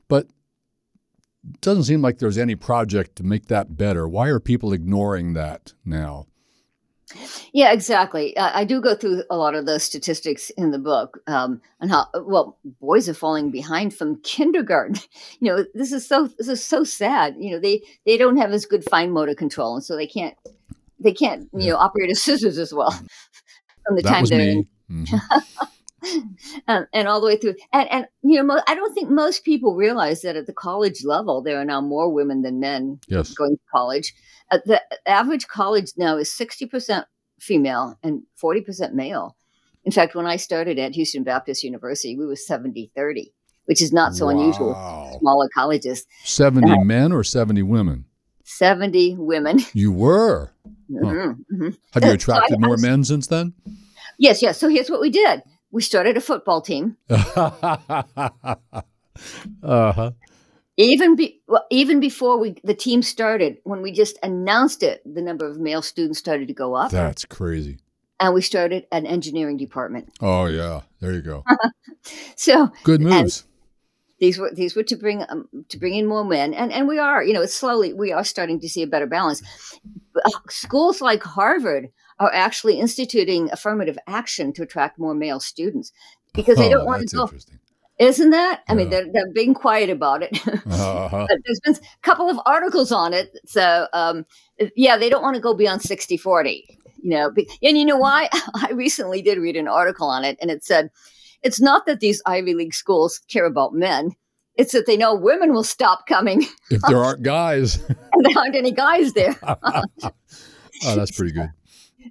But 0.07 0.27
it 1.47 1.59
doesn't 1.59 1.83
seem 1.83 2.01
like 2.01 2.17
there's 2.17 2.37
any 2.37 2.55
project 2.55 3.17
to 3.17 3.23
make 3.23 3.47
that 3.47 3.75
better. 3.75 4.07
Why 4.07 4.29
are 4.29 4.39
people 4.39 4.71
ignoring 4.71 5.33
that 5.33 5.73
now? 5.83 6.27
Yeah, 7.51 7.73
exactly. 7.73 8.35
I, 8.37 8.61
I 8.61 8.63
do 8.63 8.81
go 8.81 8.95
through 8.95 9.23
a 9.29 9.37
lot 9.37 9.55
of 9.55 9.65
the 9.65 9.79
statistics 9.79 10.49
in 10.51 10.71
the 10.71 10.79
book 10.79 11.19
um, 11.27 11.61
and 11.81 11.91
how 11.91 12.07
well 12.15 12.57
boys 12.79 13.07
are 13.09 13.13
falling 13.13 13.51
behind 13.51 13.93
from 13.93 14.21
kindergarten. 14.23 14.95
You 15.39 15.49
know, 15.49 15.65
this 15.73 15.91
is 15.91 16.07
so 16.07 16.29
this 16.37 16.47
is 16.47 16.63
so 16.63 16.85
sad. 16.85 17.35
You 17.37 17.51
know, 17.51 17.59
they 17.59 17.81
they 18.05 18.17
don't 18.17 18.37
have 18.37 18.51
as 18.51 18.65
good 18.65 18.85
fine 18.89 19.11
motor 19.11 19.35
control, 19.35 19.75
and 19.75 19.83
so 19.83 19.95
they 19.95 20.07
can't 20.07 20.35
they 20.99 21.13
can't 21.13 21.47
you 21.53 21.71
know 21.71 21.77
operate 21.77 22.09
a 22.09 22.15
scissors 22.15 22.57
as 22.57 22.73
well 22.73 22.97
from 23.85 23.95
the 23.95 24.01
that 24.01 24.09
time 24.09 24.25
they're 24.25 24.39
in. 24.39 24.67
Mm-hmm. 24.91 25.15
um, 26.67 26.87
and 26.93 27.07
all 27.07 27.19
the 27.19 27.27
way 27.27 27.37
through. 27.37 27.55
And, 27.73 27.91
and 27.91 28.05
you 28.23 28.41
know, 28.41 28.61
I 28.67 28.75
don't 28.75 28.93
think 28.93 29.09
most 29.09 29.43
people 29.43 29.75
realize 29.75 30.21
that 30.21 30.35
at 30.35 30.47
the 30.47 30.53
college 30.53 31.03
level, 31.03 31.41
there 31.41 31.59
are 31.59 31.65
now 31.65 31.81
more 31.81 32.11
women 32.11 32.41
than 32.41 32.59
men 32.59 32.99
yes. 33.07 33.33
going 33.33 33.55
to 33.55 33.61
college. 33.71 34.13
Uh, 34.51 34.59
the 34.65 34.81
average 35.05 35.47
college 35.47 35.91
now 35.97 36.17
is 36.17 36.29
60% 36.29 37.05
female 37.39 37.97
and 38.03 38.23
40% 38.41 38.93
male. 38.93 39.35
In 39.83 39.91
fact, 39.91 40.15
when 40.15 40.25
I 40.25 40.35
started 40.37 40.79
at 40.79 40.95
Houston 40.95 41.23
Baptist 41.23 41.63
University, 41.63 42.17
we 42.17 42.25
were 42.25 42.35
70 42.35 42.91
30, 42.95 43.33
which 43.65 43.81
is 43.81 43.93
not 43.93 44.15
so 44.15 44.25
wow. 44.25 44.31
unusual. 44.31 45.17
Smaller 45.19 45.47
colleges. 45.53 46.05
70 46.23 46.71
uh, 46.71 46.83
men 46.83 47.11
or 47.11 47.23
70 47.23 47.61
women? 47.63 48.05
70 48.43 49.15
women. 49.17 49.59
You 49.73 49.91
were? 49.91 50.51
Mm-hmm, 50.91 51.55
mm-hmm. 51.55 51.69
Have 51.93 52.03
you 52.03 52.11
attracted 52.11 52.59
more 52.59 52.77
men 52.77 53.03
since 53.03 53.27
then? 53.27 53.53
Yes, 54.17 54.41
yes. 54.41 54.57
So 54.57 54.69
here's 54.69 54.89
what 54.89 55.01
we 55.01 55.09
did 55.09 55.41
we 55.75 55.81
started 55.81 56.15
a 56.15 56.21
football 56.21 56.61
team. 56.61 56.95
uh-huh. 57.09 57.71
Even 60.77 61.15
be, 61.17 61.41
well, 61.47 61.65
even 61.69 61.99
before 61.99 62.37
we 62.39 62.55
the 62.63 62.73
team 62.73 63.01
started, 63.01 63.57
when 63.63 63.81
we 63.81 63.91
just 63.91 64.17
announced 64.23 64.83
it, 64.83 65.01
the 65.05 65.21
number 65.21 65.45
of 65.45 65.59
male 65.59 65.81
students 65.81 66.17
started 66.17 66.47
to 66.47 66.53
go 66.53 66.75
up. 66.75 66.91
That's 66.91 67.25
crazy. 67.25 67.79
And 68.21 68.33
we 68.33 68.41
started 68.41 68.87
an 68.93 69.05
engineering 69.05 69.57
department. 69.57 70.13
Oh 70.21 70.45
yeah, 70.45 70.81
there 71.01 71.11
you 71.11 71.21
go. 71.21 71.43
so 72.35 72.71
good 72.83 73.01
moves. 73.01 73.45
These 74.19 74.37
were 74.39 74.51
these 74.53 74.75
were 74.75 74.83
to 74.83 74.95
bring 74.95 75.23
um, 75.29 75.47
to 75.69 75.77
bring 75.77 75.93
in 75.93 76.05
more 76.07 76.23
men, 76.23 76.53
and 76.53 76.71
and 76.71 76.87
we 76.87 76.99
are, 76.99 77.23
you 77.23 77.33
know, 77.33 77.45
slowly 77.45 77.93
we 77.93 78.11
are 78.13 78.23
starting 78.23 78.59
to 78.61 78.69
see 78.69 78.81
a 78.81 78.87
better 78.87 79.07
balance. 79.07 79.41
Uh, 80.15 80.29
schools 80.49 81.01
like 81.01 81.21
Harvard 81.23 81.89
are 82.19 82.31
actually 82.33 82.79
instituting 82.79 83.49
affirmative 83.51 83.97
action 84.07 84.53
to 84.53 84.63
attract 84.63 84.97
more 84.97 85.13
male 85.13 85.39
students 85.41 85.91
because 86.33 86.57
they 86.57 86.69
don't 86.69 86.83
Oh, 86.83 86.85
want 86.85 87.01
that's 87.01 87.11
to 87.11 87.17
go. 87.17 87.29
Isn't 87.97 88.31
that? 88.31 88.61
I 88.67 88.73
mean, 88.73 88.89
they're, 88.89 89.05
they're 89.11 89.31
being 89.33 89.53
quiet 89.53 89.89
about 89.89 90.23
it. 90.23 90.37
Uh-huh. 90.65 91.27
There's 91.45 91.59
been 91.63 91.75
a 91.75 92.01
couple 92.01 92.29
of 92.29 92.39
articles 92.45 92.91
on 92.91 93.13
it. 93.13 93.37
So, 93.45 93.87
um, 93.93 94.25
yeah, 94.75 94.97
they 94.97 95.09
don't 95.09 95.21
want 95.21 95.35
to 95.35 95.41
go 95.41 95.53
beyond 95.53 95.81
60 95.81 96.17
40. 96.17 96.79
You 97.01 97.09
know, 97.11 97.31
and 97.61 97.77
you 97.77 97.85
know 97.85 97.97
why? 97.97 98.29
I 98.55 98.71
recently 98.71 99.21
did 99.21 99.37
read 99.37 99.55
an 99.55 99.67
article 99.67 100.07
on 100.07 100.23
it, 100.25 100.37
and 100.41 100.49
it 100.49 100.63
said 100.63 100.89
it's 101.45 101.61
not 101.61 101.85
that 101.85 101.99
these 101.99 102.21
Ivy 102.25 102.55
League 102.55 102.73
schools 102.73 103.19
care 103.29 103.45
about 103.45 103.73
men, 103.73 104.15
it's 104.55 104.73
that 104.73 104.87
they 104.87 104.97
know 104.97 105.13
women 105.13 105.53
will 105.53 105.63
stop 105.63 106.07
coming 106.07 106.45
If 106.71 106.81
there 106.81 107.03
aren't 107.03 107.21
guys, 107.21 107.75
and 107.87 108.25
there 108.25 108.37
aren't 108.37 108.55
any 108.55 108.71
guys 108.71 109.13
there. 109.13 109.35
oh, 109.43 110.11
that's 110.81 111.11
pretty 111.11 111.33
good. 111.33 111.51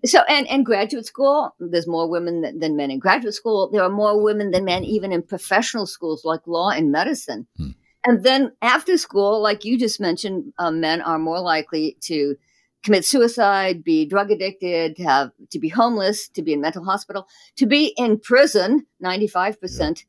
So, 0.05 0.21
and, 0.29 0.47
and 0.49 0.65
graduate 0.65 1.07
school, 1.07 1.55
there's 1.59 1.87
more 1.87 2.09
women 2.09 2.43
than, 2.43 2.61
than 2.61 2.77
men 2.77 2.91
in 2.91 2.99
graduate 3.01 3.35
school. 3.35 3.71
There 3.73 3.83
are 3.83 3.91
more 3.91 4.23
women 4.23 4.53
than 4.53 4.65
men 4.65 4.85
even 4.85 5.13
in 5.13 5.23
professional 5.23 5.87
schools 5.87 6.25
like 6.25 6.47
law 6.47 6.71
and 6.71 6.93
medicine. 6.93 7.47
Hmm. 7.57 7.71
And 8.07 8.23
then 8.23 8.53
after 8.63 8.97
school, 8.99 9.41
like 9.41 9.65
you 9.65 9.79
just 9.79 10.01
mentioned, 10.01 10.53
uh, 10.59 10.71
men 10.71 11.01
are 11.01 11.19
more 11.19 11.41
likely 11.41 11.97
to 12.03 12.37
commit 12.85 13.05
suicide, 13.05 13.83
be 13.83 14.05
drug 14.05 14.31
addicted, 14.31 14.97
to 14.97 15.03
have 15.03 15.31
to 15.51 15.59
be 15.59 15.69
homeless, 15.69 16.29
to 16.29 16.43
be 16.43 16.53
in 16.53 16.61
mental 16.61 16.85
hospital, 16.85 17.27
to 17.57 17.67
be 17.67 17.95
in 17.97 18.19
prison. 18.19 18.87
Ninety-five 19.01 19.61
percent 19.61 20.05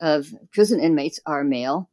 of 0.00 0.28
prison 0.52 0.80
inmates 0.80 1.20
are 1.26 1.44
male, 1.44 1.90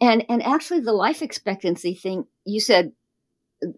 and 0.00 0.24
and 0.28 0.42
actually 0.44 0.80
the 0.80 0.92
life 0.92 1.22
expectancy 1.22 1.94
thing 1.94 2.26
you 2.44 2.60
said 2.60 2.92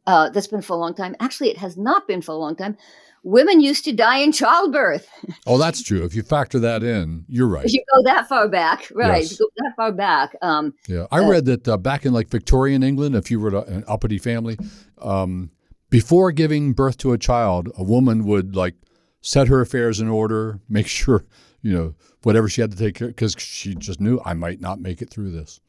uh, 0.06 0.28
that's 0.30 0.46
been 0.48 0.62
for 0.62 0.74
a 0.74 0.76
long 0.76 0.94
time. 0.94 1.16
Actually, 1.20 1.50
it 1.50 1.56
has 1.58 1.76
not 1.76 2.06
been 2.06 2.20
for 2.22 2.32
a 2.32 2.36
long 2.38 2.56
time. 2.56 2.76
Women 3.22 3.60
used 3.60 3.84
to 3.84 3.92
die 3.92 4.18
in 4.18 4.32
childbirth. 4.32 5.06
Oh, 5.46 5.58
that's 5.58 5.82
true. 5.82 6.04
If 6.04 6.14
you 6.14 6.22
factor 6.22 6.58
that 6.60 6.82
in, 6.82 7.24
you're 7.28 7.48
right. 7.48 7.64
If 7.64 7.72
you 7.72 7.82
go 7.94 8.02
that 8.04 8.28
far 8.28 8.48
back, 8.48 8.90
right? 8.94 9.22
Yes. 9.22 9.36
Go 9.36 9.46
that 9.56 9.72
far 9.76 9.92
back. 9.92 10.36
Um, 10.42 10.74
Yeah, 10.88 11.06
I 11.10 11.18
read 11.20 11.44
that 11.46 11.66
uh, 11.68 11.76
back 11.76 12.06
in 12.06 12.12
like 12.12 12.28
Victorian 12.28 12.82
England, 12.82 13.14
if 13.16 13.30
you 13.30 13.40
were 13.40 13.50
to- 13.50 13.64
an 13.64 13.84
uppity 13.88 14.18
family, 14.18 14.58
um, 15.02 15.50
before 15.90 16.32
giving 16.32 16.72
birth 16.72 16.96
to 16.98 17.12
a 17.12 17.18
child, 17.18 17.70
a 17.76 17.82
woman 17.82 18.24
would 18.24 18.56
like 18.56 18.76
set 19.20 19.48
her 19.48 19.60
affairs 19.60 20.00
in 20.00 20.08
order, 20.08 20.60
make 20.68 20.86
sure 21.00 21.24
you 21.62 21.72
know 21.72 21.94
whatever 22.22 22.48
she 22.48 22.60
had 22.60 22.70
to 22.70 22.78
take 22.78 22.94
care, 22.94 23.08
because 23.08 23.34
she 23.38 23.74
just 23.74 24.00
knew 24.00 24.20
I 24.24 24.34
might 24.34 24.60
not 24.60 24.80
make 24.80 25.02
it 25.02 25.10
through 25.10 25.32
this. 25.32 25.60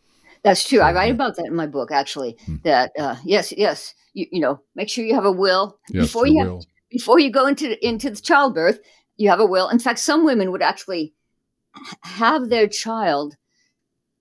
that's 0.44 0.68
true. 0.68 0.80
I 0.80 0.94
write 0.94 1.12
about 1.12 1.36
that 1.36 1.48
in 1.48 1.56
my 1.56 1.68
book, 1.68 1.92
actually. 1.92 2.38
Hmm. 2.46 2.58
That 2.64 2.92
uh, 2.98 3.16
yes, 3.26 3.52
yes, 3.52 3.94
you, 4.14 4.28
you 4.32 4.40
know, 4.40 4.62
make 4.76 4.90
sure 4.90 5.04
you 5.04 5.16
have 5.16 5.26
a 5.26 5.32
will 5.32 5.80
Yes, 5.90 6.06
before 6.06 6.28
you 6.28 6.44
have, 6.44 6.66
before 6.90 7.20
you 7.20 7.32
go 7.32 7.48
into 7.48 7.86
into 7.86 8.10
the 8.10 8.22
childbirth. 8.22 8.80
You 9.18 9.30
have 9.30 9.40
a 9.40 9.46
will. 9.46 9.70
In 9.70 9.78
fact, 9.78 10.00
some 10.00 10.26
women 10.26 10.52
would 10.52 10.64
actually 10.64 11.14
have 12.02 12.50
their 12.50 12.68
child 12.68 13.36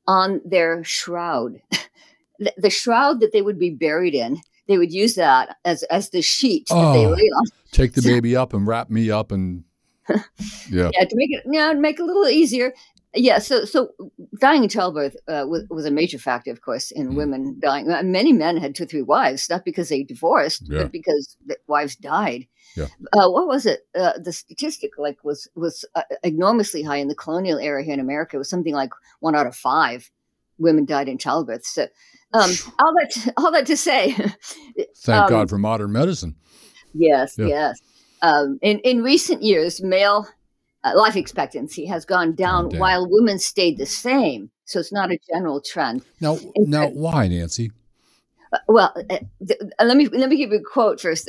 on 0.07 0.41
their 0.45 0.85
shroud, 0.85 1.61
the, 2.39 2.53
the 2.57 2.71
shroud 2.71 3.21
that 3.21 3.33
they 3.33 3.43
would 3.43 3.59
be 3.59 3.71
buried 3.71 4.15
in. 4.15 4.41
They 4.71 4.79
would 4.79 4.93
use 4.93 5.15
that 5.17 5.57
as 5.65 5.83
as 5.85 6.11
the 6.11 6.23
sheet 6.23 6.69
that 6.69 6.93
they 6.95 7.05
Oh. 7.07 7.11
lay 7.11 7.29
on. 7.39 7.47
Take 7.73 7.93
the 7.95 8.03
baby 8.03 8.35
up 8.37 8.55
and 8.55 8.67
wrap 8.67 8.89
me 8.89 9.11
up 9.11 9.33
and 9.33 9.65
yeah. 10.09 10.91
yeah 10.95 11.05
to 11.05 11.15
make 11.21 11.31
it 11.37 11.43
yeah 11.53 11.73
make 11.73 11.99
it 11.99 12.03
a 12.03 12.07
little 12.07 12.29
easier 12.29 12.73
yeah 13.15 13.39
so 13.39 13.65
so 13.65 13.91
dying 14.41 14.63
in 14.65 14.69
childbirth 14.69 15.17
uh, 15.29 15.45
was, 15.49 15.63
was 15.71 15.85
a 15.87 15.91
major 15.91 16.19
factor 16.19 16.51
of 16.51 16.61
course 16.63 16.91
in 16.91 17.11
Mm. 17.11 17.17
women 17.17 17.43
dying 17.61 17.91
Uh, 17.91 18.03
many 18.03 18.33
men 18.33 18.57
had 18.57 18.75
two 18.75 18.85
or 18.85 18.87
three 18.87 19.03
wives 19.03 19.49
not 19.51 19.65
because 19.65 19.89
they 19.89 20.03
divorced 20.03 20.63
Yeah. 20.67 20.83
but 20.83 20.93
because 20.93 21.37
the 21.47 21.57
wives 21.69 21.95
died 21.97 22.47
Yeah. 22.77 22.87
uh, 23.13 23.29
what 23.31 23.47
was 23.47 23.67
it 23.67 23.81
uh, 23.95 24.15
the 24.19 24.33
statistic 24.33 24.93
like 24.99 25.19
was 25.25 25.49
was 25.55 25.85
uh, 25.95 26.03
enormously 26.25 26.83
high 26.83 26.97
in 27.05 27.09
the 27.09 27.15
colonial 27.25 27.59
era 27.59 27.83
here 27.85 27.95
in 27.95 28.01
america 28.09 28.37
it 28.37 28.43
was 28.45 28.51
something 28.51 28.75
like 28.83 28.91
one 29.21 29.37
out 29.39 29.47
of 29.47 29.55
five 29.57 30.11
women 30.59 30.85
died 30.85 31.09
in 31.09 31.19
childbirth 31.19 31.65
so 31.67 31.87
um, 32.33 32.51
all 32.79 32.95
that 32.99 33.11
to, 33.13 33.33
all 33.37 33.51
that 33.53 33.67
to 33.67 33.77
say 33.77 34.13
Thank 34.99 35.23
Um, 35.25 35.29
God 35.31 35.49
for 35.51 35.59
modern 35.59 35.93
medicine. 35.93 36.37
Yes, 36.95 37.37
Yeah. 37.39 37.47
yes. 37.47 37.81
Um, 38.23 38.59
in 38.63 38.79
in 38.81 39.03
recent 39.03 39.43
years, 39.43 39.83
male 39.83 40.29
uh, 40.85 40.93
life 40.97 41.17
expectancy 41.17 41.87
has 41.87 42.05
gone 42.05 42.35
down, 42.35 42.69
down. 42.69 42.81
while 42.81 43.07
women 43.09 43.39
stayed 43.39 43.79
the 43.79 43.87
same. 43.87 44.51
So 44.65 44.79
it's 44.79 44.93
not 44.93 45.11
a 45.11 45.19
general 45.33 45.61
trend. 45.61 46.03
Now, 46.21 46.37
in 46.55 46.71
now, 46.71 46.83
fact- 46.85 46.97
why, 46.97 47.29
Nancy? 47.29 47.73
Uh, 48.53 48.59
well, 48.69 48.93
uh, 49.11 49.19
th- 49.47 49.61
uh, 49.79 49.85
let 49.85 49.97
me 49.97 50.07
let 50.09 50.29
me 50.29 50.37
give 50.37 50.51
you 50.53 50.59
a 50.59 50.63
quote 50.63 51.01
first. 51.01 51.29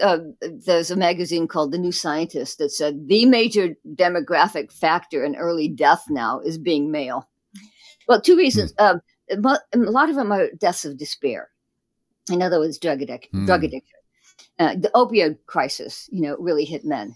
There's 0.65 0.91
a 0.91 0.95
magazine 0.95 1.47
called 1.47 1.71
The 1.71 1.77
New 1.77 1.91
Scientist 1.91 2.57
that 2.57 2.71
said 2.71 3.07
the 3.07 3.25
major 3.25 3.75
demographic 3.95 4.71
factor 4.71 5.23
in 5.23 5.35
early 5.35 5.67
death 5.67 6.03
now 6.09 6.39
is 6.39 6.57
being 6.57 6.91
male. 6.91 7.29
Well, 8.07 8.21
two 8.21 8.35
reasons. 8.35 8.73
Hmm. 8.79 8.85
Um, 8.85 9.01
a 9.31 9.59
a 9.73 9.77
lot 9.77 10.09
of 10.09 10.15
them 10.15 10.31
are 10.31 10.49
deaths 10.57 10.85
of 10.85 10.97
despair. 10.97 11.49
In 12.31 12.41
other 12.41 12.59
words, 12.59 12.77
drug 12.77 12.99
addic- 12.99 13.29
Hmm. 13.31 13.45
drug 13.45 13.63
addiction. 13.63 13.97
Uh, 14.59 14.75
the 14.75 14.91
opioid 14.93 15.37
crisis, 15.47 16.07
you 16.11 16.21
know, 16.21 16.35
really 16.39 16.65
hit 16.65 16.85
men. 16.85 17.15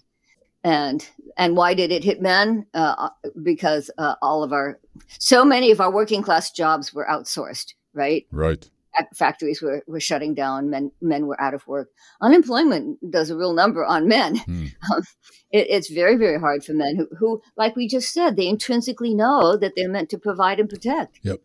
And 0.63 1.07
and 1.37 1.55
why 1.55 1.73
did 1.75 1.91
it 1.91 2.03
hit 2.03 2.21
men? 2.21 2.65
Uh, 2.73 3.09
because 3.43 3.91
uh, 3.99 4.15
all 4.21 4.43
of 4.43 4.51
our 4.51 4.79
so 5.19 5.45
many 5.45 5.69
of 5.71 5.79
our 5.79 5.91
working 5.91 6.23
class 6.23 6.51
jobs 6.51 6.91
were 6.93 7.05
outsourced, 7.09 7.73
right? 7.93 8.25
Right. 8.31 8.67
Fac- 8.97 9.15
Factories 9.15 9.61
were, 9.61 9.83
were 9.87 9.99
shutting 9.99 10.33
down. 10.33 10.69
Men 10.71 10.91
men 11.01 11.27
were 11.27 11.39
out 11.39 11.53
of 11.53 11.67
work. 11.67 11.89
Unemployment 12.21 12.97
does 13.11 13.29
a 13.29 13.37
real 13.37 13.53
number 13.53 13.85
on 13.85 14.07
men. 14.07 14.37
Hmm. 14.37 14.65
Um, 14.91 15.03
it, 15.51 15.67
it's 15.69 15.89
very 15.89 16.15
very 16.15 16.39
hard 16.39 16.63
for 16.63 16.73
men 16.73 16.95
who, 16.95 17.07
who, 17.17 17.41
like 17.55 17.75
we 17.75 17.87
just 17.87 18.11
said, 18.11 18.35
they 18.35 18.47
intrinsically 18.47 19.13
know 19.13 19.55
that 19.57 19.73
they're 19.75 19.89
meant 19.89 20.09
to 20.09 20.17
provide 20.17 20.59
and 20.59 20.69
protect. 20.69 21.19
Yep. 21.21 21.41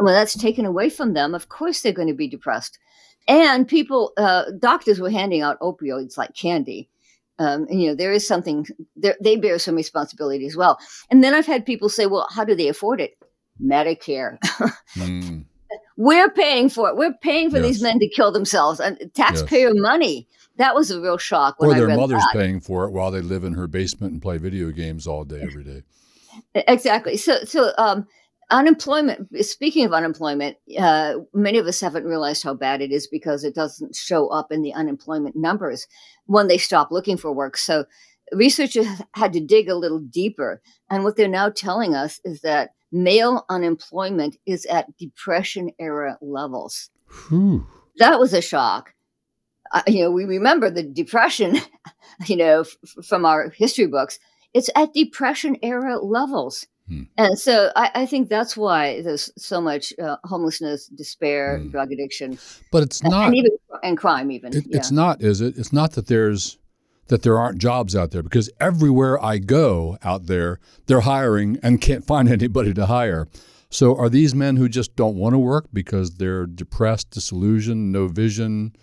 When 0.00 0.14
that's 0.14 0.36
taken 0.36 0.64
away 0.64 0.90
from 0.90 1.12
them, 1.14 1.34
of 1.34 1.48
course 1.48 1.82
they're 1.82 1.92
going 1.92 2.08
to 2.08 2.14
be 2.14 2.28
depressed. 2.28 2.78
And 3.28 3.68
people, 3.68 4.12
uh, 4.16 4.44
doctors 4.58 4.98
were 5.00 5.10
handing 5.10 5.42
out 5.42 5.60
opioids 5.60 6.16
like 6.16 6.34
candy. 6.34 6.88
Um, 7.38 7.66
and, 7.70 7.80
you 7.80 7.88
know, 7.88 7.94
there 7.94 8.12
is 8.12 8.26
something, 8.26 8.66
they 8.96 9.36
bear 9.36 9.58
some 9.58 9.74
responsibility 9.74 10.46
as 10.46 10.56
well. 10.56 10.78
And 11.10 11.22
then 11.24 11.32
I've 11.34 11.46
had 11.46 11.64
people 11.64 11.88
say, 11.88 12.06
well, 12.06 12.26
how 12.30 12.44
do 12.44 12.54
they 12.54 12.68
afford 12.68 13.00
it? 13.00 13.16
Medicare. 13.62 14.38
Hmm. 14.94 15.40
We're 15.96 16.30
paying 16.30 16.68
for 16.70 16.88
it. 16.88 16.96
We're 16.96 17.14
paying 17.22 17.50
for 17.50 17.58
Yes. 17.58 17.66
these 17.66 17.82
men 17.82 17.98
to 18.00 18.08
kill 18.08 18.32
themselves 18.32 18.80
and 18.80 18.98
taxpayer 19.14 19.70
money. 19.74 20.26
That 20.56 20.74
was 20.74 20.90
a 20.90 21.00
real 21.00 21.18
shock 21.18 21.56
when 21.58 21.70
Or 21.70 21.74
their 21.86 21.96
mother's 21.96 22.22
that. 22.22 22.32
paying 22.32 22.60
for 22.60 22.84
it 22.86 22.90
while 22.90 23.10
they 23.10 23.20
live 23.20 23.44
in 23.44 23.54
her 23.54 23.66
basement 23.68 24.12
and 24.14 24.20
play 24.22 24.38
video 24.38 24.70
games 24.70 25.06
all 25.06 25.24
day, 25.24 25.40
every 25.42 25.62
day. 25.62 25.82
Exactly. 26.54 27.16
So, 27.16 27.44
so 27.44 27.72
um, 27.78 28.06
unemployment. 28.50 29.44
Speaking 29.44 29.84
of 29.84 29.92
unemployment, 29.92 30.56
uh, 30.78 31.14
many 31.32 31.58
of 31.58 31.66
us 31.66 31.80
haven't 31.80 32.04
realized 32.04 32.42
how 32.42 32.54
bad 32.54 32.80
it 32.80 32.92
is 32.92 33.06
because 33.06 33.44
it 33.44 33.54
doesn't 33.54 33.96
show 33.96 34.28
up 34.28 34.52
in 34.52 34.62
the 34.62 34.72
unemployment 34.72 35.36
numbers 35.36 35.86
when 36.26 36.48
they 36.48 36.58
stop 36.58 36.90
looking 36.90 37.16
for 37.16 37.32
work. 37.32 37.56
So, 37.56 37.84
researchers 38.32 38.86
had 39.14 39.32
to 39.32 39.40
dig 39.40 39.68
a 39.68 39.74
little 39.74 40.00
deeper, 40.00 40.62
and 40.88 41.04
what 41.04 41.16
they're 41.16 41.28
now 41.28 41.48
telling 41.48 41.94
us 41.94 42.20
is 42.24 42.40
that 42.42 42.70
male 42.92 43.44
unemployment 43.48 44.36
is 44.46 44.66
at 44.66 44.96
depression 44.96 45.70
era 45.78 46.18
levels. 46.20 46.90
Whew. 47.28 47.66
That 47.96 48.18
was 48.18 48.32
a 48.32 48.42
shock. 48.42 48.94
Uh, 49.72 49.82
you 49.86 50.02
know, 50.02 50.10
we 50.10 50.24
remember 50.24 50.70
the 50.70 50.82
depression, 50.82 51.58
you 52.26 52.36
know, 52.36 52.60
f- 52.60 53.04
from 53.04 53.24
our 53.24 53.50
history 53.50 53.86
books. 53.86 54.18
It's 54.52 54.70
at 54.74 54.94
depression 54.94 55.56
era 55.62 55.98
levels. 56.00 56.66
Hmm. 56.90 57.02
And 57.16 57.38
so 57.38 57.70
I, 57.76 57.90
I 57.94 58.06
think 58.06 58.28
that's 58.28 58.56
why 58.56 59.00
there's 59.02 59.30
so 59.38 59.60
much 59.60 59.94
uh, 60.02 60.16
homelessness, 60.24 60.88
despair, 60.88 61.58
Hmm. 61.58 61.68
drug 61.68 61.92
addiction, 61.92 62.36
But 62.72 62.82
it's 62.82 63.02
not. 63.02 63.26
and 63.28 63.36
even 63.36 63.52
and 63.82 63.96
crime. 63.96 64.30
Even 64.32 64.54
It, 64.56 64.64
yeah. 64.66 64.76
It's 64.78 64.90
not, 64.90 65.22
is 65.22 65.40
it? 65.40 65.56
It's 65.56 65.72
not 65.72 65.92
that 65.92 66.08
there's 66.08 66.58
that 67.06 67.22
there 67.22 67.38
aren't 67.38 67.58
jobs 67.58 67.96
out 67.96 68.10
there 68.12 68.22
because 68.22 68.50
everywhere 68.60 69.22
I 69.24 69.38
go 69.38 69.98
out 70.02 70.26
there, 70.26 70.60
they're 70.86 71.00
hiring 71.00 71.58
and 71.62 71.80
can't 71.80 72.04
find 72.06 72.28
anybody 72.38 72.72
to 72.74 72.86
hire. 72.86 73.26
So 73.70 73.96
are 73.96 74.08
these 74.08 74.34
men 74.34 74.56
who 74.56 74.68
just 74.68 74.96
don't 74.96 75.16
want 75.16 75.34
to 75.34 75.38
work 75.38 75.66
because 75.72 76.16
they're 76.16 76.46
depressed, 76.46 77.10
disillusioned, 77.10 77.92
no 77.92 78.08
vision? 78.08 78.74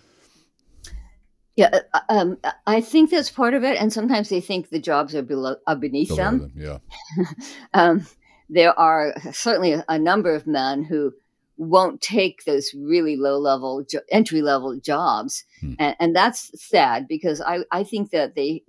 Yeah. 1.58 1.80
uh, 1.92 2.00
Um, 2.08 2.38
I 2.66 2.80
think 2.80 3.10
that's 3.10 3.30
part 3.30 3.54
of 3.54 3.62
it. 3.64 3.76
And 3.80 3.92
sometimes 3.92 4.28
they 4.28 4.40
think 4.40 4.68
the 4.70 4.78
jobs 4.90 5.14
are 5.14 5.22
below 5.22 5.56
are 5.66 5.76
beneath 5.76 6.08
below 6.08 6.24
them. 6.24 6.38
them? 6.38 6.52
Yeah. 6.56 6.78
um, 7.74 8.06
there 8.48 8.78
are 8.78 9.12
certainly 9.32 9.72
a, 9.88 9.98
number 9.98 10.34
of 10.34 10.46
men 10.46 10.84
who 10.84 11.12
won't 11.58 12.00
take 12.00 12.44
those 12.46 12.70
really 12.74 13.16
low 13.16 13.36
level 13.38 13.84
jo- 13.92 14.06
entry 14.10 14.42
level 14.42 14.78
jobs 14.80 15.44
Hmm. 15.60 15.74
and, 15.78 15.96
and 16.00 16.16
that's 16.16 16.40
sad 16.54 17.06
because 17.08 17.40
I, 17.40 17.64
I 17.72 17.82
think 17.84 18.10
that 18.12 18.34
they 18.36 18.62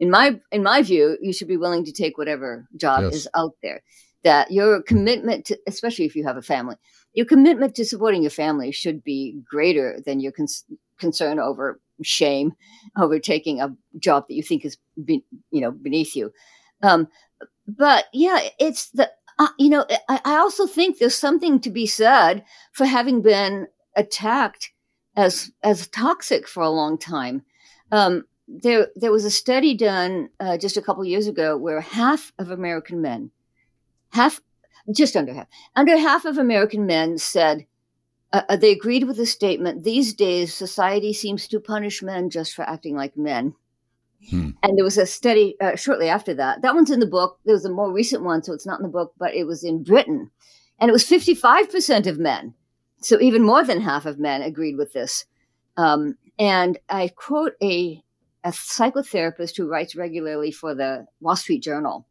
in 0.00 0.10
my 0.10 0.40
in 0.50 0.62
my 0.64 0.82
view 0.82 1.16
you 1.22 1.32
should 1.32 1.46
be 1.48 1.56
willing 1.64 1.84
to 1.84 1.92
take 1.92 2.18
whatever 2.18 2.66
job 2.76 3.02
Yes. 3.04 3.14
is 3.14 3.28
out 3.40 3.54
there 3.62 3.80
that 4.24 4.50
your 4.50 4.82
commitment 4.82 5.44
to 5.46 5.54
especially 5.68 6.04
if 6.04 6.16
you 6.16 6.24
have 6.26 6.36
a 6.36 6.42
family 6.42 6.76
your 7.14 7.26
commitment 7.26 7.76
to 7.76 7.84
supporting 7.84 8.22
your 8.22 8.30
family 8.44 8.72
should 8.72 9.04
be 9.04 9.40
greater 9.48 9.88
than 10.04 10.18
your 10.18 10.32
cons- 10.32 10.64
concern 10.98 11.38
over 11.38 11.78
shame 12.02 12.52
over 12.96 13.18
taking 13.18 13.60
a 13.60 13.74
job 13.98 14.26
that 14.28 14.34
you 14.34 14.42
think 14.42 14.64
is, 14.64 14.76
be, 15.04 15.24
you 15.50 15.60
know, 15.60 15.70
beneath 15.70 16.14
you. 16.16 16.32
Um, 16.82 17.08
but 17.66 18.06
yeah, 18.12 18.40
it's 18.58 18.90
the 18.90 19.10
uh, 19.38 19.48
you 19.58 19.68
know 19.68 19.86
I, 20.08 20.20
I 20.24 20.34
also 20.36 20.66
think 20.66 20.98
there's 20.98 21.14
something 21.14 21.60
to 21.60 21.70
be 21.70 21.86
said 21.86 22.44
for 22.72 22.84
having 22.84 23.22
been 23.22 23.68
attacked 23.96 24.72
as 25.16 25.50
as 25.62 25.88
toxic 25.88 26.48
for 26.48 26.62
a 26.62 26.70
long 26.70 26.98
time. 26.98 27.42
Um, 27.90 28.24
there 28.48 28.88
there 28.96 29.12
was 29.12 29.24
a 29.24 29.30
study 29.30 29.74
done 29.74 30.28
uh, 30.40 30.58
just 30.58 30.76
a 30.76 30.82
couple 30.82 31.04
years 31.04 31.26
ago 31.26 31.56
where 31.56 31.80
half 31.80 32.32
of 32.38 32.50
American 32.50 33.00
men, 33.00 33.30
half 34.10 34.40
just 34.94 35.16
under 35.16 35.32
half, 35.32 35.46
under 35.76 35.96
half 35.96 36.24
of 36.24 36.38
American 36.38 36.86
men 36.86 37.18
said 37.18 37.66
uh, 38.32 38.42
uh, 38.48 38.56
they 38.56 38.72
agreed 38.72 39.04
with 39.04 39.16
the 39.16 39.26
statement. 39.26 39.84
These 39.84 40.14
days, 40.14 40.54
society 40.54 41.12
seems 41.12 41.46
to 41.48 41.60
punish 41.60 42.02
men 42.02 42.30
just 42.30 42.54
for 42.54 42.62
acting 42.62 42.96
like 42.96 43.16
men. 43.16 43.54
Hmm. 44.30 44.50
And 44.62 44.76
there 44.76 44.84
was 44.84 44.98
a 44.98 45.06
study 45.06 45.56
uh, 45.60 45.76
shortly 45.76 46.08
after 46.08 46.32
that. 46.34 46.62
That 46.62 46.74
one's 46.74 46.90
in 46.90 47.00
the 47.00 47.06
book. 47.06 47.38
There 47.44 47.54
was 47.54 47.64
a 47.64 47.70
more 47.70 47.92
recent 47.92 48.22
one, 48.22 48.42
so 48.42 48.52
it's 48.52 48.66
not 48.66 48.78
in 48.78 48.84
the 48.84 48.88
book, 48.88 49.12
but 49.18 49.34
it 49.34 49.44
was 49.44 49.64
in 49.64 49.82
Britain. 49.82 50.30
And 50.78 50.88
it 50.88 50.92
was 50.92 51.04
55% 51.04 52.06
of 52.06 52.18
men. 52.18 52.54
So 53.00 53.20
even 53.20 53.42
more 53.42 53.64
than 53.64 53.80
half 53.80 54.06
of 54.06 54.18
men 54.18 54.42
agreed 54.42 54.76
with 54.76 54.92
this. 54.92 55.26
Um, 55.76 56.16
and 56.38 56.78
I 56.88 57.08
quote 57.08 57.54
a, 57.62 58.02
a 58.44 58.50
psychotherapist 58.50 59.56
who 59.56 59.68
writes 59.68 59.96
regularly 59.96 60.52
for 60.52 60.74
the 60.74 61.06
Wall 61.20 61.36
Street 61.36 61.62
Journal. 61.62 62.06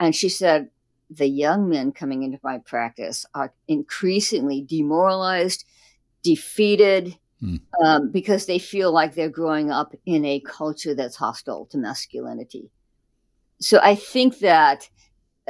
And 0.00 0.14
she 0.14 0.28
said, 0.28 0.68
The 1.10 1.26
young 1.28 1.68
men 1.68 1.92
coming 1.92 2.22
into 2.22 2.38
my 2.42 2.58
practice 2.58 3.24
are 3.34 3.54
increasingly 3.68 4.62
demoralized, 4.62 5.64
defeated, 6.22 7.16
Hmm. 7.40 7.56
Um, 7.84 8.10
because 8.10 8.46
they 8.46 8.58
feel 8.58 8.92
like 8.92 9.14
they're 9.14 9.28
growing 9.28 9.70
up 9.70 9.94
in 10.06 10.24
a 10.24 10.40
culture 10.40 10.94
that's 10.94 11.16
hostile 11.16 11.66
to 11.66 11.78
masculinity. 11.78 12.70
So 13.60 13.78
I 13.82 13.94
think 13.94 14.38
that 14.38 14.88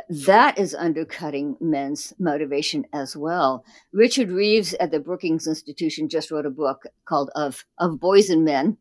that 0.08 0.58
is 0.58 0.74
undercutting 0.74 1.56
men's 1.60 2.12
motivation 2.18 2.86
as 2.92 3.16
well. 3.16 3.64
Richard 3.92 4.30
Reeves 4.30 4.74
at 4.74 4.90
the 4.90 5.00
Brookings 5.00 5.46
Institution 5.46 6.08
just 6.08 6.30
wrote 6.30 6.44
a 6.44 6.50
book 6.50 6.82
called 7.04 7.30
"Of 7.36 7.64
of 7.78 8.00
Boys 8.00 8.30
and 8.30 8.44
Men," 8.44 8.78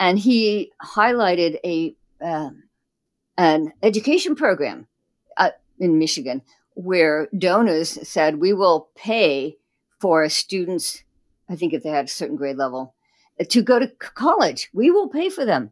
and 0.00 0.18
he 0.18 0.72
highlighted 0.82 1.58
a 1.64 1.94
uh, 2.24 2.50
an 3.36 3.72
education 3.82 4.34
program 4.34 4.86
in 5.82 5.98
Michigan 5.98 6.42
where 6.74 7.28
donors 7.36 7.98
said, 8.08 8.40
"We 8.40 8.54
will 8.54 8.88
pay 8.94 9.58
for 10.00 10.26
students 10.30 11.04
I 11.52 11.56
think 11.56 11.74
if 11.74 11.82
they 11.82 11.90
had 11.90 12.06
a 12.06 12.08
certain 12.08 12.36
grade 12.36 12.56
level, 12.56 12.94
to 13.48 13.62
go 13.62 13.78
to 13.78 13.88
college. 13.98 14.70
We 14.72 14.90
will 14.90 15.08
pay 15.08 15.28
for 15.28 15.44
them. 15.44 15.70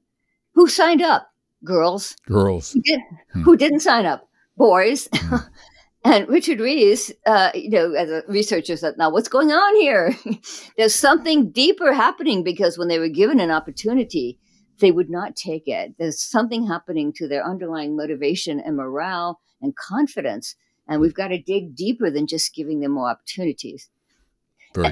Who 0.54 0.68
signed 0.68 1.02
up? 1.02 1.32
Girls. 1.64 2.16
Girls. 2.26 2.72
Who, 2.72 2.82
did, 2.82 3.00
hmm. 3.32 3.42
who 3.42 3.56
didn't 3.56 3.80
sign 3.80 4.04
up? 4.04 4.28
Boys. 4.56 5.08
Hmm. 5.14 5.36
and 6.04 6.28
Richard 6.28 6.60
Reeves, 6.60 7.12
uh, 7.26 7.50
you 7.54 7.70
know, 7.70 7.92
as 7.92 8.10
a 8.10 8.22
researcher 8.28 8.76
said, 8.76 8.98
now 8.98 9.10
what's 9.10 9.28
going 9.28 9.52
on 9.52 9.76
here? 9.76 10.14
There's 10.76 10.94
something 10.94 11.50
deeper 11.50 11.92
happening 11.92 12.42
because 12.44 12.76
when 12.76 12.88
they 12.88 12.98
were 12.98 13.08
given 13.08 13.40
an 13.40 13.50
opportunity, 13.50 14.38
they 14.80 14.90
would 14.90 15.10
not 15.10 15.36
take 15.36 15.68
it. 15.68 15.94
There's 15.98 16.20
something 16.20 16.66
happening 16.66 17.12
to 17.14 17.28
their 17.28 17.44
underlying 17.44 17.96
motivation 17.96 18.60
and 18.60 18.76
morale 18.76 19.40
and 19.62 19.76
confidence. 19.76 20.56
And 20.88 21.00
we've 21.00 21.14
got 21.14 21.28
to 21.28 21.40
dig 21.40 21.74
deeper 21.74 22.10
than 22.10 22.26
just 22.26 22.54
giving 22.54 22.80
them 22.80 22.92
more 22.92 23.10
opportunities. 23.10 23.88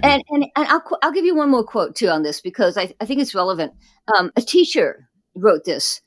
And, 0.02 0.24
and, 0.28 0.46
and 0.56 0.68
I'll, 0.68 0.82
I'll 1.02 1.12
give 1.12 1.24
you 1.24 1.36
one 1.36 1.50
more 1.50 1.64
quote 1.64 1.94
too 1.94 2.08
on 2.08 2.22
this 2.22 2.40
because 2.40 2.76
I, 2.76 2.92
I 3.00 3.06
think 3.06 3.20
it's 3.20 3.34
relevant. 3.34 3.72
Um, 4.16 4.32
a 4.36 4.42
teacher 4.42 5.08
wrote 5.34 5.64
this, 5.64 6.00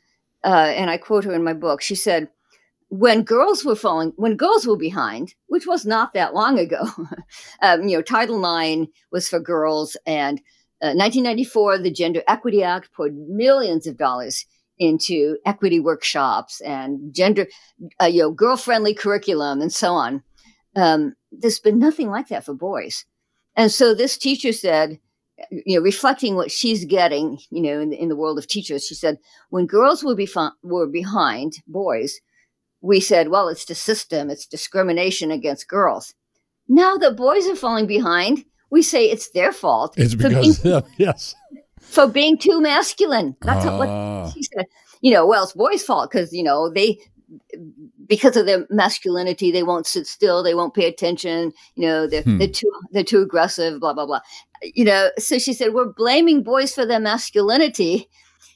uh, 0.43 0.73
and 0.75 0.89
I 0.89 0.97
quote 0.97 1.23
her 1.23 1.33
in 1.33 1.43
my 1.43 1.53
book. 1.53 1.81
She 1.81 1.95
said, 1.95 2.29
when 2.89 3.23
girls 3.23 3.63
were 3.63 3.75
falling, 3.75 4.11
when 4.17 4.35
girls 4.35 4.67
were 4.67 4.75
behind, 4.75 5.33
which 5.47 5.65
was 5.65 5.85
not 5.85 6.13
that 6.13 6.33
long 6.33 6.59
ago, 6.59 6.81
um, 7.61 7.87
you 7.87 7.95
know, 7.95 8.01
Title 8.01 8.43
IX 8.43 8.91
was 9.11 9.29
for 9.29 9.39
girls, 9.39 9.95
and 10.05 10.41
uh, 10.81 10.93
1994, 10.95 11.77
the 11.79 11.91
Gender 11.91 12.23
Equity 12.27 12.63
Act 12.63 12.91
poured 12.93 13.15
millions 13.15 13.85
of 13.85 13.97
dollars 13.97 14.45
into 14.79 15.37
equity 15.45 15.79
workshops 15.79 16.59
and 16.61 17.13
gender, 17.13 17.45
uh, 18.01 18.05
you 18.05 18.21
know, 18.21 18.31
girl-friendly 18.31 18.95
curriculum 18.95 19.61
and 19.61 19.71
so 19.71 19.93
on. 19.93 20.23
Um, 20.75 21.13
there's 21.31 21.59
been 21.59 21.77
nothing 21.77 22.09
like 22.09 22.29
that 22.29 22.45
for 22.45 22.55
boys. 22.55 23.05
And 23.55 23.71
so 23.71 23.93
this 23.93 24.17
teacher 24.17 24.51
said, 24.51 24.99
you 25.51 25.77
know, 25.77 25.83
reflecting 25.83 26.35
what 26.35 26.51
she's 26.51 26.85
getting, 26.85 27.37
you 27.51 27.61
know, 27.61 27.79
in 27.79 27.89
the, 27.91 28.01
in 28.01 28.09
the 28.09 28.15
world 28.15 28.39
of 28.39 28.47
teachers, 28.47 28.87
she 28.87 28.95
said, 28.95 29.19
when 29.49 29.67
girls 29.67 30.03
were, 30.03 30.17
were 30.63 30.87
behind 30.87 31.53
boys, 31.67 32.19
we 32.81 32.99
said, 32.99 33.29
well, 33.29 33.49
it's 33.49 33.65
the 33.65 33.75
system, 33.75 34.31
it's 34.31 34.47
discrimination 34.47 35.29
against 35.29 35.67
girls. 35.67 36.15
Now 36.67 36.97
that 36.97 37.15
boys 37.17 37.47
are 37.47 37.55
falling 37.55 37.85
behind, 37.85 38.45
we 38.71 38.81
say 38.81 39.05
it's 39.05 39.29
their 39.29 39.51
fault. 39.51 39.93
It's 39.97 40.15
because, 40.15 40.59
being, 40.59 40.81
yes. 40.97 41.35
For 41.79 42.07
being 42.07 42.37
too 42.37 42.61
masculine. 42.61 43.35
That's 43.41 43.65
uh. 43.65 43.77
what 43.77 43.89
ah. 43.89 44.31
she 44.31 44.43
said. 44.43 44.65
You 45.01 45.11
know, 45.11 45.25
well, 45.25 45.43
it's 45.43 45.53
boys' 45.53 45.83
fault 45.83 46.11
because, 46.11 46.31
you 46.31 46.43
know, 46.43 46.71
they, 46.71 46.99
because 48.07 48.37
of 48.37 48.45
their 48.45 48.65
masculinity, 48.69 49.51
they 49.51 49.63
won't 49.63 49.87
sit 49.87 50.07
still. 50.07 50.43
They 50.43 50.53
won't 50.53 50.73
pay 50.73 50.87
attention. 50.87 51.51
You 51.75 51.87
know, 51.87 52.07
they're, 52.07 52.23
hmm. 52.23 52.37
they're 52.37 52.47
too 52.47 52.71
they're 52.91 53.03
too 53.03 53.21
aggressive. 53.21 53.79
Blah 53.79 53.93
blah 53.93 54.05
blah. 54.05 54.21
You 54.61 54.85
know, 54.85 55.09
so 55.17 55.37
she 55.37 55.53
said 55.53 55.73
we're 55.73 55.91
blaming 55.91 56.43
boys 56.43 56.73
for 56.73 56.85
their 56.85 56.99
masculinity. 56.99 58.09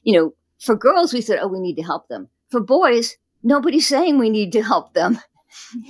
You 0.03 0.13
know, 0.13 0.33
for 0.59 0.75
girls 0.75 1.13
we 1.13 1.21
said, 1.21 1.39
oh, 1.41 1.47
we 1.47 1.59
need 1.59 1.75
to 1.75 1.83
help 1.83 2.07
them. 2.09 2.29
For 2.51 2.59
boys, 2.59 3.17
nobody's 3.43 3.87
saying 3.87 4.19
we 4.19 4.29
need 4.29 4.51
to 4.51 4.61
help 4.61 4.93
them. 4.93 5.19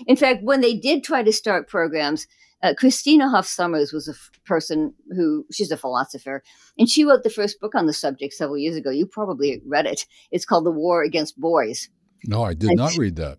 In 0.07 0.15
fact, 0.15 0.43
when 0.43 0.61
they 0.61 0.75
did 0.75 1.03
try 1.03 1.23
to 1.23 1.33
start 1.33 1.67
programs, 1.67 2.27
uh, 2.65 2.73
Christina 2.73 3.29
Hoff 3.29 3.45
Sommers 3.45 3.93
was 3.93 4.07
a 4.07 4.11
f- 4.11 4.31
person 4.43 4.91
who 5.15 5.45
she's 5.51 5.69
a 5.69 5.77
philosopher, 5.77 6.43
and 6.79 6.89
she 6.89 7.05
wrote 7.05 7.21
the 7.21 7.29
first 7.29 7.59
book 7.59 7.75
on 7.75 7.85
the 7.85 7.93
subject 7.93 8.33
several 8.33 8.57
years 8.57 8.75
ago. 8.75 8.89
You 8.89 9.05
probably 9.05 9.61
read 9.65 9.85
it. 9.85 10.07
It's 10.31 10.45
called 10.45 10.65
The 10.65 10.71
War 10.71 11.03
Against 11.03 11.39
Boys. 11.39 11.89
No, 12.25 12.43
I 12.43 12.55
did 12.55 12.71
and 12.71 12.77
not 12.77 12.97
read 12.97 13.17
that. 13.17 13.37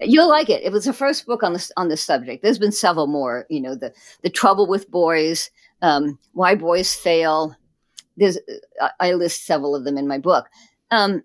You'll 0.00 0.28
like 0.28 0.48
it. 0.48 0.62
It 0.62 0.72
was 0.72 0.86
the 0.86 0.94
first 0.94 1.26
book 1.26 1.42
on 1.42 1.52
this 1.52 1.70
on 1.76 1.88
this 1.88 2.02
subject. 2.02 2.42
There's 2.42 2.58
been 2.58 2.72
several 2.72 3.06
more. 3.06 3.44
You 3.50 3.60
know, 3.60 3.74
the 3.74 3.92
the 4.22 4.30
trouble 4.30 4.66
with 4.66 4.90
boys, 4.90 5.50
um, 5.82 6.18
why 6.32 6.54
boys 6.54 6.94
fail. 6.94 7.54
There's 8.16 8.38
I 9.00 9.12
list 9.12 9.44
several 9.44 9.76
of 9.76 9.84
them 9.84 9.98
in 9.98 10.08
my 10.08 10.18
book. 10.18 10.46
Um, 10.90 11.24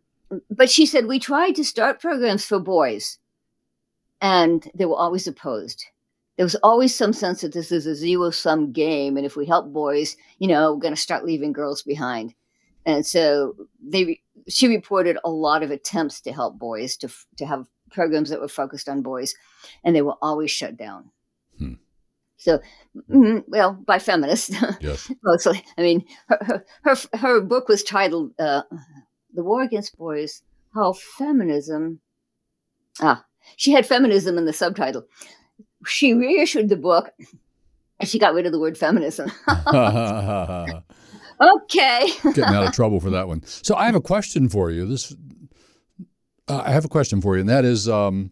but 0.49 0.69
she 0.69 0.85
said 0.85 1.05
we 1.05 1.19
tried 1.19 1.55
to 1.55 1.63
start 1.63 2.01
programs 2.01 2.43
for 2.43 2.59
boys, 2.59 3.19
and 4.19 4.69
they 4.75 4.85
were 4.85 4.97
always 4.97 5.27
opposed. 5.27 5.85
There 6.39 6.45
was 6.45 6.55
always 6.63 6.95
some 6.95 7.11
sense 7.11 7.41
that 7.41 7.51
this 7.51 7.69
is 7.69 7.85
a 7.85 7.93
zero 7.93 8.29
sum 8.29 8.71
game, 8.71 9.17
and 9.17 9.25
if 9.25 9.35
we 9.35 9.45
help 9.45 9.73
boys, 9.73 10.15
you 10.37 10.47
know, 10.47 10.73
we're 10.73 10.79
going 10.79 10.95
to 10.95 11.01
start 11.01 11.25
leaving 11.25 11.51
girls 11.51 11.83
behind. 11.83 12.33
And 12.85 13.05
so 13.05 13.57
they 13.85 14.21
she 14.47 14.69
reported 14.69 15.17
a 15.25 15.29
lot 15.29 15.63
of 15.63 15.69
attempts 15.69 16.21
to 16.21 16.31
help 16.31 16.57
boys 16.57 16.95
to 16.99 17.09
to 17.35 17.45
have 17.45 17.67
programs 17.91 18.29
that 18.29 18.39
were 18.39 18.47
focused 18.47 18.87
on 18.87 19.01
boys, 19.01 19.35
and 19.83 19.93
they 19.93 20.01
were 20.01 20.15
always 20.21 20.49
shut 20.49 20.77
down. 20.77 21.11
Hmm. 21.57 21.73
So, 22.37 22.61
mm, 23.09 23.43
well, 23.49 23.73
by 23.73 23.99
feminists, 23.99 24.55
yes. 24.79 25.11
mostly. 25.21 25.61
I 25.77 25.81
mean, 25.81 26.05
her, 26.29 26.63
her, 26.83 26.95
her 27.15 27.41
book 27.41 27.67
was 27.67 27.83
titled 27.83 28.31
uh, 28.39 28.61
"The 29.33 29.43
War 29.43 29.61
Against 29.61 29.97
Boys: 29.97 30.41
How 30.73 30.93
Feminism." 30.93 31.99
Ah, 33.01 33.25
she 33.57 33.73
had 33.73 33.85
feminism 33.85 34.37
in 34.37 34.45
the 34.45 34.53
subtitle. 34.53 35.03
She 35.85 36.13
reissued 36.13 36.69
the 36.69 36.75
book, 36.75 37.11
and 37.99 38.09
she 38.09 38.19
got 38.19 38.33
rid 38.33 38.45
of 38.45 38.51
the 38.51 38.59
word 38.59 38.77
feminism. 38.77 39.31
okay. 39.47 40.83
Getting 42.23 42.43
out 42.43 42.67
of 42.67 42.73
trouble 42.73 42.99
for 42.99 43.09
that 43.11 43.27
one. 43.27 43.43
So 43.45 43.75
I 43.75 43.85
have 43.85 43.95
a 43.95 44.01
question 44.01 44.49
for 44.49 44.71
you. 44.71 44.85
This 44.85 45.15
uh, 46.47 46.63
I 46.65 46.71
have 46.71 46.85
a 46.85 46.89
question 46.89 47.21
for 47.21 47.35
you, 47.35 47.41
and 47.41 47.49
that 47.49 47.63
is 47.63 47.87
um, 47.87 48.31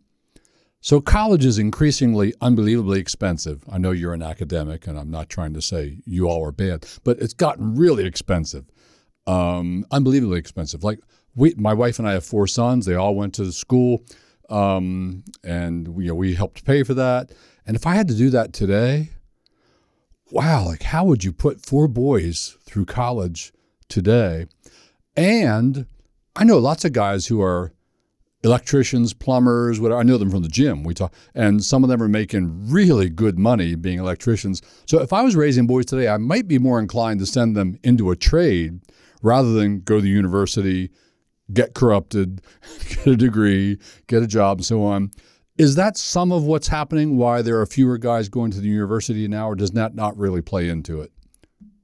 so 0.81 1.01
college 1.01 1.45
is 1.45 1.57
increasingly 1.59 2.33
unbelievably 2.41 2.99
expensive. 2.99 3.63
I 3.69 3.77
know 3.77 3.91
you're 3.91 4.13
an 4.13 4.23
academic, 4.23 4.87
and 4.87 4.97
I'm 4.97 5.11
not 5.11 5.29
trying 5.29 5.53
to 5.53 5.61
say 5.61 5.99
you 6.05 6.27
all 6.27 6.45
are 6.45 6.51
bad, 6.51 6.85
but 7.03 7.19
it's 7.19 7.33
gotten 7.33 7.75
really 7.75 8.05
expensive, 8.05 8.65
um, 9.25 9.85
unbelievably 9.91 10.39
expensive. 10.39 10.83
Like 10.83 10.99
we, 11.35 11.53
my 11.57 11.73
wife 11.73 11.99
and 11.99 12.07
I 12.07 12.13
have 12.13 12.25
four 12.25 12.47
sons. 12.47 12.85
They 12.85 12.95
all 12.95 13.15
went 13.15 13.33
to 13.35 13.51
school, 13.51 14.03
um, 14.49 15.23
and 15.43 15.87
we, 15.89 16.05
you 16.05 16.09
know, 16.09 16.15
we 16.15 16.35
helped 16.35 16.65
pay 16.65 16.83
for 16.83 16.93
that. 16.93 17.31
And 17.65 17.75
if 17.75 17.85
I 17.85 17.95
had 17.95 18.07
to 18.07 18.15
do 18.15 18.29
that 18.29 18.53
today, 18.53 19.09
wow, 20.31 20.65
like 20.65 20.83
how 20.83 21.05
would 21.05 21.23
you 21.23 21.31
put 21.33 21.65
four 21.65 21.87
boys 21.87 22.57
through 22.65 22.85
college 22.85 23.53
today? 23.89 24.45
And 25.15 25.85
I 26.35 26.43
know 26.43 26.57
lots 26.59 26.85
of 26.85 26.93
guys 26.93 27.27
who 27.27 27.41
are 27.41 27.73
electricians, 28.43 29.13
plumbers, 29.13 29.79
whatever. 29.79 29.99
I 29.99 30.03
know 30.03 30.17
them 30.17 30.29
from 30.29 30.43
the 30.43 30.49
gym. 30.49 30.83
We 30.83 30.93
talk, 30.93 31.13
and 31.33 31.63
some 31.63 31.83
of 31.83 31.89
them 31.89 32.01
are 32.01 32.07
making 32.07 32.69
really 32.71 33.09
good 33.09 33.37
money 33.39 33.75
being 33.75 33.99
electricians. 33.99 34.61
So 34.85 35.01
if 35.01 35.11
I 35.11 35.21
was 35.23 35.35
raising 35.35 35.67
boys 35.67 35.85
today, 35.85 36.07
I 36.07 36.17
might 36.17 36.47
be 36.47 36.59
more 36.59 36.79
inclined 36.79 37.19
to 37.19 37.25
send 37.25 37.55
them 37.55 37.77
into 37.83 38.11
a 38.11 38.15
trade 38.15 38.79
rather 39.21 39.51
than 39.53 39.81
go 39.81 39.95
to 39.95 40.01
the 40.01 40.09
university, 40.09 40.91
get 41.53 41.73
corrupted, 41.73 42.41
get 42.89 43.07
a 43.07 43.15
degree, 43.15 43.77
get 44.07 44.23
a 44.23 44.27
job, 44.27 44.59
and 44.59 44.65
so 44.65 44.83
on. 44.83 45.11
Is 45.57 45.75
that 45.75 45.97
some 45.97 46.31
of 46.31 46.43
what's 46.43 46.67
happening? 46.67 47.17
Why 47.17 47.41
there 47.41 47.59
are 47.59 47.65
fewer 47.65 47.97
guys 47.97 48.29
going 48.29 48.51
to 48.51 48.59
the 48.59 48.67
university 48.67 49.27
now, 49.27 49.49
or 49.49 49.55
does 49.55 49.71
that 49.71 49.95
not 49.95 50.15
really 50.17 50.41
play 50.41 50.69
into 50.69 51.01
it? 51.01 51.11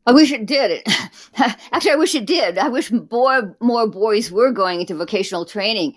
I 0.06 0.12
wish 0.12 0.32
it 0.32 0.46
did. 0.46 0.86
Actually, 1.38 1.92
I 1.92 1.96
wish 1.96 2.14
it 2.14 2.26
did. 2.26 2.58
I 2.58 2.68
wish 2.68 2.92
more 2.92 3.56
more 3.62 3.88
boys 3.88 4.32
were 4.32 4.52
going 4.52 4.82
into 4.82 4.96
vocational 4.96 5.46
training. 5.46 5.96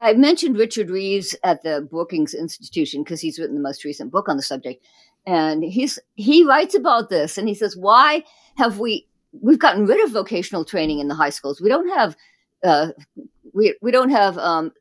I 0.00 0.12
mentioned 0.12 0.58
Richard 0.58 0.90
Reeves 0.90 1.34
at 1.42 1.62
the 1.62 1.86
Brookings 1.90 2.34
Institution 2.34 3.02
because 3.02 3.20
he's 3.20 3.38
written 3.38 3.56
the 3.56 3.62
most 3.62 3.82
recent 3.84 4.12
book 4.12 4.28
on 4.28 4.36
the 4.36 4.42
subject, 4.42 4.84
and 5.26 5.64
he's 5.64 5.98
he 6.14 6.44
writes 6.44 6.74
about 6.74 7.08
this, 7.08 7.38
and 7.38 7.48
he 7.48 7.54
says, 7.54 7.76
"Why 7.76 8.24
have 8.56 8.78
we 8.78 9.08
we've 9.32 9.58
gotten 9.58 9.86
rid 9.86 10.04
of 10.04 10.12
vocational 10.12 10.64
training 10.64 10.98
in 10.98 11.08
the 11.08 11.14
high 11.14 11.30
schools? 11.30 11.60
We 11.60 11.70
don't 11.70 11.88
have 11.96 12.14
uh, 12.66 12.88
we 13.52 13.76
we 13.80 13.90
don't 13.90 14.10
have 14.10 14.36
um, 14.38 14.72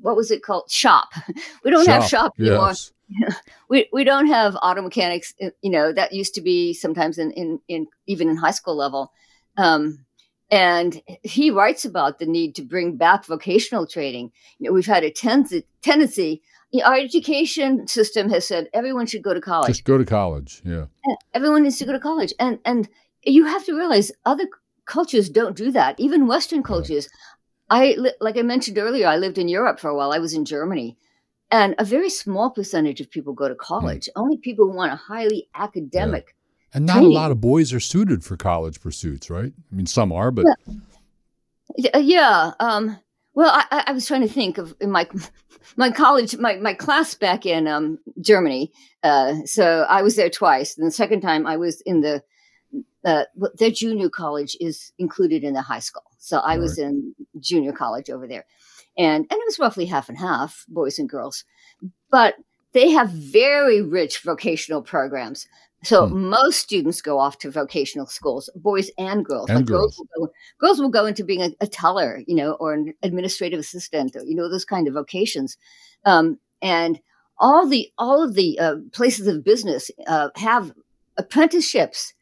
what 0.00 0.16
was 0.16 0.30
it 0.30 0.42
called 0.42 0.70
shop? 0.70 1.08
We 1.64 1.70
don't 1.70 1.84
shop, 1.84 2.00
have 2.00 2.10
shop 2.10 2.32
anymore." 2.38 2.68
Yes. 2.68 2.92
we 3.68 3.88
we 3.92 4.04
don't 4.04 4.26
have 4.26 4.56
auto 4.62 4.82
mechanics. 4.82 5.34
Uh, 5.42 5.50
you 5.62 5.70
know 5.70 5.92
that 5.92 6.12
used 6.12 6.34
to 6.34 6.40
be 6.40 6.74
sometimes 6.74 7.18
in 7.18 7.30
in, 7.32 7.60
in 7.68 7.86
even 8.06 8.28
in 8.28 8.36
high 8.36 8.52
school 8.52 8.76
level. 8.76 9.12
Um, 9.56 10.04
and 10.50 11.02
he 11.22 11.50
writes 11.50 11.84
about 11.84 12.18
the 12.18 12.26
need 12.26 12.54
to 12.54 12.62
bring 12.62 12.96
back 12.96 13.26
vocational 13.26 13.86
training. 13.86 14.32
You 14.58 14.68
know, 14.68 14.74
we've 14.74 14.86
had 14.86 15.04
a 15.04 15.10
ten- 15.10 15.46
tendency. 15.82 16.42
You 16.70 16.80
know, 16.80 16.86
our 16.86 16.96
education 16.96 17.86
system 17.86 18.30
has 18.30 18.46
said 18.46 18.68
everyone 18.72 19.06
should 19.06 19.22
go 19.22 19.34
to 19.34 19.40
college. 19.40 19.68
Just 19.68 19.84
go 19.84 19.98
to 19.98 20.04
college. 20.04 20.62
Yeah. 20.64 20.86
Everyone 21.34 21.62
needs 21.62 21.78
to 21.78 21.86
go 21.86 21.92
to 21.92 22.00
college, 22.00 22.32
and 22.38 22.58
and 22.64 22.88
you 23.24 23.44
have 23.44 23.64
to 23.66 23.76
realize 23.76 24.10
other 24.24 24.48
cultures 24.88 25.28
don't 25.28 25.56
do 25.56 25.70
that. 25.72 25.94
Even 25.98 26.26
Western 26.26 26.62
cultures. 26.62 27.08
I 27.70 27.96
like 28.20 28.36
I 28.36 28.42
mentioned 28.42 28.78
earlier. 28.78 29.06
I 29.06 29.16
lived 29.16 29.38
in 29.38 29.46
Europe 29.46 29.78
for 29.78 29.88
a 29.88 29.94
while. 29.94 30.12
I 30.12 30.18
was 30.18 30.34
in 30.34 30.44
Germany, 30.44 30.96
and 31.50 31.74
a 31.78 31.84
very 31.84 32.10
small 32.10 32.50
percentage 32.50 33.00
of 33.00 33.10
people 33.10 33.34
go 33.34 33.46
to 33.46 33.54
hmm. 33.54 33.60
college. 33.60 34.06
Mm. 34.06 34.22
Only 34.22 34.36
people 34.38 34.66
who 34.66 34.76
want 34.76 34.92
a 34.92 34.96
highly 34.96 35.48
academic. 35.54 36.24
Yeah 36.28 36.32
and 36.74 36.86
not 36.86 36.94
Tiny. 36.94 37.06
a 37.06 37.10
lot 37.10 37.30
of 37.30 37.40
boys 37.40 37.72
are 37.72 37.80
suited 37.80 38.24
for 38.24 38.36
college 38.36 38.80
pursuits, 38.80 39.30
right? 39.30 39.52
I 39.56 39.74
mean, 39.74 39.86
some 39.86 40.12
are, 40.12 40.30
but 40.30 40.44
yeah. 41.76 41.96
yeah 41.96 42.52
um, 42.60 42.98
well, 43.34 43.50
I, 43.54 43.84
I, 43.86 43.92
was 43.92 44.06
trying 44.06 44.20
to 44.22 44.28
think 44.28 44.58
of 44.58 44.74
in 44.80 44.90
my 44.90 45.08
my 45.76 45.90
college, 45.90 46.36
my, 46.36 46.56
my 46.56 46.74
class 46.74 47.14
back 47.14 47.46
in 47.46 47.66
um, 47.66 47.98
Germany. 48.20 48.72
Uh, 49.02 49.36
so 49.44 49.86
I 49.88 50.02
was 50.02 50.16
there 50.16 50.30
twice. 50.30 50.76
And 50.76 50.86
the 50.86 50.90
second 50.90 51.20
time, 51.20 51.46
I 51.46 51.56
was 51.56 51.80
in 51.82 52.00
the 52.00 52.22
uh, 53.04 53.24
their 53.54 53.70
junior 53.70 54.08
college 54.08 54.56
is 54.60 54.92
included 54.98 55.44
in 55.44 55.54
the 55.54 55.62
high 55.62 55.78
school. 55.78 56.02
So 56.18 56.38
I 56.38 56.54
All 56.54 56.62
was 56.62 56.78
in 56.78 57.14
junior 57.40 57.72
college 57.72 58.10
over 58.10 58.26
there, 58.26 58.44
and 58.96 59.26
and 59.30 59.32
it 59.32 59.46
was 59.46 59.58
roughly 59.58 59.86
half 59.86 60.08
and 60.08 60.18
half, 60.18 60.64
boys 60.68 60.98
and 60.98 61.08
girls. 61.08 61.44
But 62.10 62.34
they 62.72 62.90
have 62.90 63.10
very 63.10 63.82
rich 63.82 64.20
vocational 64.20 64.82
programs. 64.82 65.46
So 65.84 66.08
hmm. 66.08 66.28
most 66.30 66.58
students 66.58 67.00
go 67.00 67.18
off 67.18 67.38
to 67.38 67.50
vocational 67.50 68.06
schools, 68.06 68.50
boys 68.56 68.90
and 68.98 69.24
girls. 69.24 69.48
And 69.48 69.60
like 69.60 69.66
girls. 69.66 69.96
Girls, 69.96 70.08
will 70.16 70.26
go, 70.26 70.32
girls 70.58 70.80
will 70.80 70.88
go 70.88 71.06
into 71.06 71.24
being 71.24 71.42
a, 71.42 71.50
a, 71.60 71.66
teller, 71.66 72.22
you 72.26 72.34
know, 72.34 72.52
or 72.54 72.72
an 72.72 72.94
administrative 73.02 73.60
assistant, 73.60 74.16
or, 74.16 74.24
you 74.24 74.34
know, 74.34 74.48
those 74.48 74.64
kind 74.64 74.88
of 74.88 74.94
vocations. 74.94 75.56
Um, 76.04 76.38
and 76.60 77.00
all 77.38 77.66
the 77.66 77.90
all 77.98 78.22
of 78.22 78.34
the 78.34 78.58
uh, 78.58 78.76
places 78.92 79.28
of 79.28 79.44
business 79.44 79.90
uh, 80.08 80.30
have 80.34 80.72
apprenticeships, 81.16 82.12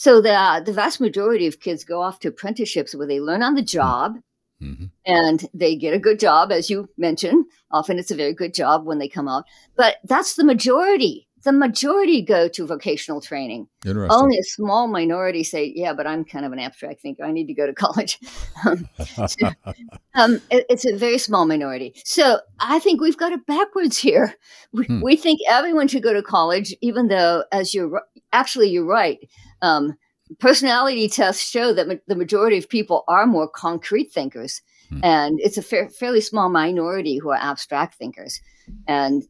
so 0.00 0.22
that 0.22 0.64
the 0.64 0.72
vast 0.72 0.98
majority 0.98 1.46
of 1.46 1.60
kids 1.60 1.84
go 1.84 2.00
off 2.00 2.20
to 2.20 2.28
apprenticeships 2.28 2.94
where 2.94 3.06
they 3.06 3.20
learn 3.20 3.42
on 3.42 3.54
the 3.54 3.60
hmm. 3.60 3.66
job. 3.66 4.16
Mm-hmm. 4.62 4.86
And 5.06 5.48
they 5.54 5.76
get 5.76 5.94
a 5.94 5.98
good 5.98 6.18
job, 6.18 6.52
as 6.52 6.68
you 6.68 6.88
mentioned. 6.98 7.46
Often 7.70 7.98
it's 7.98 8.10
a 8.10 8.16
very 8.16 8.34
good 8.34 8.52
job 8.52 8.84
when 8.84 8.98
they 8.98 9.08
come 9.08 9.26
out, 9.28 9.44
but 9.74 9.96
that's 10.04 10.34
the 10.34 10.44
majority 10.44 11.28
the 11.42 11.52
majority 11.52 12.20
go 12.20 12.48
to 12.48 12.66
vocational 12.66 13.20
training. 13.20 13.66
Only 14.10 14.36
a 14.36 14.42
small 14.42 14.88
minority 14.88 15.42
say, 15.42 15.72
"Yeah, 15.74 15.94
but 15.94 16.06
I'm 16.06 16.24
kind 16.24 16.44
of 16.44 16.52
an 16.52 16.58
abstract 16.58 17.00
thinker. 17.00 17.24
I 17.24 17.32
need 17.32 17.46
to 17.46 17.54
go 17.54 17.66
to 17.66 17.72
college." 17.86 18.18
um, 18.66 18.88
so, 19.26 19.50
um, 20.14 20.34
it, 20.50 20.66
it's 20.68 20.84
a 20.84 20.96
very 20.96 21.18
small 21.18 21.46
minority. 21.46 21.94
So 22.04 22.40
I 22.58 22.78
think 22.78 23.00
we've 23.00 23.16
got 23.16 23.32
it 23.32 23.46
backwards 23.46 23.96
here. 23.96 24.34
We, 24.72 24.84
hmm. 24.84 25.00
we 25.00 25.16
think 25.16 25.40
everyone 25.48 25.88
should 25.88 26.02
go 26.02 26.12
to 26.12 26.22
college, 26.22 26.74
even 26.82 27.08
though, 27.08 27.44
as 27.52 27.72
you're 27.72 28.02
actually 28.32 28.68
you're 28.68 28.84
right. 28.84 29.18
Um, 29.62 29.96
personality 30.38 31.08
tests 31.08 31.48
show 31.48 31.72
that 31.72 31.88
ma- 31.88 31.94
the 32.06 32.16
majority 32.16 32.58
of 32.58 32.68
people 32.68 33.04
are 33.08 33.26
more 33.26 33.48
concrete 33.48 34.12
thinkers, 34.12 34.62
hmm. 34.88 35.00
and 35.02 35.40
it's 35.40 35.58
a 35.58 35.62
fa- 35.62 35.90
fairly 35.90 36.20
small 36.20 36.48
minority 36.48 37.18
who 37.18 37.30
are 37.30 37.38
abstract 37.40 37.94
thinkers. 37.94 38.40
And 38.86 39.24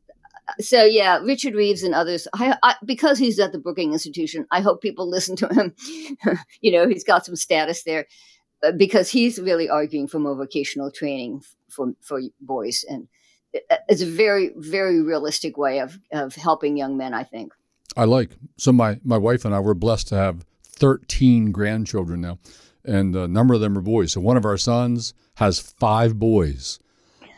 so 0.59 0.85
yeah, 0.85 1.19
Richard 1.19 1.55
Reeves 1.55 1.83
and 1.83 1.95
others. 1.95 2.27
I, 2.35 2.57
I, 2.63 2.75
because 2.85 3.19
he's 3.19 3.39
at 3.39 3.53
the 3.53 3.59
Brookings 3.59 3.93
Institution, 3.93 4.47
I 4.51 4.61
hope 4.61 4.83
people 4.83 5.09
listen 5.09 5.37
to 5.37 5.49
him. 5.49 5.75
you 6.61 6.73
know, 6.73 6.89
he's 6.89 7.05
got 7.05 7.25
some 7.25 7.37
status 7.37 7.83
there 7.85 8.07
uh, 8.63 8.73
because 8.73 9.11
he's 9.11 9.39
really 9.39 9.69
arguing 9.69 10.09
for 10.09 10.19
more 10.19 10.37
vocational 10.37 10.91
training 10.91 11.43
for 11.69 11.93
for 12.01 12.21
boys, 12.41 12.85
and 12.89 13.09
it's 13.89 14.03
a 14.03 14.07
very 14.07 14.53
very 14.57 15.01
realistic 15.01 15.57
way 15.57 15.81
of 15.81 15.99
of 16.13 16.35
helping 16.35 16.77
young 16.77 16.97
men. 16.97 17.15
I 17.15 17.25
think. 17.25 17.53
I 18.01 18.05
like 18.05 18.31
so 18.57 18.73
my 18.73 18.99
my 19.05 19.19
wife 19.19 19.45
and 19.45 19.55
I 19.55 19.61
were 19.61 19.75
blessed 19.75 20.09
to 20.09 20.17
have 20.17 20.45
thirteen 20.65 21.53
grandchildren 21.53 22.21
now, 22.21 22.39
and 22.85 23.15
a 23.15 23.29
number 23.29 23.55
of 23.55 23.61
them 23.61 23.77
are 23.77 23.83
boys. 23.83 24.13
So 24.13 24.21
one 24.21 24.37
of 24.37 24.45
our 24.45 24.57
sons 24.57 25.15
has 25.37 25.61
five 25.61 26.19
boys 26.19 26.79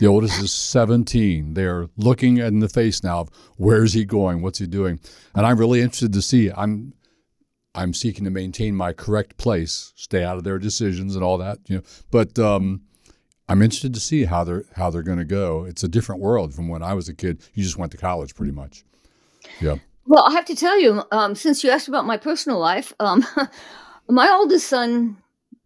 the 0.02 0.08
oldest 0.08 0.42
is 0.42 0.50
17. 0.50 1.54
They're 1.54 1.88
looking 1.96 2.38
in 2.38 2.58
the 2.58 2.68
face 2.68 3.04
now 3.04 3.20
of 3.20 3.30
where's 3.56 3.92
he 3.92 4.04
going? 4.04 4.42
What's 4.42 4.58
he 4.58 4.66
doing? 4.66 4.98
And 5.32 5.46
I'm 5.46 5.56
really 5.56 5.80
interested 5.80 6.12
to 6.14 6.22
see. 6.22 6.50
I'm 6.50 6.94
I'm 7.72 7.94
seeking 7.94 8.24
to 8.24 8.30
maintain 8.30 8.74
my 8.74 8.92
correct 8.92 9.36
place, 9.36 9.92
stay 9.94 10.24
out 10.24 10.38
of 10.38 10.42
their 10.42 10.58
decisions 10.58 11.14
and 11.14 11.22
all 11.22 11.38
that, 11.38 11.58
you 11.68 11.76
know. 11.76 11.82
But 12.10 12.36
um, 12.36 12.82
I'm 13.48 13.62
interested 13.62 13.94
to 13.94 14.00
see 14.00 14.24
how 14.24 14.42
they're 14.42 14.64
how 14.74 14.90
they're 14.90 15.04
going 15.04 15.18
to 15.18 15.24
go. 15.24 15.64
It's 15.66 15.84
a 15.84 15.88
different 15.88 16.20
world 16.20 16.52
from 16.52 16.66
when 16.66 16.82
I 16.82 16.94
was 16.94 17.08
a 17.08 17.14
kid. 17.14 17.40
You 17.54 17.62
just 17.62 17.78
went 17.78 17.92
to 17.92 17.98
college, 17.98 18.34
pretty 18.34 18.52
much. 18.52 18.84
Yeah. 19.60 19.76
Well, 20.06 20.24
I 20.24 20.32
have 20.32 20.44
to 20.46 20.56
tell 20.56 20.80
you, 20.80 21.02
um, 21.12 21.34
since 21.34 21.62
you 21.62 21.70
asked 21.70 21.88
about 21.88 22.06
my 22.06 22.16
personal 22.16 22.58
life, 22.58 22.92
um, 22.98 23.24
my 24.08 24.28
oldest 24.28 24.68
son 24.68 25.16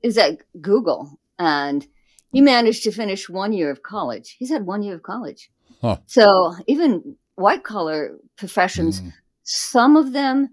is 0.03 0.19
at 0.19 0.39
Google, 0.61 1.19
and 1.39 1.87
he 2.33 2.41
managed 2.41 2.83
to 2.85 2.93
finish 2.93 3.29
one 3.29 3.53
year 3.53 3.71
of 3.71 3.83
college. 3.83 4.37
He's 4.39 4.51
had 4.51 4.67
one 4.67 4.83
year 4.83 4.95
of 4.95 5.03
college. 5.03 5.51
Huh. 5.81 5.99
So 6.07 6.55
even 6.67 7.17
white 7.37 7.65
collar 7.65 8.17
professions, 8.37 9.01
mm. 9.01 9.13
some 9.43 9.97
of 9.97 10.13
them 10.13 10.51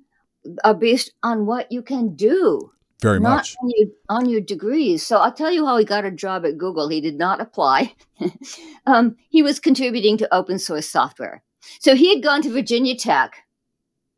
are 0.63 0.73
based 0.73 1.11
on 1.23 1.45
what 1.45 1.71
you 1.71 1.81
can 1.81 2.15
do. 2.15 2.71
Very 3.01 3.19
much. 3.19 3.55
On 3.61 3.69
your, 3.75 3.89
on 4.07 4.29
your, 4.29 4.39
degrees. 4.39 5.05
So 5.05 5.17
I'll 5.17 5.34
tell 5.34 5.51
you 5.51 5.65
how 5.65 5.77
he 5.77 5.84
got 5.84 6.05
a 6.05 6.11
job 6.11 6.45
at 6.45 6.57
Google. 6.57 6.88
He 6.88 7.01
did 7.01 7.17
not 7.17 7.41
apply. 7.41 7.95
um, 8.86 9.17
he 9.29 9.43
was 9.43 9.59
contributing 9.59 10.17
to 10.19 10.34
open 10.34 10.57
source 10.57 10.88
software. 10.88 11.43
So 11.81 11.95
he 11.95 12.13
had 12.13 12.23
gone 12.23 12.41
to 12.43 12.49
Virginia 12.49 12.95
Tech 12.95 13.43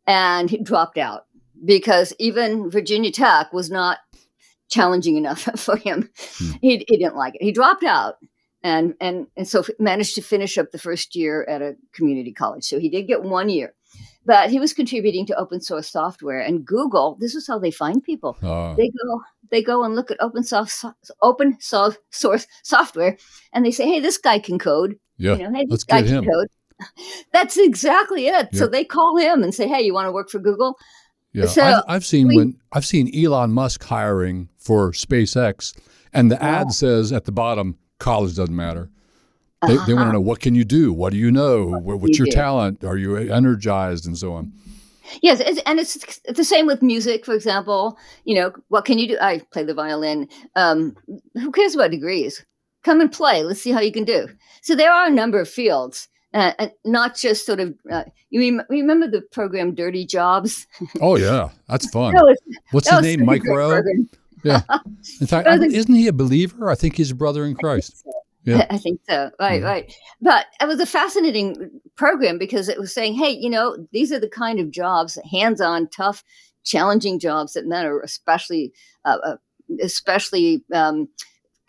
and 0.08 0.49
he 0.49 0.58
dropped 0.58 0.97
out 0.97 1.26
because 1.64 2.14
even 2.20 2.70
Virginia 2.70 3.12
Tech 3.12 3.53
was 3.53 3.70
not 3.72 3.99
challenging 4.70 5.18
enough 5.18 5.41
for 5.60 5.78
him. 5.78 6.10
Hmm. 6.38 6.51
He, 6.62 6.86
he 6.88 6.97
didn't 6.97 7.16
like 7.16 7.36
it. 7.36 7.43
He 7.43 7.51
dropped 7.51 7.84
out 7.84 8.16
and, 8.64 8.95
and, 8.99 9.28
and 9.38 9.47
so 9.47 9.64
managed 9.80 10.16
to 10.16 10.22
finish 10.22 10.58
up 10.58 10.72
the 10.72 10.80
first 10.80 11.16
year 11.16 11.43
at 11.43 11.62
a 11.62 11.76
community 11.93 12.34
college. 12.34 12.64
So 12.64 12.80
he 12.80 12.89
did 12.89 13.08
get 13.08 13.24
one 13.24 13.49
year. 13.49 13.74
But 14.26 14.49
he 14.49 14.60
was 14.60 14.74
contributing 14.74 15.28
to 15.28 15.36
open 15.36 15.62
source 15.62 15.88
software 15.88 16.39
and 16.39 16.66
Google. 16.66 17.16
This 17.20 17.36
is 17.36 17.45
how 17.45 17.60
they 17.60 17.70
find 17.70 18.03
people. 18.03 18.36
Uh, 18.41 18.74
they 18.74 18.89
go 18.89 19.22
they 19.51 19.62
go 19.62 19.84
and 19.84 19.95
look 19.95 20.10
at 20.10 20.18
open 20.20 20.43
source 20.43 20.84
open 21.22 21.58
source 21.60 22.47
software, 22.64 23.18
and 23.53 23.64
they 23.64 23.70
say, 23.70 23.88
"Hey, 23.88 23.99
this 23.99 24.18
guy 24.18 24.39
can 24.39 24.58
code." 24.58 24.97
Yeah, 25.18 25.36
you 25.36 25.43
know, 25.43 25.53
hey, 25.56 25.68
let's 25.70 25.84
get 25.84 26.08
him. 26.08 26.26
Code. 26.26 26.47
That's 27.34 27.57
exactly 27.57 28.28
it. 28.28 28.49
So 28.53 28.67
they 28.67 28.84
call 28.84 29.17
him 29.17 29.43
and 29.43 29.53
say, 29.53 29.67
"Hey, 29.67 29.82
you 29.82 29.93
want 29.93 30.07
to 30.07 30.11
work 30.11 30.30
for 30.30 30.39
Google?" 30.39 30.78
Yeah, 31.34 31.47
so 31.47 31.63
I've, 31.63 31.84
I've 31.88 32.05
seen 32.05 32.30
we, 32.30 32.38
when 32.38 32.57
I've 32.71 32.86
seen 32.86 33.11
Elon 33.15 33.51
Musk 33.51 33.84
hiring 33.84 34.49
for 34.57 34.91
SpaceX, 34.91 35.78
and 36.13 36.32
the 36.32 36.41
ad 36.41 36.71
says 36.71 37.11
at 37.11 37.26
the 37.26 37.32
bottom, 37.32 37.78
"College 37.99 38.36
doesn't 38.36 38.55
matter." 38.55 38.89
They, 39.65 39.76
uh-huh. 39.76 39.86
they 39.86 39.93
want 39.93 40.09
to 40.09 40.13
know 40.13 40.21
what 40.21 40.41
can 40.41 40.53
you 40.53 40.63
do, 40.63 40.93
what 40.93 41.11
do 41.11 41.17
you 41.17 41.32
know, 41.32 41.65
what 41.65 41.99
what's 41.99 42.19
you 42.19 42.26
your 42.26 42.32
do. 42.32 42.38
talent, 42.38 42.84
are 42.84 42.97
you 42.97 43.15
energized, 43.15 44.05
and 44.05 44.17
so 44.17 44.34
on. 44.34 44.51
Yes, 45.21 45.39
it's, 45.39 45.61
and 45.65 45.80
it's, 45.80 45.95
it's, 45.95 46.38
the 46.38 46.43
same 46.43 46.65
with 46.65 46.82
music, 46.82 47.26
for 47.26 47.34
example. 47.34 47.97
You 48.26 48.36
know, 48.36 48.53
what 48.69 48.86
can 48.86 48.99
you 48.99 49.07
do? 49.07 49.17
I 49.21 49.39
play 49.51 49.63
the 49.63 49.73
violin. 49.73 50.28
Um, 50.55 50.95
who 51.36 51.51
cares 51.51 51.76
about 51.76 51.91
degrees? 51.91 52.43
come 52.86 53.01
and 53.01 53.11
play. 53.11 53.43
Let's 53.43 53.61
see 53.61 53.71
how 53.71 53.82
you 53.82 53.91
can 53.91 54.05
do. 54.05 54.30
So 54.61 54.76
there 54.76 54.93
are 54.93 55.07
a 55.07 55.11
number 55.11 55.39
of 55.39 55.49
fields, 55.49 56.07
uh, 56.36 56.67
not 56.83 57.15
just 57.15 57.45
sort 57.45 57.59
of. 57.59 57.73
Uh, 57.89 58.03
you 58.29 58.41
rem- 58.41 58.65
remember 58.69 59.07
the 59.07 59.21
program 59.21 59.73
Dirty 59.73 60.05
Jobs? 60.05 60.67
Oh 61.01 61.15
yeah, 61.15 61.49
that's 61.67 61.89
fun. 61.89 62.13
That 62.13 62.23
was- 62.23 62.39
What's 62.71 62.89
that 62.89 63.03
his 63.03 63.17
name? 63.17 63.25
Mike 63.25 63.45
Rowe. 63.45 63.81
Yeah. 64.43 64.61
In 65.21 65.27
fact, 65.27 65.47
I- 65.47 65.55
isn't 65.55 65.93
he 65.95 66.07
a 66.07 66.13
believer? 66.13 66.69
I 66.69 66.75
think 66.75 66.97
he's 66.97 67.11
a 67.11 67.15
brother 67.15 67.45
in 67.45 67.55
Christ. 67.55 68.05
Yeah. 68.43 68.67
I 68.69 68.77
think 68.77 68.99
so. 69.09 69.31
Right, 69.39 69.63
right. 69.63 69.91
But 70.21 70.45
it 70.61 70.67
was 70.67 70.79
a 70.79 70.86
fascinating 70.86 71.71
program 71.95 72.38
because 72.38 72.69
it 72.69 72.77
was 72.79 72.93
saying, 72.93 73.15
hey, 73.15 73.31
you 73.31 73.49
know, 73.49 73.75
these 73.91 74.11
are 74.11 74.19
the 74.19 74.29
kind 74.29 74.59
of 74.59 74.69
jobs, 74.69 75.17
hands 75.31 75.61
on, 75.61 75.88
tough, 75.89 76.23
challenging 76.63 77.17
jobs 77.17 77.53
that 77.53 77.65
men 77.65 77.88
are 77.88 77.99
especially, 78.01 78.71
uh, 79.03 79.17
uh, 79.25 79.38
especially 79.81 80.63
um, 80.71 81.07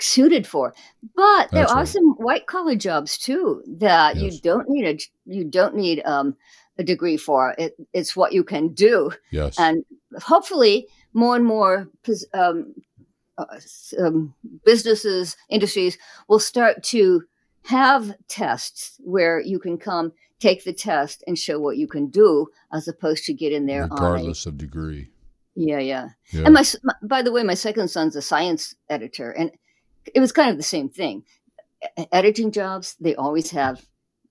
suited 0.01 0.47
for. 0.47 0.75
But 1.15 1.51
there 1.51 1.63
That's 1.63 1.73
are 1.73 1.77
right. 1.79 1.89
some 1.89 2.11
white 2.19 2.47
collar 2.47 2.75
jobs 2.77 3.17
too 3.19 3.63
that 3.79 4.17
Yes. 4.17 4.35
you 4.35 4.41
don't 4.41 4.69
need 4.69 4.87
a 4.87 4.99
you 5.33 5.45
don't 5.45 5.75
need 5.75 6.03
um, 6.05 6.37
a 6.79 6.85
degree 6.85 7.17
for. 7.17 7.55
It, 7.59 7.75
it's 7.93 8.15
what 8.17 8.33
you 8.33 8.45
can 8.45 8.75
do 8.75 9.11
Yes. 9.31 9.59
and 9.59 9.85
hopefully 10.21 10.87
more 11.13 11.37
and 11.37 11.45
more 11.45 11.89
um, 12.35 12.75
uh, 13.39 13.45
um, 13.99 14.35
businesses 14.65 15.37
industries 15.51 15.99
will 16.29 16.39
start 16.39 16.83
to 16.85 17.23
have 17.65 18.15
tests 18.29 19.01
where 19.05 19.41
you 19.41 19.59
can 19.59 19.77
come 19.79 20.13
take 20.39 20.65
the 20.65 20.73
test 20.73 21.25
and 21.27 21.39
show 21.39 21.59
what 21.59 21.77
you 21.79 21.89
can 21.89 22.09
do 22.09 22.47
as 22.73 22.87
opposed 22.87 23.25
to 23.25 23.33
get 23.35 23.53
in 23.53 23.67
there 23.67 23.85
on 23.85 23.91
a, 23.91 23.95
Regardless 23.95 24.47
of 24.47 24.57
degree. 24.59 25.09
yeah 25.55 25.79
yeah 25.79 26.09
Yeah. 26.33 26.43
and 26.45 26.55
my, 26.55 26.63
my 26.85 26.95
by 27.03 27.23
the 27.23 27.33
way 27.33 27.43
my 27.43 27.55
second 27.55 27.89
son's 27.89 28.15
a 28.17 28.23
science 28.23 28.75
editor 28.91 29.31
and 29.31 29.51
it 30.15 30.21
was 30.21 30.33
kind 30.33 30.51
of 30.51 30.57
the 30.57 30.63
same 30.63 30.89
thing 30.89 31.23
editing 32.13 32.51
jobs 32.53 32.97
they 33.01 33.15
always 33.15 33.51
have 33.51 33.85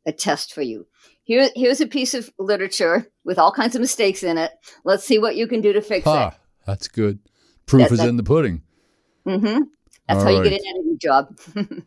a 0.06 0.12
test 0.12 0.54
for 0.54 0.62
you 0.62 0.86
here 1.24 1.50
here's 1.56 1.82
a 1.82 1.88
piece 1.88 2.14
of 2.14 2.30
literature 2.40 3.08
with 3.24 3.38
all 3.40 3.52
kinds 3.52 3.76
of 3.76 3.82
mistakes 3.82 4.24
in 4.24 4.38
it 4.38 4.52
let's 4.84 5.04
see 5.04 5.18
what 5.20 5.36
you 5.36 5.48
can 5.48 5.62
do 5.62 5.74
to 5.74 5.82
fix 5.82 6.06
it 6.06 6.10
Ha, 6.10 6.36
that's 6.66 6.88
good. 6.88 7.20
Proof 7.66 7.84
That- 7.84 7.92
is 7.94 8.00
that- 8.00 8.10
in 8.10 8.18
the 8.18 8.24
pudding. 8.24 8.62
Mm-hmm. 9.28 9.62
That's 10.08 10.20
All 10.20 10.24
how 10.26 10.30
you 10.30 10.42
right. 10.42 10.50
get 10.52 10.62
an 10.62 10.68
editing 10.68 11.00
job. 11.00 11.38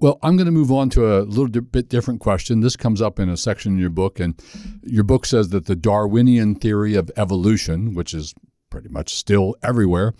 Well, 0.00 0.18
I'm 0.22 0.36
going 0.36 0.46
to 0.46 0.52
move 0.52 0.72
on 0.72 0.90
to 0.90 1.18
a 1.18 1.22
little 1.22 1.46
di- 1.46 1.60
bit 1.60 1.88
different 1.88 2.20
question. 2.20 2.60
This 2.60 2.76
comes 2.76 3.00
up 3.00 3.18
in 3.20 3.28
a 3.30 3.36
section 3.36 3.72
in 3.74 3.78
your 3.78 3.90
book, 3.90 4.18
and 4.20 4.34
your 4.82 5.04
book 5.04 5.24
says 5.24 5.48
that 5.50 5.66
the 5.66 5.76
Darwinian 5.76 6.56
theory 6.56 6.94
of 6.94 7.10
evolution, 7.16 7.94
which 7.94 8.12
is 8.12 8.34
pretty 8.70 8.88
much 8.88 9.14
still 9.14 9.54
everywhere, 9.62 10.12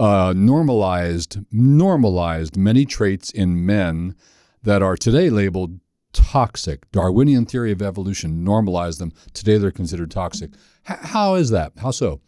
uh, 0.00 0.32
normalized 0.34 1.38
normalized 1.52 2.56
many 2.56 2.86
traits 2.86 3.30
in 3.30 3.66
men 3.66 4.16
that 4.62 4.82
are 4.82 4.96
today 4.96 5.28
labeled 5.28 5.78
toxic. 6.12 6.90
Darwinian 6.90 7.44
theory 7.44 7.70
of 7.70 7.82
evolution 7.82 8.42
normalized 8.42 8.98
them. 8.98 9.12
Today 9.34 9.58
they're 9.58 9.70
considered 9.70 10.10
toxic. 10.10 10.50
H- 10.88 10.98
how 11.02 11.34
is 11.34 11.50
that? 11.50 11.72
How 11.78 11.90
so? 11.90 12.20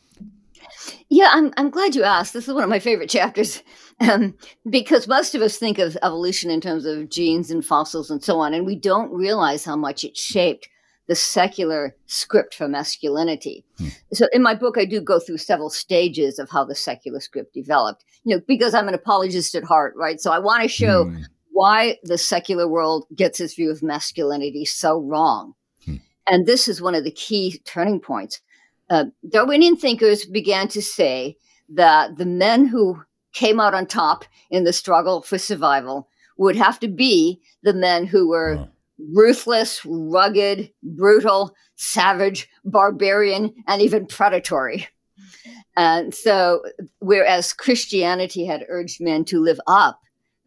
yeah, 1.09 1.31
I'm, 1.33 1.53
I'm 1.57 1.71
glad 1.71 1.95
you 1.95 2.03
asked. 2.03 2.33
This 2.33 2.49
is 2.49 2.55
one 2.55 2.63
of 2.65 2.71
my 2.71 2.79
favorite 2.79 3.11
chapters 3.11 3.63
um, 4.01 4.35
because 4.69 5.09
most 5.09 5.35
of 5.35 5.43
us 5.43 5.57
think 5.57 5.79
of 5.79 5.97
evolution 6.03 6.51
in 6.51 6.61
terms 6.61 6.85
of 6.85 7.09
genes 7.09 7.51
and 7.51 7.65
fossils 7.65 8.11
and 8.11 8.23
so 8.23 8.39
on, 8.39 8.55
and 8.55 8.67
we 8.67 8.77
don't 8.77 9.13
realize 9.13 9.65
how 9.65 9.77
much 9.77 10.05
it 10.05 10.17
shaped 10.17 10.69
the 11.13 11.17
secular 11.17 11.95
script 12.07 12.55
for 12.55 12.67
masculinity. 12.67 13.67
Hmm. 13.77 13.89
So 14.15 14.29
in 14.33 14.43
my 14.43 14.55
book, 14.55 14.79
I 14.79 14.87
do 14.87 14.99
go 14.99 15.21
through 15.21 15.37
several 15.37 15.69
stages 15.69 16.39
of 16.39 16.49
how 16.49 16.65
the 16.65 16.75
secular 16.75 17.21
script 17.21 17.53
developed. 17.53 18.03
You 18.25 18.37
know, 18.37 18.43
because 18.49 18.73
I'm 18.73 18.89
an 18.89 18.95
apologist 18.95 19.55
at 19.55 19.63
heart, 19.63 19.93
right? 19.95 20.19
So 20.19 20.33
I 20.33 20.39
want 20.39 20.63
to 20.63 20.69
show 20.71 21.05
Hmm. 21.05 21.23
why 21.51 21.99
the 22.03 22.17
secular 22.17 22.67
world 22.67 23.05
gets 23.15 23.41
its 23.41 23.57
view 23.57 23.71
of 23.71 23.83
masculinity 23.83 24.65
so 24.65 25.03
wrong. 25.03 25.53
Hmm. 25.85 25.97
And 26.27 26.47
this 26.47 26.67
is 26.67 26.81
one 26.81 26.95
of 26.95 27.05
the 27.05 27.11
key 27.11 27.61
turning 27.67 28.01
points. 28.01 28.41
Uh, 28.89 29.05
Darwinian 29.29 29.77
thinkers 29.77 30.25
began 30.25 30.67
to 30.69 30.81
say 30.81 31.37
that 31.69 32.17
the 32.17 32.25
men 32.47 32.65
who 32.65 33.03
came 33.35 33.61
out 33.61 33.75
on 33.75 33.85
top 33.85 34.25
in 34.49 34.65
the 34.65 34.73
struggle 34.73 35.21
for 35.21 35.37
survival 35.37 36.09
would 36.39 36.57
have 36.57 36.81
to 36.81 36.89
be 36.89 37.39
the 37.63 37.75
men 37.75 38.07
who 38.07 38.31
were 38.31 38.57
Huh. 38.57 38.67
Ruthless, 39.13 39.81
rugged, 39.85 40.71
brutal, 40.83 41.55
savage, 41.77 42.49
barbarian, 42.65 43.53
and 43.67 43.83
even 43.83 44.07
predatory. 44.07 44.87
And 45.77 46.15
so, 46.15 46.63
whereas 46.99 47.53
Christianity 47.53 48.45
had 48.45 48.67
urged 48.69 49.01
men 49.01 49.25
to 49.27 49.41
live 49.41 49.61
up 49.67 50.01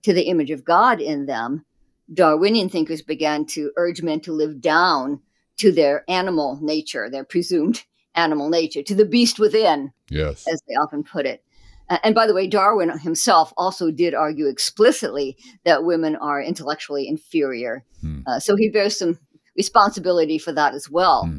to 0.04 0.14
the 0.14 0.24
image 0.24 0.52
of 0.52 0.64
God 0.64 1.02
in 1.02 1.26
them, 1.26 1.66
Darwinian 2.14 2.70
thinkers 2.70 3.02
began 3.02 3.46
to 3.48 3.72
urge 3.78 4.02
men 4.02 4.20
to 4.22 4.34
live 4.34 4.62
down 4.62 5.20
to 5.58 5.72
their 5.72 6.04
animal 6.10 6.60
nature, 6.62 7.10
their 7.10 7.24
presumed 7.24 7.84
animal 8.14 8.50
nature, 8.50 8.84
to 8.84 8.96
the 8.96 9.06
beast 9.06 9.40
within, 9.40 9.92
Yes. 10.10 10.46
as 10.52 10.62
they 10.68 10.76
often 10.76 11.04
put 11.04 11.26
it. 11.26 11.44
Uh, 11.90 11.98
and 12.04 12.16
by 12.16 12.28
the 12.28 12.34
way, 12.34 12.48
Darwin 12.48 12.98
himself 13.00 13.54
also 13.58 13.92
did 13.92 14.14
argue 14.14 14.48
explicitly 14.48 15.38
that 15.64 15.84
women 15.84 16.16
are 16.16 16.42
intellectually 16.42 17.08
inferior. 17.08 17.84
Hmm. 18.02 18.22
Uh, 18.26 18.40
so 18.40 18.56
he 18.56 18.70
bears 18.70 18.98
some 18.98 19.20
responsibility 19.56 20.38
for 20.38 20.52
that 20.52 20.74
as 20.74 20.90
well. 20.90 21.26
Hmm. 21.26 21.38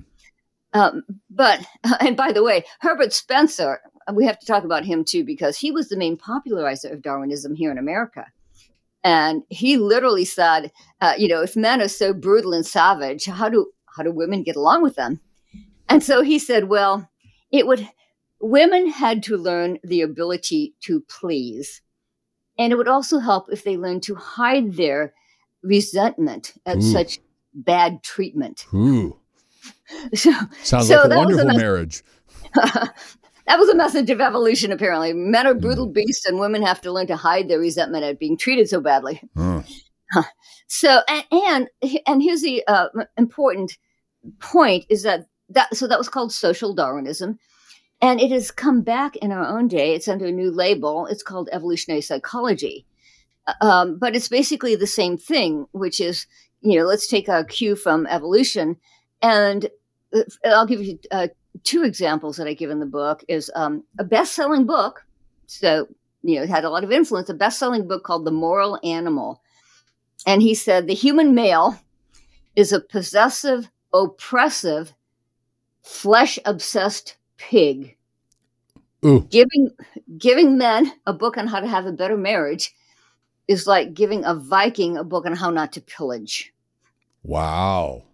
Um, 0.73 1.03
but, 1.31 1.67
and 2.01 2.17
by 2.17 2.33
the 2.33 2.43
way, 2.43 2.65
Herbert 2.81 3.13
Spencer, 3.13 3.81
we 4.13 4.25
have 4.27 4.39
to 4.39 4.47
talk 4.47 4.65
about 4.65 4.85
him 4.85 5.05
too, 5.05 5.25
because 5.25 5.59
he 5.59 5.73
was 5.73 5.89
the 5.89 5.97
main 5.97 6.17
popularizer 6.17 6.89
of 6.89 7.03
Darwinism 7.03 7.55
here 7.55 7.71
in 7.71 7.79
America. 7.79 8.27
And 9.03 9.43
he 9.51 9.77
literally 9.77 10.25
said, 10.25 10.73
uh, 11.01 11.15
you 11.17 11.29
know, 11.29 11.41
if 11.41 11.57
men 11.57 11.81
are 11.81 11.89
so 11.89 12.13
brutal 12.13 12.53
and 12.53 12.67
savage, 12.67 13.27
how 13.27 13.49
do 13.49 13.71
how 13.97 14.03
do 14.03 14.11
women 14.11 14.43
get 14.43 14.57
along 14.57 14.83
with 14.83 14.97
them? 14.97 15.21
And 15.89 16.03
so 16.03 16.23
he 16.23 16.39
said, 16.39 16.65
well, 16.65 17.09
it 17.53 17.67
would 17.67 17.89
women 18.41 18.89
had 18.89 19.23
to 19.25 19.37
learn 19.37 19.79
the 19.85 20.03
ability 20.03 20.75
to 20.85 21.01
please. 21.09 21.81
And 22.59 22.73
it 22.73 22.77
would 22.77 22.89
also 22.89 23.19
help 23.19 23.47
if 23.51 23.65
they 23.65 23.77
learned 23.77 24.03
to 24.05 24.15
hide 24.15 24.75
their 24.75 25.13
resentment 25.63 26.55
at 26.65 26.79
Ooh. 26.79 26.83
such 26.83 27.21
bad 27.55 28.03
treatment. 28.03 28.67
Ooh. 28.75 29.17
So 30.15 30.31
Sounds 30.63 30.89
So 30.89 30.97
like 30.97 31.07
a 31.07 31.09
that 31.09 31.27
was 31.27 31.35
a 31.39 31.45
wonderful 31.45 31.59
marriage. 31.61 32.03
that 32.55 33.59
was 33.59 33.69
a 33.69 33.75
message 33.75 34.11
of 34.11 34.21
evolution, 34.21 34.73
apparently. 34.73 35.13
Men 35.13 35.47
are 35.47 35.55
Mm. 35.55 35.61
brutal 35.61 35.87
beasts, 35.87 36.25
and 36.27 36.39
women 36.39 36.63
have 36.63 36.81
to 36.83 36.93
learn 36.93 37.07
to 37.09 37.17
hide 37.17 37.49
their 37.49 37.59
resentment 37.61 38.05
at 38.05 38.19
being 38.19 38.37
treated 38.37 38.69
so 38.69 38.81
badly. 38.81 39.21
Huh. 39.37 39.63
So, 40.69 41.01
and 41.09 41.25
and, 41.33 41.69
and 42.07 42.23
here's 42.23 42.43
the 42.43 42.65
uh, 42.67 42.89
important 43.17 43.77
point: 44.41 44.85
is 44.89 45.03
that 45.05 45.27
that 45.51 45.75
so 45.75 45.87
that 45.87 45.99
was 45.99 46.09
called 46.09 46.33
social 46.33 46.75
Darwinism, 46.75 47.39
and 48.01 48.21
it 48.21 48.31
has 48.31 48.51
come 48.51 48.83
back 48.83 49.17
in 49.17 49.33
our 49.33 49.47
own 49.47 49.69
day. 49.69 49.95
It's 49.95 50.09
under 50.09 50.27
a 50.27 50.33
new 50.33 50.51
label. 50.51 51.07
It's 51.07 51.23
called 51.23 51.49
evolutionary 51.53 52.03
psychology, 52.03 52.87
Uh, 53.47 53.55
um, 53.61 53.99
but 53.99 54.15
it's 54.17 54.29
basically 54.29 54.77
the 54.77 54.87
same 54.87 55.17
thing, 55.17 55.67
which 55.73 56.01
is 56.01 56.27
you 56.63 56.79
know 56.79 56.87
let's 56.87 57.07
take 57.07 57.29
a 57.29 57.45
cue 57.45 57.77
from 57.77 58.07
evolution, 58.07 58.77
and 59.23 59.71
uh, 60.15 60.23
I'll 60.45 60.67
give 60.67 60.83
you 60.83 60.99
uh, 61.11 61.29
two 61.65 61.85
examples 61.85 62.37
that 62.37 62.49
I 62.49 62.55
give 62.55 62.71
in 62.71 62.81
the 62.81 62.87
book. 62.87 63.25
Is 63.29 63.51
um, 63.55 63.85
a 63.99 64.05
best-selling 64.05 64.67
book, 64.67 65.05
so 65.47 65.87
you 66.23 66.37
know 66.37 66.43
it 66.43 66.51
had 66.51 66.65
a 66.65 66.71
lot 66.71 66.85
of 66.85 66.93
influence. 66.93 67.29
A 67.31 67.35
best-selling 67.35 67.89
book 67.89 68.05
called 68.05 68.25
The 68.25 68.31
Moral 68.33 68.79
Animal 68.85 69.41
and 70.27 70.43
he 70.43 70.55
said 70.55 70.87
the 70.87 70.95
human 70.95 71.35
male 71.35 71.79
is 72.57 72.73
a 72.73 72.81
possessive, 72.81 73.71
oppressive, 73.95 74.93
flesh 75.83 76.39
obsessed 76.45 77.17
pig. 77.37 77.97
Ooh. 79.05 79.27
Giving 79.31 79.71
giving 80.19 80.59
men 80.59 80.93
a 81.07 81.13
book 81.13 81.37
on 81.37 81.47
how 81.47 81.61
to 81.61 81.67
have 81.67 81.87
a 81.87 81.93
better 81.93 82.17
marriage 82.17 82.75
is 83.49 83.67
like 83.67 83.95
giving 83.95 84.25
a 84.25 84.35
Viking 84.35 84.97
a 84.97 85.05
book 85.05 85.27
on 85.27 85.35
how 85.35 85.51
not 85.51 85.73
to 85.73 85.81
pillage. 85.81 86.53
Wow. 87.23 88.05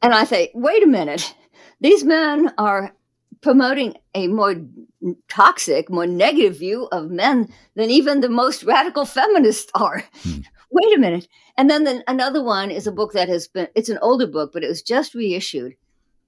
And 0.00 0.12
I 0.12 0.24
say, 0.24 0.50
wait 0.54 0.82
a 0.82 0.86
minute, 0.86 1.34
these 1.80 2.04
men 2.04 2.52
are 2.58 2.92
promoting 3.40 3.94
a 4.14 4.28
more 4.28 4.54
toxic, 5.28 5.90
more 5.90 6.06
negative 6.06 6.58
view 6.58 6.88
of 6.92 7.10
men 7.10 7.52
than 7.74 7.90
even 7.90 8.20
the 8.20 8.28
most 8.28 8.62
radical 8.64 9.04
feminists 9.04 9.70
are. 9.74 10.04
Hmm. 10.22 10.40
Wait 10.74 10.96
a 10.96 10.98
minute. 10.98 11.28
And 11.58 11.68
then 11.68 11.84
the, 11.84 12.02
another 12.08 12.42
one 12.42 12.70
is 12.70 12.86
a 12.86 12.92
book 12.92 13.12
that 13.12 13.28
has 13.28 13.46
been, 13.46 13.68
it's 13.74 13.90
an 13.90 13.98
older 14.00 14.26
book, 14.26 14.52
but 14.54 14.64
it 14.64 14.68
was 14.68 14.80
just 14.80 15.14
reissued 15.14 15.74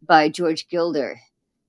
by 0.02 0.28
George 0.28 0.68
Gilder. 0.68 1.18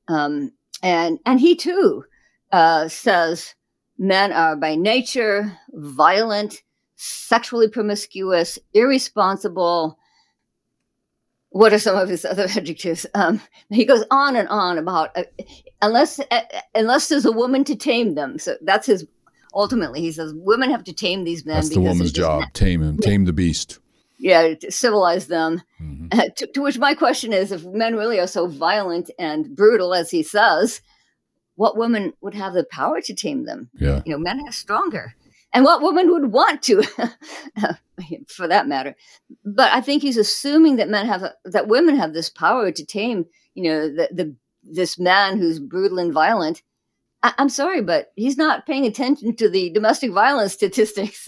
Um, 0.08 0.52
and, 0.82 1.20
and 1.26 1.40
he 1.40 1.56
too 1.56 2.06
uh, 2.52 2.88
says 2.88 3.56
men 3.98 4.32
are 4.32 4.56
by 4.56 4.76
nature 4.76 5.58
violent, 5.74 6.62
sexually 6.96 7.68
promiscuous, 7.68 8.60
irresponsible, 8.74 9.98
what 11.56 11.72
are 11.72 11.80
some 11.80 11.96
of 11.96 12.10
his 12.10 12.26
other 12.26 12.48
adjectives? 12.56 13.06
Um, 13.14 13.42
he 13.70 13.86
goes 13.86 14.04
on 14.12 14.36
and 14.36 14.50
on 14.50 14.78
about 14.78 15.18
uh, 15.18 15.24
unless 15.82 16.20
uh, 16.20 16.42
unless 16.76 17.08
there's 17.08 17.26
a 17.26 17.32
woman 17.32 17.64
to 17.64 17.78
tame 17.78 18.16
them. 18.16 18.38
So 18.38 18.58
that's 18.62 18.88
his 18.88 19.06
ultimately 19.54 20.02
he 20.02 20.12
says 20.12 20.34
women 20.36 20.70
have 20.70 20.84
to 20.84 20.94
tame 20.94 21.24
these 21.24 21.46
men. 21.46 21.56
That's 21.56 21.70
the 21.70 21.80
woman's 21.80 22.12
job. 22.12 22.42
Not, 22.42 22.54
tame 22.54 22.84
him. 22.84 23.00
Yeah. 23.02 23.10
Tame 23.10 23.24
the 23.24 23.32
beast. 23.32 23.80
Yeah, 24.26 24.56
to 24.56 24.72
civilize 24.72 25.28
them. 25.28 25.62
Mm-hmm. 25.80 26.20
Uh, 26.20 26.30
to, 26.38 26.48
to 26.48 26.62
which 26.62 26.80
my 26.80 26.96
question 26.96 27.32
is: 27.32 27.52
If 27.52 27.64
men 27.64 27.96
really 27.96 28.20
are 28.20 28.28
so 28.28 28.48
violent 28.48 29.12
and 29.20 29.56
brutal 29.56 29.94
as 29.94 30.10
he 30.10 30.24
says, 30.24 30.82
what 31.56 31.78
woman 31.78 32.14
would 32.22 32.34
have 32.34 32.54
the 32.54 32.64
power 32.64 33.02
to 33.02 33.14
tame 33.14 33.46
them? 33.46 33.70
Yeah, 33.76 34.02
you 34.04 34.14
know, 34.14 34.18
men 34.18 34.42
are 34.48 34.52
stronger 34.52 35.14
and 35.54 35.64
what 35.64 35.82
woman 35.82 36.12
would 36.12 36.32
want 36.32 36.62
to 36.64 36.84
for 38.28 38.48
that 38.48 38.68
matter 38.68 38.96
but 39.46 39.72
i 39.72 39.80
think 39.80 40.02
he's 40.02 40.18
assuming 40.18 40.76
that 40.76 40.90
men 40.90 41.06
have 41.08 41.24
a, 41.24 41.34
that 41.46 41.68
women 41.68 41.96
have 41.96 42.14
this 42.14 42.30
power 42.30 42.72
to 42.72 42.86
tame 42.86 43.26
you 43.54 43.64
know 43.64 43.88
the, 43.88 44.10
the 44.12 44.36
this 44.64 45.00
man 45.00 45.38
who's 45.38 45.60
brutal 45.60 46.00
and 46.00 46.14
violent 46.14 46.62
I, 47.26 47.34
am 47.38 47.50
sorry 47.50 47.82
but 47.82 48.12
he's 48.16 48.38
not 48.38 48.66
paying 48.66 48.86
attention 48.86 49.36
to 49.36 49.50
the 49.50 49.70
domestic 49.72 50.12
violence 50.12 50.54
statistics 50.54 51.28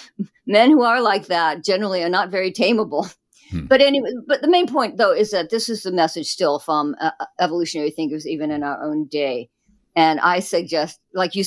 men 0.46 0.70
who 0.70 0.82
are 0.82 1.00
like 1.00 1.26
that 1.26 1.64
generally 1.64 2.02
are 2.02 2.08
not 2.08 2.30
very 2.30 2.52
tameable 2.52 3.14
hmm. 3.50 3.66
but 3.66 3.80
anyway 3.80 4.10
but 4.26 4.42
the 4.42 4.50
main 4.50 4.66
point 4.66 4.96
though 4.96 5.12
is 5.12 5.30
that 5.30 5.50
this 5.50 5.68
is 5.68 5.82
the 5.82 5.92
message 5.92 6.26
still 6.26 6.58
from 6.58 6.94
uh, 7.00 7.10
uh 7.20 7.26
evolutionary 7.40 7.90
thinkers 7.90 8.26
even 8.26 8.50
in 8.50 8.62
our 8.62 8.82
own 8.82 9.06
day 9.06 9.48
and 9.96 10.20
i 10.20 10.38
suggest 10.38 11.00
like 11.14 11.34
you 11.34 11.44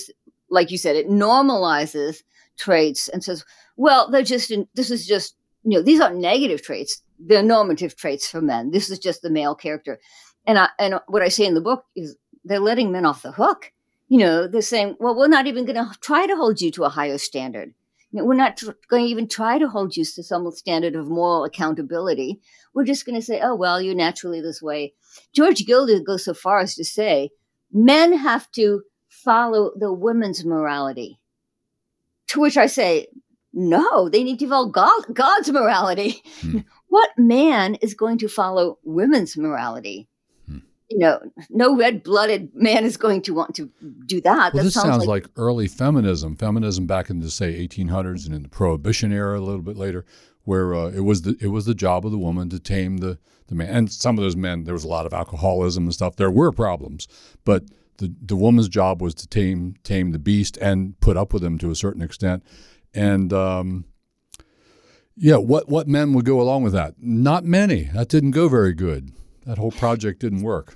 like 0.52 0.70
you 0.70 0.78
said, 0.78 0.96
it 0.96 1.10
normalizes 1.10 2.22
traits 2.60 3.08
and 3.08 3.24
says, 3.24 3.44
well, 3.78 4.12
they're 4.12 4.22
just, 4.22 4.52
in, 4.52 4.68
this 4.76 4.92
is 4.92 5.08
just, 5.08 5.36
you 5.64 5.72
know, 5.72 5.82
these 5.82 6.00
aren't 6.00 6.18
negative 6.18 6.62
traits. 6.62 7.02
They're 7.18 7.42
normative 7.42 7.96
traits 7.96 8.30
for 8.30 8.42
men. 8.42 8.72
This 8.72 8.90
is 8.92 9.00
just 9.00 9.22
the 9.22 9.30
male 9.32 9.56
character. 9.56 10.00
And 10.46 10.60
I, 10.60 10.70
and 10.78 11.00
what 11.08 11.22
I 11.22 11.30
say 11.30 11.46
in 11.46 11.56
the 11.56 11.62
book 11.62 11.86
is 11.96 12.16
they're 12.44 12.60
letting 12.60 12.92
men 12.92 13.06
off 13.06 13.24
the 13.24 13.32
hook. 13.32 13.72
You 14.12 14.18
know, 14.18 14.46
they're 14.46 14.62
saying, 14.62 14.98
well, 15.00 15.16
we're 15.16 15.30
not 15.30 15.48
even 15.48 15.64
going 15.64 15.78
to 15.78 15.98
try 16.02 16.28
to 16.28 16.36
hold 16.36 16.60
you 16.60 16.70
to 16.72 16.84
a 16.84 16.90
higher 16.90 17.18
standard. 17.18 17.74
You 18.12 18.20
know, 18.20 18.26
we're 18.26 18.34
not 18.34 18.58
tr- 18.58 18.72
going 18.90 19.06
to 19.06 19.10
even 19.10 19.26
try 19.26 19.58
to 19.58 19.70
hold 19.70 19.96
you 19.96 20.04
to 20.04 20.22
some 20.22 20.52
standard 20.52 20.98
of 20.98 21.08
moral 21.08 21.46
accountability. 21.46 22.42
We're 22.74 22.84
just 22.84 23.06
going 23.06 23.16
to 23.16 23.26
say, 23.26 23.40
oh, 23.42 23.56
well, 23.56 23.82
you're 23.82 23.96
naturally 23.96 24.42
this 24.42 24.62
way. 24.62 24.96
George 25.32 25.66
Gilder 25.66 26.02
goes 26.02 26.26
so 26.26 26.34
far 26.34 26.60
as 26.60 26.76
to 26.76 26.84
say 26.84 27.30
men 27.72 28.12
have 28.12 28.52
to 28.52 28.82
follow 29.08 29.72
the 29.80 29.94
women's 29.94 30.44
morality. 30.44 31.22
To 32.32 32.42
which 32.42 32.58
I 32.58 32.66
say, 32.66 33.08
no, 33.54 34.10
they 34.10 34.26
need 34.26 34.40
to 34.40 34.50
follow 34.50 34.68
God, 34.68 35.04
God's 35.14 35.50
morality. 35.52 36.22
Hmm. 36.42 36.60
What 36.90 37.12
man 37.18 37.76
is 37.76 37.94
going 37.94 38.18
to 38.18 38.28
follow 38.28 38.78
women's 38.84 39.38
morality? 39.38 40.10
You 40.92 41.00
know, 41.00 41.22
no 41.50 41.76
red 41.76 42.04
blooded 42.04 42.54
man 42.54 42.84
is 42.84 42.98
going 42.98 43.22
to 43.24 43.34
want 43.34 43.56
to 43.56 43.72
do 44.06 44.20
that. 44.22 44.54
Well, 44.54 44.62
that 44.62 44.64
this 44.64 44.74
sounds, 44.74 44.88
sounds 44.88 45.06
like, 45.06 45.24
like, 45.24 45.32
early 45.38 45.68
feminism, 45.68 46.36
feminism 46.36 46.86
back 46.86 47.10
in 47.10 47.22
the 47.22 47.32
say 47.32 47.66
1800s 47.66 48.26
and 48.26 48.36
in 48.36 48.44
the 48.44 48.50
Prohibition 48.50 49.14
era 49.14 49.40
a 49.40 49.42
little 49.42 49.62
bit 49.62 49.78
later, 49.78 50.06
where 50.44 50.76
uh, 50.76 50.90
it 50.90 51.02
was 51.02 51.22
the 51.22 51.38
it 51.40 51.48
was 51.48 51.66
the 51.66 51.74
job 51.74 52.06
of 52.06 52.12
the 52.12 52.18
woman 52.18 52.50
to 52.50 52.60
tame 52.60 52.98
the 52.98 53.18
the 53.48 53.56
man. 53.56 53.70
And 53.70 53.92
some 53.92 54.18
of 54.18 54.24
those 54.24 54.36
men, 54.36 54.66
there 54.66 54.74
was 54.74 54.84
a 54.84 54.90
lot 54.90 55.06
of 55.06 55.14
alcoholism 55.14 55.86
and 55.86 55.94
stuff. 55.94 56.18
There 56.18 56.32
were 56.32 56.52
problems, 56.52 57.08
but 57.46 57.64
the, 57.98 58.14
the 58.22 58.36
woman's 58.36 58.68
job 58.68 59.02
was 59.02 59.14
to 59.16 59.28
tame 59.28 59.76
tame 59.84 60.12
the 60.12 60.20
beast 60.20 60.58
and 60.58 61.00
put 61.00 61.16
up 61.16 61.34
with 61.34 61.44
him 61.44 61.58
to 61.60 61.72
a 61.72 61.76
certain 61.76 62.02
extent. 62.02 62.44
And 62.94 63.32
um, 63.32 63.86
yeah, 65.16 65.38
what 65.38 65.70
what 65.70 65.88
men 65.88 66.14
would 66.14 66.26
go 66.26 66.42
along 66.42 66.64
with 66.64 66.74
that? 66.74 66.96
Not 67.00 67.46
many. 67.46 67.84
That 67.94 68.10
didn't 68.10 68.32
go 68.32 68.50
very 68.50 68.74
good. 68.74 69.12
That 69.46 69.58
whole 69.58 69.72
project 69.72 70.20
didn't 70.20 70.42
work. 70.42 70.76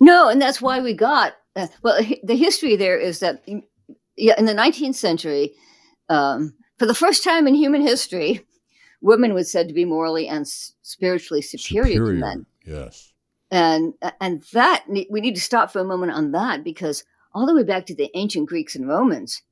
No, 0.00 0.28
and 0.28 0.40
that's 0.40 0.60
why 0.60 0.80
we 0.80 0.94
got 0.94 1.34
uh, 1.56 1.68
well. 1.82 2.00
The 2.22 2.36
history 2.36 2.76
there 2.76 2.98
is 2.98 3.20
that 3.20 3.42
yeah, 4.16 4.34
in 4.38 4.44
the 4.44 4.54
19th 4.54 4.94
century, 4.94 5.54
um, 6.08 6.54
for 6.78 6.86
the 6.86 6.94
first 6.94 7.24
time 7.24 7.46
in 7.46 7.54
human 7.54 7.82
history, 7.82 8.46
women 9.00 9.34
were 9.34 9.44
said 9.44 9.68
to 9.68 9.74
be 9.74 9.84
morally 9.84 10.28
and 10.28 10.46
spiritually 10.46 11.42
superior, 11.42 11.92
superior 11.94 12.14
to 12.14 12.20
men. 12.20 12.46
Yes 12.66 13.10
and 13.50 13.94
and 14.20 14.42
that 14.52 14.84
we 14.88 15.20
need 15.20 15.34
to 15.34 15.40
stop 15.40 15.70
for 15.70 15.80
a 15.80 15.84
moment 15.84 16.12
on 16.12 16.32
that 16.32 16.62
because 16.62 17.04
all 17.34 17.46
the 17.46 17.54
way 17.54 17.62
back 17.62 17.86
to 17.86 17.94
the 17.94 18.10
ancient 18.14 18.48
greeks 18.48 18.76
and 18.76 18.88
romans 18.88 19.42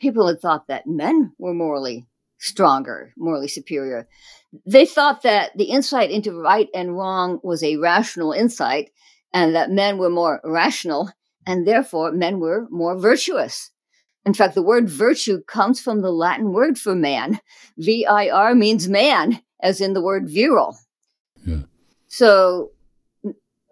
people 0.00 0.26
had 0.26 0.40
thought 0.40 0.66
that 0.66 0.86
men 0.86 1.32
were 1.38 1.54
morally 1.54 2.06
stronger 2.38 3.12
morally 3.16 3.48
superior 3.48 4.08
they 4.66 4.84
thought 4.84 5.22
that 5.22 5.56
the 5.56 5.64
insight 5.64 6.10
into 6.10 6.32
right 6.40 6.68
and 6.74 6.96
wrong 6.96 7.40
was 7.42 7.62
a 7.62 7.76
rational 7.76 8.32
insight 8.32 8.90
and 9.34 9.54
that 9.54 9.70
men 9.70 9.98
were 9.98 10.08
more 10.08 10.40
rational 10.44 11.10
and 11.46 11.66
therefore 11.66 12.10
men 12.12 12.40
were 12.40 12.66
more 12.70 12.98
virtuous 12.98 13.70
in 14.24 14.32
fact 14.32 14.54
the 14.54 14.62
word 14.62 14.88
virtue 14.88 15.42
comes 15.42 15.78
from 15.78 16.00
the 16.00 16.10
latin 16.10 16.54
word 16.54 16.78
for 16.78 16.94
man 16.94 17.38
vir 17.76 18.54
means 18.54 18.88
man 18.88 19.42
as 19.60 19.82
in 19.82 19.92
the 19.92 20.02
word 20.02 20.26
virile 20.26 20.78
yeah. 21.44 21.60
so 22.08 22.70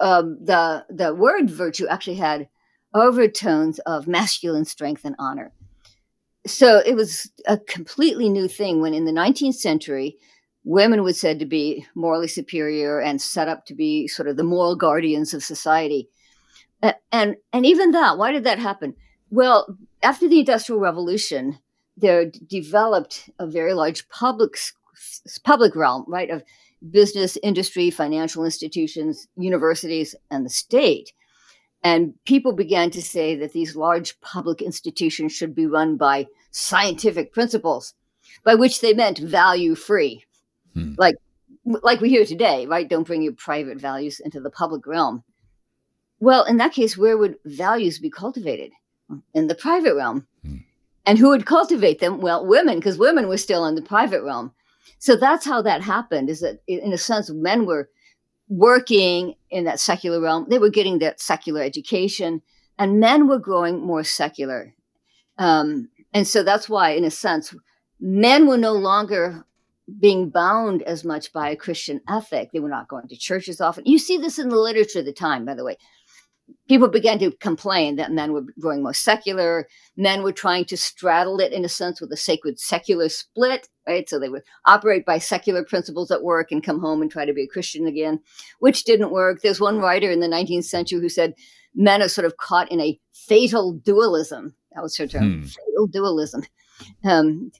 um, 0.02 0.36
the 0.44 0.84
the 0.90 1.14
word 1.14 1.48
virtue 1.48 1.86
actually 1.86 2.16
had 2.16 2.48
overtones 2.94 3.78
of 3.80 4.06
masculine 4.06 4.64
strength 4.64 5.04
and 5.04 5.14
honor. 5.18 5.52
So 6.46 6.82
it 6.84 6.94
was 6.94 7.30
a 7.46 7.56
completely 7.56 8.28
new 8.28 8.48
thing 8.48 8.80
when 8.80 8.94
in 8.94 9.04
the 9.04 9.12
19th 9.12 9.54
century, 9.54 10.16
women 10.64 11.02
were 11.02 11.12
said 11.12 11.38
to 11.38 11.46
be 11.46 11.86
morally 11.94 12.28
superior 12.28 13.00
and 13.00 13.20
set 13.20 13.48
up 13.48 13.66
to 13.66 13.74
be 13.74 14.06
sort 14.08 14.28
of 14.28 14.36
the 14.36 14.44
moral 14.44 14.76
guardians 14.76 15.34
of 15.34 15.42
society. 15.42 16.08
And 17.12 17.36
and 17.52 17.66
even 17.66 17.92
that, 17.92 18.18
why 18.18 18.32
did 18.32 18.44
that 18.44 18.58
happen? 18.58 18.94
Well, 19.30 19.76
after 20.02 20.28
the 20.28 20.40
Industrial 20.40 20.80
Revolution, 20.80 21.58
there 21.96 22.30
developed 22.48 23.30
a 23.38 23.46
very 23.46 23.74
large 23.74 24.08
public 24.08 24.56
public 25.44 25.76
realm, 25.76 26.04
right, 26.08 26.30
of 26.30 26.42
business, 26.90 27.38
industry, 27.42 27.90
financial 27.90 28.44
institutions, 28.44 29.28
universities, 29.36 30.14
and 30.30 30.44
the 30.44 30.50
state. 30.50 31.12
And 31.84 32.14
people 32.24 32.52
began 32.52 32.90
to 32.90 33.02
say 33.02 33.34
that 33.36 33.52
these 33.52 33.76
large 33.76 34.20
public 34.20 34.62
institutions 34.62 35.32
should 35.32 35.54
be 35.54 35.66
run 35.66 35.96
by 35.96 36.26
scientific 36.50 37.32
principles, 37.32 37.94
by 38.44 38.54
which 38.54 38.80
they 38.80 38.94
meant 38.94 39.18
value 39.18 39.74
free. 39.74 40.24
Hmm. 40.74 40.94
Like 40.98 41.16
like 41.64 42.00
we 42.00 42.08
hear 42.08 42.24
today, 42.24 42.66
right? 42.66 42.88
Don't 42.88 43.06
bring 43.06 43.22
your 43.22 43.34
private 43.34 43.78
values 43.78 44.20
into 44.20 44.40
the 44.40 44.50
public 44.50 44.86
realm. 44.86 45.22
Well, 46.20 46.44
in 46.44 46.56
that 46.58 46.72
case, 46.72 46.96
where 46.96 47.16
would 47.16 47.36
values 47.44 47.98
be 47.98 48.10
cultivated? 48.10 48.72
In 49.34 49.46
the 49.46 49.54
private 49.54 49.94
realm. 49.94 50.26
Hmm. 50.44 50.56
And 51.04 51.18
who 51.18 51.30
would 51.30 51.46
cultivate 51.46 51.98
them? 51.98 52.20
Well, 52.20 52.46
women, 52.46 52.76
because 52.76 52.96
women 52.96 53.28
were 53.28 53.36
still 53.36 53.66
in 53.66 53.74
the 53.74 53.82
private 53.82 54.22
realm. 54.22 54.52
So 54.98 55.16
that's 55.16 55.44
how 55.44 55.62
that 55.62 55.82
happened. 55.82 56.30
Is 56.30 56.40
that 56.40 56.60
in 56.68 56.92
a 56.92 56.98
sense, 56.98 57.28
men 57.30 57.66
were 57.66 57.88
working 58.48 59.34
in 59.50 59.64
that 59.64 59.80
secular 59.80 60.20
realm. 60.20 60.46
They 60.48 60.58
were 60.58 60.70
getting 60.70 61.00
that 61.00 61.20
secular 61.20 61.60
education, 61.60 62.42
and 62.78 63.00
men 63.00 63.26
were 63.26 63.38
growing 63.38 63.80
more 63.80 64.04
secular. 64.04 64.74
Um, 65.38 65.88
and 66.14 66.26
so 66.28 66.42
that's 66.42 66.68
why, 66.68 66.90
in 66.90 67.04
a 67.04 67.10
sense, 67.10 67.54
men 67.98 68.46
were 68.46 68.58
no 68.58 68.72
longer 68.72 69.44
being 70.00 70.30
bound 70.30 70.82
as 70.82 71.04
much 71.04 71.32
by 71.32 71.50
a 71.50 71.56
Christian 71.56 72.00
ethic. 72.08 72.50
They 72.52 72.60
were 72.60 72.68
not 72.68 72.88
going 72.88 73.08
to 73.08 73.16
churches 73.16 73.60
often. 73.60 73.84
You 73.86 73.98
see 73.98 74.16
this 74.16 74.38
in 74.38 74.48
the 74.48 74.56
literature 74.56 75.00
of 75.00 75.06
the 75.06 75.12
time, 75.12 75.44
by 75.44 75.54
the 75.54 75.64
way 75.64 75.76
people 76.68 76.88
began 76.88 77.18
to 77.18 77.32
complain 77.32 77.96
that 77.96 78.12
men 78.12 78.32
were 78.32 78.44
growing 78.60 78.82
more 78.82 78.94
secular. 78.94 79.68
Men 79.96 80.22
were 80.22 80.32
trying 80.32 80.64
to 80.66 80.76
straddle 80.76 81.40
it 81.40 81.52
in 81.52 81.64
a 81.64 81.68
sense 81.68 82.00
with 82.00 82.12
a 82.12 82.16
sacred 82.16 82.58
secular 82.58 83.08
split, 83.08 83.68
right? 83.86 84.08
So 84.08 84.18
they 84.18 84.28
would 84.28 84.42
operate 84.66 85.04
by 85.04 85.18
secular 85.18 85.64
principles 85.64 86.10
at 86.10 86.22
work 86.22 86.50
and 86.50 86.62
come 86.62 86.80
home 86.80 87.02
and 87.02 87.10
try 87.10 87.24
to 87.24 87.32
be 87.32 87.44
a 87.44 87.48
Christian 87.48 87.86
again, 87.86 88.20
which 88.60 88.84
didn't 88.84 89.12
work. 89.12 89.42
There's 89.42 89.60
one 89.60 89.78
writer 89.78 90.10
in 90.10 90.20
the 90.20 90.28
19th 90.28 90.64
century 90.64 91.00
who 91.00 91.08
said 91.08 91.34
men 91.74 92.02
are 92.02 92.08
sort 92.08 92.26
of 92.26 92.36
caught 92.36 92.70
in 92.70 92.80
a 92.80 92.98
fatal 93.12 93.72
dualism. 93.72 94.54
That 94.74 94.82
was 94.82 94.96
her 94.96 95.06
term, 95.06 95.40
hmm. 95.40 95.46
fatal 95.46 95.86
dualism. 95.86 96.44
Um, 97.04 97.52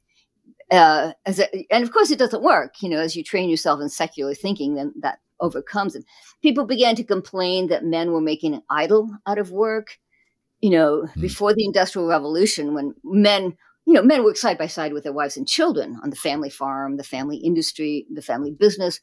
uh, 0.73 1.13
a, 1.27 1.67
and 1.71 1.85
of 1.85 1.93
course, 1.93 2.11
it 2.11 2.19
doesn't 2.19 2.43
work. 2.43 2.83
You 2.83 2.89
know, 2.89 2.99
as 2.99 3.15
you 3.15 3.23
train 3.23 3.51
yourself 3.51 3.81
in 3.81 3.89
secular 3.89 4.35
thinking, 4.35 4.75
then 4.75 4.93
that 5.01 5.21
overcomes 5.39 5.95
it. 5.95 6.05
People 6.41 6.65
began 6.65 6.97
to 6.97 7.05
complain 7.05 7.69
that 7.69 7.85
men 7.85 8.13
were 8.13 8.21
making 8.21 8.55
an 8.55 8.63
idol 8.71 9.11
out 9.27 9.39
of 9.39 9.53
work. 9.53 9.99
You 10.61 10.71
know, 10.71 11.03
mm. 11.03 11.21
before 11.21 11.55
the 11.55 11.65
Industrial 11.65 12.09
Revolution, 12.09 12.75
when 12.75 12.95
men, 13.05 13.57
you 13.85 13.93
know, 13.93 14.03
men 14.03 14.25
worked 14.25 14.39
side 14.39 14.59
by 14.59 14.69
side 14.69 14.93
with 14.93 15.05
their 15.05 15.13
wives 15.13 15.37
and 15.37 15.47
children 15.47 16.01
on 16.03 16.11
the 16.11 16.17
family 16.17 16.51
farm, 16.51 16.97
the 16.97 17.05
family 17.05 17.37
industry, 17.37 18.07
the 18.11 18.23
family 18.23 18.53
business. 18.53 19.01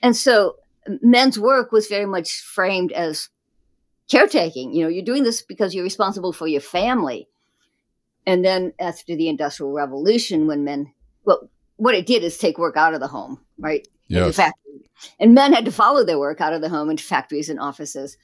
And 0.00 0.16
so 0.16 0.56
men's 1.02 1.38
work 1.38 1.72
was 1.72 1.88
very 1.88 2.06
much 2.06 2.40
framed 2.40 2.92
as 2.92 3.28
caretaking. 4.10 4.72
You 4.74 4.84
know, 4.84 4.88
you're 4.88 5.04
doing 5.04 5.24
this 5.24 5.42
because 5.42 5.74
you're 5.74 5.84
responsible 5.84 6.32
for 6.32 6.46
your 6.46 6.60
family. 6.60 7.28
And 8.26 8.44
then 8.44 8.72
after 8.78 9.16
the 9.16 9.28
Industrial 9.28 9.72
Revolution, 9.72 10.46
when 10.46 10.64
men, 10.64 10.92
well, 11.24 11.48
what 11.76 11.94
it 11.94 12.06
did 12.06 12.22
is 12.22 12.38
take 12.38 12.58
work 12.58 12.76
out 12.76 12.94
of 12.94 13.00
the 13.00 13.08
home, 13.08 13.40
right? 13.58 13.86
Yes. 14.08 14.38
And 15.18 15.34
men 15.34 15.52
had 15.52 15.64
to 15.64 15.72
follow 15.72 16.04
their 16.04 16.18
work 16.18 16.40
out 16.40 16.52
of 16.52 16.60
the 16.60 16.68
home 16.68 16.90
into 16.90 17.02
factories 17.02 17.48
and 17.48 17.58
offices. 17.58 18.16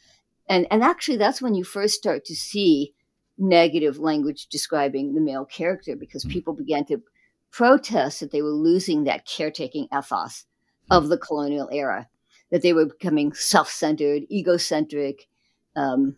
And, 0.49 0.66
and 0.70 0.82
actually, 0.82 1.16
that's 1.16 1.42
when 1.42 1.55
you 1.55 1.64
first 1.64 1.94
start 1.94 2.24
to 2.26 2.36
see 2.36 2.94
negative 3.36 3.99
language 3.99 4.46
describing 4.49 5.14
the 5.14 5.20
male 5.20 5.44
character 5.44 5.96
because 5.96 6.24
mm. 6.24 6.30
people 6.30 6.53
began 6.53 6.84
to 6.86 7.03
protest 7.51 8.20
that 8.20 8.30
they 8.30 8.42
were 8.42 8.51
losing 8.51 9.05
that 9.05 9.26
caretaking 9.26 9.88
ethos 9.96 10.44
of 10.90 11.09
the 11.09 11.18
colonial 11.18 11.68
era, 11.72 12.09
that 12.51 12.62
they 12.62 12.72
were 12.72 12.86
becoming 12.86 13.32
self 13.32 13.70
centered, 13.70 14.22
egocentric, 14.30 15.28
um, 15.76 16.16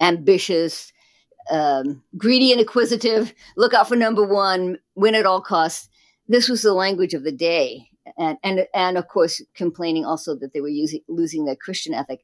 ambitious, 0.00 0.92
um, 1.50 2.02
greedy 2.16 2.52
and 2.52 2.60
acquisitive, 2.60 3.34
look 3.56 3.74
out 3.74 3.88
for 3.88 3.96
number 3.96 4.24
one, 4.24 4.78
win 4.94 5.14
at 5.14 5.26
all 5.26 5.40
costs. 5.40 5.88
This 6.30 6.48
was 6.48 6.62
the 6.62 6.72
language 6.72 7.12
of 7.12 7.24
the 7.24 7.32
day. 7.32 7.88
And, 8.16 8.38
and, 8.44 8.64
and 8.72 8.96
of 8.96 9.08
course, 9.08 9.42
complaining 9.56 10.04
also 10.04 10.36
that 10.36 10.52
they 10.52 10.60
were 10.60 10.68
using, 10.68 11.00
losing 11.08 11.44
their 11.44 11.56
Christian 11.56 11.92
ethic 11.92 12.20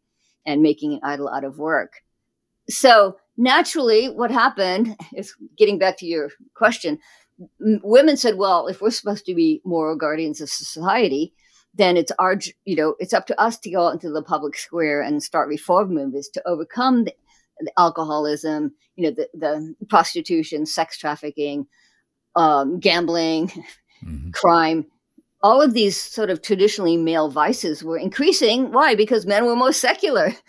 and 0.46 0.62
making 0.62 0.92
an 0.92 1.00
idol 1.02 1.28
out 1.28 1.42
of 1.42 1.58
work. 1.58 1.94
So 2.70 3.16
naturally, 3.36 4.06
what 4.08 4.30
happened 4.30 4.96
is 5.16 5.34
getting 5.58 5.80
back 5.80 5.98
to 5.98 6.06
your 6.06 6.30
question. 6.54 7.00
women 7.60 8.16
said, 8.16 8.36
"Well, 8.36 8.68
if 8.68 8.80
we're 8.80 8.90
supposed 8.90 9.26
to 9.26 9.34
be 9.34 9.60
moral 9.64 9.96
guardians 9.96 10.40
of 10.40 10.50
society, 10.50 11.34
then 11.74 11.96
it's 11.96 12.12
our, 12.20 12.38
you 12.64 12.76
know, 12.76 12.94
it's 13.00 13.12
up 13.12 13.26
to 13.26 13.40
us 13.40 13.58
to 13.58 13.70
go 13.72 13.88
out 13.88 13.94
into 13.94 14.10
the 14.10 14.22
public 14.22 14.56
square 14.56 15.02
and 15.02 15.20
start 15.20 15.48
reform 15.48 15.92
movements 15.92 16.28
to 16.30 16.48
overcome 16.48 17.04
the, 17.06 17.12
the 17.58 17.72
alcoholism, 17.76 18.72
you 18.94 19.04
know, 19.04 19.10
the, 19.10 19.28
the 19.34 19.74
prostitution, 19.88 20.64
sex 20.64 20.96
trafficking, 20.96 21.66
um, 22.36 22.78
gambling, 22.78 23.50
mm-hmm. 24.04 24.30
crime." 24.30 24.86
All 25.42 25.62
of 25.62 25.74
these 25.74 26.00
sort 26.00 26.30
of 26.30 26.42
traditionally 26.42 26.96
male 26.96 27.30
vices 27.30 27.84
were 27.84 27.98
increasing. 27.98 28.72
Why? 28.72 28.94
Because 28.94 29.26
men 29.26 29.44
were 29.44 29.56
more 29.56 29.72
secular. 29.72 30.34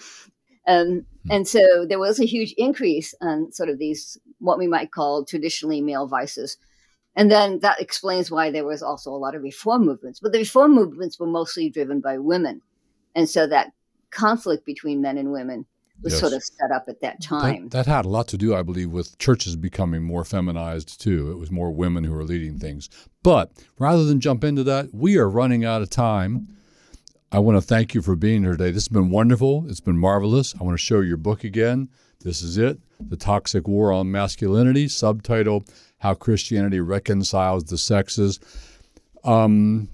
Um, 0.69 1.05
Hmm. 1.27 1.31
And 1.31 1.47
so 1.47 1.85
there 1.87 1.99
was 1.99 2.19
a 2.19 2.25
huge 2.25 2.53
increase 2.57 3.13
on 3.21 3.51
sort 3.51 3.69
of 3.69 3.79
these, 3.79 4.17
what 4.39 4.57
we 4.57 4.67
might 4.67 4.91
call 4.91 5.25
traditionally 5.25 5.81
male 5.81 6.07
vices. 6.07 6.57
And 7.15 7.31
then 7.31 7.59
that 7.59 7.81
explains 7.81 8.29
why 8.29 8.51
there 8.51 8.65
was 8.65 8.83
also 8.83 9.11
a 9.11 9.17
lot 9.17 9.35
of 9.35 9.41
reform 9.41 9.85
movements. 9.85 10.19
But 10.19 10.31
the 10.31 10.39
reform 10.39 10.73
movements 10.73 11.19
were 11.19 11.27
mostly 11.27 11.69
driven 11.69 11.99
by 11.99 12.17
women. 12.17 12.61
And 13.15 13.27
so 13.27 13.47
that 13.47 13.71
conflict 14.11 14.65
between 14.65 15.01
men 15.01 15.17
and 15.17 15.31
women 15.31 15.65
was 16.01 16.13
yes. 16.13 16.19
sort 16.19 16.33
of 16.33 16.43
set 16.43 16.71
up 16.71 16.85
at 16.87 17.01
that 17.01 17.21
time. 17.21 17.69
That, 17.69 17.85
that, 17.85 17.91
had 17.91 18.05
a 18.05 18.09
lot 18.09 18.27
to 18.29 18.37
do, 18.37 18.55
I 18.55 18.63
believe, 18.63 18.91
with 18.91 19.17
churches 19.17 19.55
becoming 19.55 20.03
more 20.03 20.23
feminized 20.23 21.01
too. 21.01 21.31
It 21.31 21.37
was 21.37 21.51
more 21.51 21.71
women 21.71 22.03
who 22.03 22.11
were 22.11 22.23
leading 22.23 22.59
things. 22.59 22.89
But 23.23 23.51
rather 23.79 24.05
than 24.05 24.19
jump 24.19 24.43
into 24.43 24.63
that, 24.65 24.93
we 24.93 25.17
are 25.17 25.29
running 25.29 25.65
out 25.65 25.81
of 25.81 25.89
time. 25.89 26.47
I 27.31 27.39
want 27.39 27.57
to 27.57 27.61
thank 27.61 27.93
you 27.93 28.01
for 28.01 28.15
being 28.15 28.43
here 28.43 28.53
today. 28.53 28.71
This 28.71 28.83
has 28.83 28.87
been 28.87 29.09
wonderful. 29.09 29.65
It's 29.67 29.81
been 29.81 29.97
marvelous. 29.97 30.55
I 30.59 30.63
want 30.63 30.75
to 30.75 30.83
show 30.83 31.01
your 31.01 31.17
book 31.17 31.43
again. 31.43 31.89
This 32.21 32.41
is 32.41 32.57
it 32.57 32.79
The 32.99 33.17
Toxic 33.17 33.67
War 33.67 33.91
on 33.91 34.11
Masculinity, 34.11 34.87
subtitle 34.87 35.65
How 35.99 36.13
Christianity 36.13 36.79
Reconciles 36.79 37.65
the 37.65 37.77
Sexes. 37.77 38.39
Um, 39.23 39.89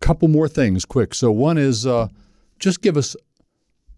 couple 0.00 0.28
more 0.28 0.48
things 0.48 0.84
quick. 0.84 1.14
So, 1.14 1.32
one 1.32 1.58
is 1.58 1.86
uh, 1.86 2.08
just 2.58 2.82
give 2.82 2.96
us 2.96 3.16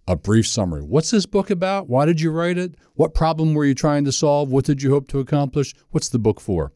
a 0.09 0.17
brief 0.17 0.47
summary. 0.47 0.83
What's 0.83 1.11
this 1.11 1.27
book 1.27 1.51
about? 1.51 1.89
Why 1.89 2.07
did 2.07 2.21
you 2.21 2.33
write 2.33 2.57
it? 2.57 2.75
What 2.95 3.15
problem 3.15 3.55
were 3.55 3.67
you 3.67 3.75
trying 3.75 4.07
to 4.07 4.13
solve? 4.13 4.51
What 4.51 4.65
did 4.65 4.83
you 4.83 4.91
hope 4.91 5.07
to 5.09 5.21
accomplish? 5.21 5.75
What's 5.91 6.09
the 6.09 6.19
book 6.19 6.41
for? 6.41 6.73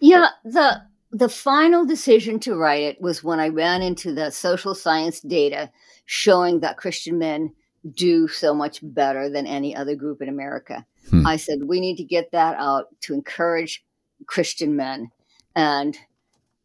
Yeah, 0.00 0.28
the 0.44 0.82
the 1.10 1.28
final 1.28 1.84
decision 1.84 2.40
to 2.40 2.54
write 2.54 2.82
it 2.82 3.00
was 3.00 3.22
when 3.22 3.38
I 3.38 3.48
ran 3.48 3.82
into 3.82 4.14
the 4.14 4.30
social 4.30 4.74
science 4.74 5.20
data 5.20 5.70
showing 6.06 6.60
that 6.60 6.76
Christian 6.76 7.18
men 7.18 7.52
do 7.94 8.28
so 8.28 8.54
much 8.54 8.80
better 8.82 9.30
than 9.30 9.46
any 9.46 9.74
other 9.74 9.94
group 9.94 10.20
in 10.20 10.28
America. 10.28 10.84
Hmm. 11.10 11.26
I 11.26 11.36
said, 11.36 11.60
we 11.64 11.80
need 11.80 11.96
to 11.96 12.04
get 12.04 12.32
that 12.32 12.56
out 12.58 12.86
to 13.02 13.14
encourage 13.14 13.84
Christian 14.26 14.76
men. 14.76 15.10
And 15.54 15.96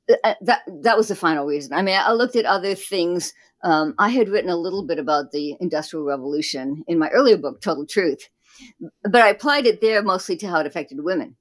that 0.08 0.62
that 0.68 0.98
was 0.98 1.08
the 1.08 1.16
final 1.16 1.46
reason. 1.46 1.74
I 1.74 1.82
mean, 1.82 1.98
I 1.98 2.12
looked 2.12 2.36
at 2.36 2.46
other 2.46 2.76
things. 2.76 3.34
Um, 3.64 3.96
I 3.98 4.10
had 4.10 4.30
written 4.30 4.50
a 4.50 4.58
little 4.58 4.86
bit 4.86 5.00
about 5.00 5.32
the 5.32 5.56
Industrial 5.60 6.06
Revolution 6.06 6.84
in 6.88 7.00
my 7.00 7.10
earlier 7.10 7.38
book, 7.38 7.62
Total 7.62 7.86
Truth, 7.86 8.30
but 9.04 9.22
I 9.22 9.30
applied 9.30 9.66
it 9.66 9.82
there 9.82 10.04
mostly 10.04 10.36
to 10.38 10.48
how 10.48 10.60
it 10.60 10.68
affected 10.68 11.04
women. 11.04 11.36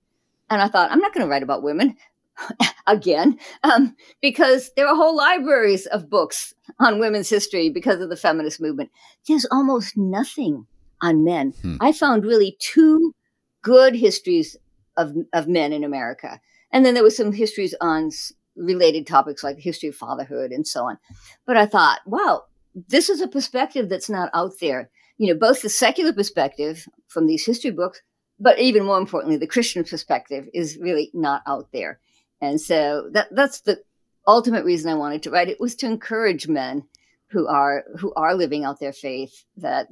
And 0.49 0.61
I 0.61 0.69
thought, 0.69 0.91
I'm 0.91 1.01
not 1.01 1.15
going 1.15 1.27
to 1.27 1.31
write 1.31 1.43
about 1.43 1.63
women. 1.63 1.97
again, 2.87 3.39
um, 3.63 3.95
because 4.21 4.71
there 4.77 4.87
are 4.87 4.97
whole 4.97 5.17
libraries 5.17 5.87
of 5.87 6.09
books 6.09 6.55
on 6.81 6.99
women's 6.99 7.29
history 7.29 7.69
because 7.71 8.01
of 8.01 8.09
the 8.09 8.17
feminist 8.17 8.61
movement. 8.61 8.91
There's 9.29 9.47
almost 9.51 9.97
nothing 9.97 10.67
on 11.03 11.25
men. 11.25 11.53
Hmm. 11.63 11.77
I 11.81 11.93
found 11.93 12.25
really 12.25 12.57
two 12.59 13.15
good 13.63 13.95
histories 13.95 14.57
of, 14.97 15.15
of 15.33 15.49
men 15.49 15.73
in 15.73 15.85
America. 15.85 16.41
And 16.73 16.85
then 16.85 16.95
there 16.95 17.03
was 17.03 17.17
some 17.17 17.33
histories 17.33 17.75
on 17.81 18.11
related 18.57 19.07
topics 19.07 19.43
like 19.43 19.57
the 19.57 19.63
history 19.63 19.89
of 19.89 19.95
fatherhood 19.95 20.51
and 20.51 20.67
so 20.67 20.85
on. 20.85 20.99
But 21.47 21.57
I 21.57 21.67
thought, 21.67 22.01
wow, 22.07 22.45
this 22.75 23.09
is 23.09 23.21
a 23.21 23.29
perspective 23.29 23.89
that's 23.89 24.11
not 24.11 24.31
out 24.35 24.53
there. 24.61 24.91
You 25.19 25.33
know, 25.33 25.39
both 25.39 25.63
the 25.63 25.69
secular 25.69 26.13
perspective 26.13 26.87
from 27.09 27.27
these 27.27 27.45
history 27.45 27.71
books, 27.71 28.01
but 28.41 28.59
even 28.59 28.85
more 28.85 28.99
importantly, 28.99 29.37
the 29.37 29.47
Christian 29.47 29.85
perspective 29.85 30.49
is 30.53 30.79
really 30.79 31.11
not 31.15 31.43
out 31.47 31.69
there. 31.73 32.01
And 32.41 32.61
so 32.61 33.09
that 33.13 33.29
that's 33.31 33.61
the 33.61 33.81
ultimate 34.27 34.65
reason 34.65 34.91
I 34.91 34.95
wanted 34.95 35.23
to 35.25 35.31
write 35.31 35.49
it 35.49 35.61
was 35.61 35.75
to 35.77 35.87
encourage 35.87 36.49
men 36.49 36.85
who 37.31 37.47
are 37.47 37.85
who 37.99 38.13
are 38.15 38.35
living 38.35 38.65
out 38.65 38.81
their 38.81 38.93
faith 38.93 39.45
that 39.57 39.89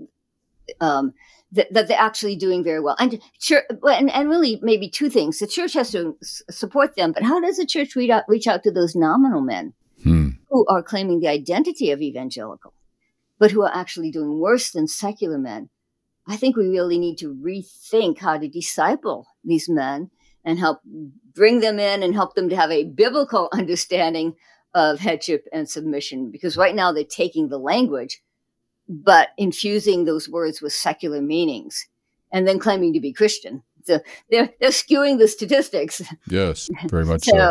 um, 0.80 1.12
that, 1.52 1.72
that, 1.72 1.88
they're 1.88 1.98
actually 1.98 2.36
doing 2.36 2.62
very 2.62 2.80
well. 2.80 2.96
And 2.98 3.20
sure, 3.38 3.62
and, 3.82 4.10
and 4.10 4.28
really 4.28 4.58
maybe 4.62 4.88
two 4.88 5.10
things: 5.10 5.38
the 5.38 5.46
church 5.46 5.74
has 5.74 5.90
to 5.92 6.16
support 6.22 6.96
them, 6.96 7.12
but 7.12 7.22
how 7.22 7.40
does 7.40 7.56
the 7.56 7.66
church 7.66 7.96
reach 7.96 8.10
out, 8.10 8.24
reach 8.28 8.46
out 8.46 8.62
to 8.64 8.70
those 8.70 8.94
nominal 8.94 9.40
men 9.40 9.74
hmm. 10.02 10.30
who 10.48 10.66
are 10.68 10.82
claiming 10.82 11.20
the 11.20 11.28
identity 11.28 11.90
of 11.90 12.00
evangelical, 12.00 12.72
but 13.38 13.50
who 13.50 13.62
are 13.62 13.74
actually 13.74 14.10
doing 14.10 14.38
worse 14.38 14.70
than 14.70 14.86
secular 14.86 15.38
men? 15.38 15.70
I 16.26 16.36
think 16.36 16.56
we 16.56 16.68
really 16.68 16.98
need 16.98 17.16
to 17.18 17.34
rethink 17.34 18.18
how 18.18 18.38
to 18.38 18.48
disciple 18.48 19.26
these 19.42 19.68
men 19.68 20.10
and 20.44 20.58
help 20.58 20.80
bring 21.34 21.60
them 21.60 21.78
in 21.78 22.02
and 22.02 22.14
help 22.14 22.34
them 22.34 22.48
to 22.48 22.56
have 22.56 22.70
a 22.70 22.84
biblical 22.84 23.48
understanding 23.52 24.34
of 24.74 25.00
headship 25.00 25.46
and 25.52 25.68
submission 25.68 26.30
because 26.30 26.56
right 26.56 26.74
now 26.74 26.92
they're 26.92 27.04
taking 27.04 27.48
the 27.48 27.58
language 27.58 28.22
but 28.90 29.28
infusing 29.38 30.04
those 30.04 30.28
words 30.28 30.60
with 30.60 30.72
secular 30.72 31.22
meanings 31.22 31.86
and 32.32 32.46
then 32.46 32.58
claiming 32.58 32.92
to 32.92 33.00
be 33.00 33.12
christian 33.12 33.62
so 33.84 34.00
they're 34.30 34.50
they're 34.60 34.70
skewing 34.70 35.18
the 35.18 35.28
statistics 35.28 36.02
yes 36.28 36.68
very 36.86 37.04
much 37.12 37.22
so, 37.22 37.36
so 37.36 37.50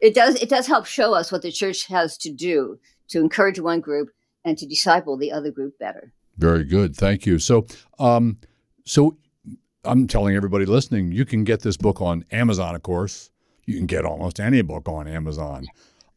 it 0.00 0.14
does 0.14 0.34
it 0.42 0.48
does 0.48 0.66
help 0.66 0.86
show 0.86 1.14
us 1.14 1.30
what 1.30 1.42
the 1.42 1.52
church 1.52 1.86
has 1.86 2.16
to 2.16 2.32
do 2.32 2.78
to 3.08 3.20
encourage 3.20 3.60
one 3.60 3.80
group 3.80 4.08
and 4.44 4.56
to 4.56 4.66
disciple 4.66 5.16
the 5.16 5.30
other 5.30 5.50
group 5.50 5.78
better 5.78 6.12
very 6.38 6.64
good 6.64 6.96
thank 6.96 7.26
you 7.26 7.38
so 7.38 7.66
um 7.98 8.38
so 8.84 9.18
I'm 9.84 10.06
telling 10.06 10.34
everybody 10.34 10.66
listening, 10.66 11.12
you 11.12 11.24
can 11.24 11.44
get 11.44 11.62
this 11.62 11.76
book 11.76 12.00
on 12.02 12.24
Amazon, 12.30 12.74
of 12.74 12.82
course. 12.82 13.30
You 13.64 13.76
can 13.76 13.86
get 13.86 14.04
almost 14.04 14.40
any 14.40 14.60
book 14.62 14.88
on 14.88 15.06
Amazon. 15.06 15.66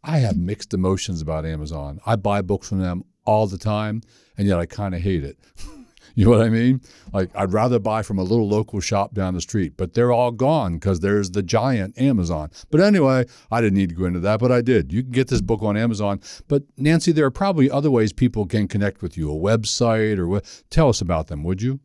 I 0.03 0.19
have 0.19 0.37
mixed 0.37 0.73
emotions 0.73 1.21
about 1.21 1.45
Amazon. 1.45 1.99
I 2.05 2.15
buy 2.15 2.41
books 2.41 2.69
from 2.69 2.79
them 2.79 3.03
all 3.25 3.47
the 3.47 3.57
time, 3.57 4.01
and 4.37 4.47
yet 4.47 4.59
I 4.59 4.65
kind 4.65 4.95
of 4.95 5.01
hate 5.01 5.23
it. 5.23 5.37
you 6.15 6.25
know 6.25 6.31
what 6.31 6.41
I 6.41 6.49
mean? 6.49 6.81
Like, 7.13 7.29
I'd 7.35 7.53
rather 7.53 7.79
buy 7.79 8.01
from 8.01 8.19
a 8.19 8.23
little 8.23 8.47
local 8.47 8.79
shop 8.79 9.13
down 9.13 9.33
the 9.33 9.41
street, 9.41 9.73
but 9.77 9.93
they're 9.93 10.11
all 10.11 10.31
gone 10.31 10.75
because 10.75 10.99
there's 10.99 11.31
the 11.31 11.43
giant 11.43 11.99
Amazon. 11.99 12.49
But 12.69 12.81
anyway, 12.81 13.25
I 13.49 13.61
didn't 13.61 13.77
need 13.77 13.89
to 13.89 13.95
go 13.95 14.05
into 14.05 14.19
that, 14.21 14.39
but 14.39 14.51
I 14.51 14.61
did. 14.61 14.91
You 14.91 15.03
can 15.03 15.11
get 15.11 15.27
this 15.27 15.41
book 15.41 15.61
on 15.61 15.77
Amazon. 15.77 16.19
But 16.47 16.63
Nancy, 16.77 17.11
there 17.11 17.25
are 17.25 17.31
probably 17.31 17.69
other 17.69 17.91
ways 17.91 18.13
people 18.13 18.45
can 18.45 18.67
connect 18.67 19.01
with 19.01 19.17
you, 19.17 19.31
a 19.31 19.35
website 19.35 20.17
or 20.17 20.27
what. 20.27 20.63
Tell 20.69 20.89
us 20.89 21.01
about 21.01 21.27
them, 21.27 21.43
would 21.43 21.61
you? 21.61 21.79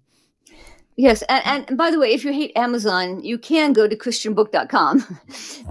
Yes, 0.97 1.23
and, 1.29 1.69
and 1.69 1.77
by 1.79 1.91
the 1.91 1.99
way, 1.99 2.15
if 2.15 2.25
you 2.25 2.33
hate 2.33 2.53
Amazon, 2.57 3.23
you 3.23 3.37
can 3.37 3.75
go 3.75 3.87
to 3.87 3.95
christianbook.com. 3.95 5.19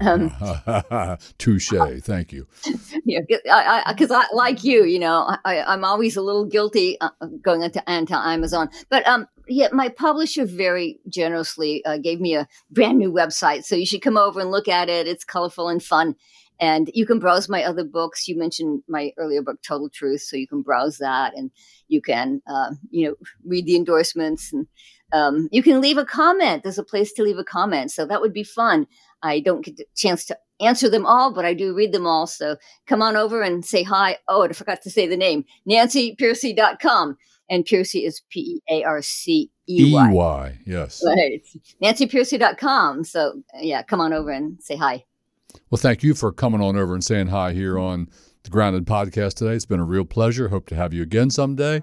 um, 0.00 1.18
Touche. 1.38 1.72
Thank 2.02 2.32
you. 2.32 2.46
Yeah, 3.04 3.20
because 3.20 4.10
I, 4.10 4.18
I, 4.18 4.22
I, 4.22 4.34
like 4.34 4.64
you, 4.64 4.84
you 4.84 4.98
know, 4.98 5.36
I, 5.44 5.62
I'm 5.62 5.84
always 5.84 6.16
a 6.16 6.22
little 6.22 6.44
guilty 6.44 7.00
uh, 7.00 7.10
going 7.42 7.62
into 7.62 7.88
anti 7.88 8.14
Amazon. 8.32 8.68
But 8.88 9.06
um, 9.06 9.28
yeah, 9.48 9.68
my 9.72 9.88
publisher 9.88 10.44
very 10.44 10.98
generously 11.08 11.84
uh, 11.84 11.98
gave 11.98 12.20
me 12.20 12.34
a 12.34 12.48
brand 12.70 12.98
new 12.98 13.12
website, 13.12 13.64
so 13.64 13.76
you 13.76 13.86
should 13.86 14.02
come 14.02 14.16
over 14.16 14.40
and 14.40 14.50
look 14.50 14.66
at 14.66 14.88
it. 14.88 15.06
It's 15.06 15.24
colorful 15.24 15.68
and 15.68 15.82
fun. 15.82 16.16
And 16.58 16.90
you 16.94 17.06
can 17.06 17.18
browse 17.18 17.48
my 17.48 17.62
other 17.64 17.84
books. 17.84 18.26
You 18.26 18.38
mentioned 18.38 18.82
my 18.88 19.12
earlier 19.18 19.42
book, 19.42 19.60
Total 19.62 19.90
Truth, 19.90 20.22
so 20.22 20.36
you 20.36 20.48
can 20.48 20.62
browse 20.62 20.98
that, 20.98 21.36
and 21.36 21.50
you 21.88 22.00
can, 22.00 22.42
uh, 22.46 22.72
you 22.90 23.08
know, 23.08 23.14
read 23.44 23.66
the 23.66 23.76
endorsements 23.76 24.52
and 24.52 24.66
um, 25.12 25.48
you 25.52 25.62
can 25.62 25.80
leave 25.80 25.98
a 25.98 26.04
comment. 26.04 26.62
There's 26.62 26.78
a 26.78 26.84
place 26.84 27.12
to 27.14 27.22
leave 27.22 27.38
a 27.38 27.44
comment. 27.44 27.90
So 27.90 28.06
that 28.06 28.20
would 28.20 28.32
be 28.32 28.44
fun. 28.44 28.86
I 29.22 29.40
don't 29.40 29.64
get 29.64 29.76
the 29.76 29.86
chance 29.94 30.24
to 30.26 30.38
answer 30.60 30.88
them 30.88 31.06
all, 31.06 31.32
but 31.32 31.44
I 31.44 31.54
do 31.54 31.74
read 31.74 31.92
them 31.92 32.06
all. 32.06 32.26
So 32.26 32.56
come 32.86 33.02
on 33.02 33.16
over 33.16 33.42
and 33.42 33.64
say 33.64 33.82
hi. 33.82 34.18
Oh, 34.28 34.42
I 34.42 34.52
forgot 34.52 34.82
to 34.82 34.90
say 34.90 35.06
the 35.06 35.16
name, 35.16 35.44
nancypearcey.com. 35.68 37.16
and 37.48 37.64
Pearcey 37.64 38.06
is 38.06 38.22
P 38.30 38.40
E 38.40 38.60
A 38.70 38.84
R 38.84 39.02
C 39.02 39.50
E 39.68 39.92
Y. 39.92 40.10
E 40.10 40.12
Y, 40.12 40.58
yes. 40.66 41.02
Right. 41.04 41.42
NancyPearcey.com. 41.82 43.04
So, 43.04 43.42
yeah, 43.60 43.82
come 43.82 44.00
on 44.00 44.12
over 44.12 44.30
and 44.30 44.62
say 44.62 44.76
hi. 44.76 45.04
Well, 45.70 45.78
thank 45.78 46.02
you 46.02 46.14
for 46.14 46.32
coming 46.32 46.60
on 46.60 46.76
over 46.76 46.94
and 46.94 47.02
saying 47.04 47.28
hi 47.28 47.52
here 47.52 47.78
on 47.78 48.08
the 48.46 48.50
Grounded 48.50 48.86
podcast 48.86 49.34
today. 49.34 49.54
It's 49.54 49.66
been 49.66 49.80
a 49.80 49.84
real 49.84 50.04
pleasure. 50.04 50.48
Hope 50.48 50.66
to 50.66 50.76
have 50.76 50.94
you 50.94 51.02
again 51.02 51.30
someday. 51.30 51.82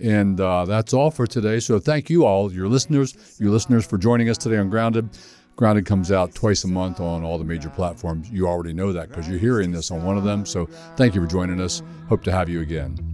And 0.00 0.40
uh, 0.40 0.64
that's 0.64 0.94
all 0.94 1.10
for 1.10 1.26
today. 1.26 1.60
So 1.60 1.78
thank 1.78 2.08
you 2.08 2.24
all, 2.24 2.52
your 2.52 2.68
listeners, 2.68 3.36
your 3.38 3.50
listeners 3.50 3.84
for 3.84 3.98
joining 3.98 4.28
us 4.28 4.38
today 4.38 4.56
on 4.56 4.70
Grounded. 4.70 5.08
Grounded 5.56 5.86
comes 5.86 6.10
out 6.10 6.34
twice 6.34 6.64
a 6.64 6.68
month 6.68 7.00
on 7.00 7.22
all 7.22 7.38
the 7.38 7.44
major 7.44 7.68
platforms. 7.68 8.30
You 8.30 8.48
already 8.48 8.72
know 8.72 8.92
that 8.92 9.08
because 9.08 9.28
you're 9.28 9.38
hearing 9.38 9.70
this 9.70 9.90
on 9.90 10.04
one 10.04 10.16
of 10.16 10.24
them. 10.24 10.46
So 10.46 10.66
thank 10.96 11.14
you 11.14 11.20
for 11.20 11.28
joining 11.28 11.60
us. 11.60 11.82
Hope 12.08 12.24
to 12.24 12.32
have 12.32 12.48
you 12.48 12.60
again. 12.60 13.13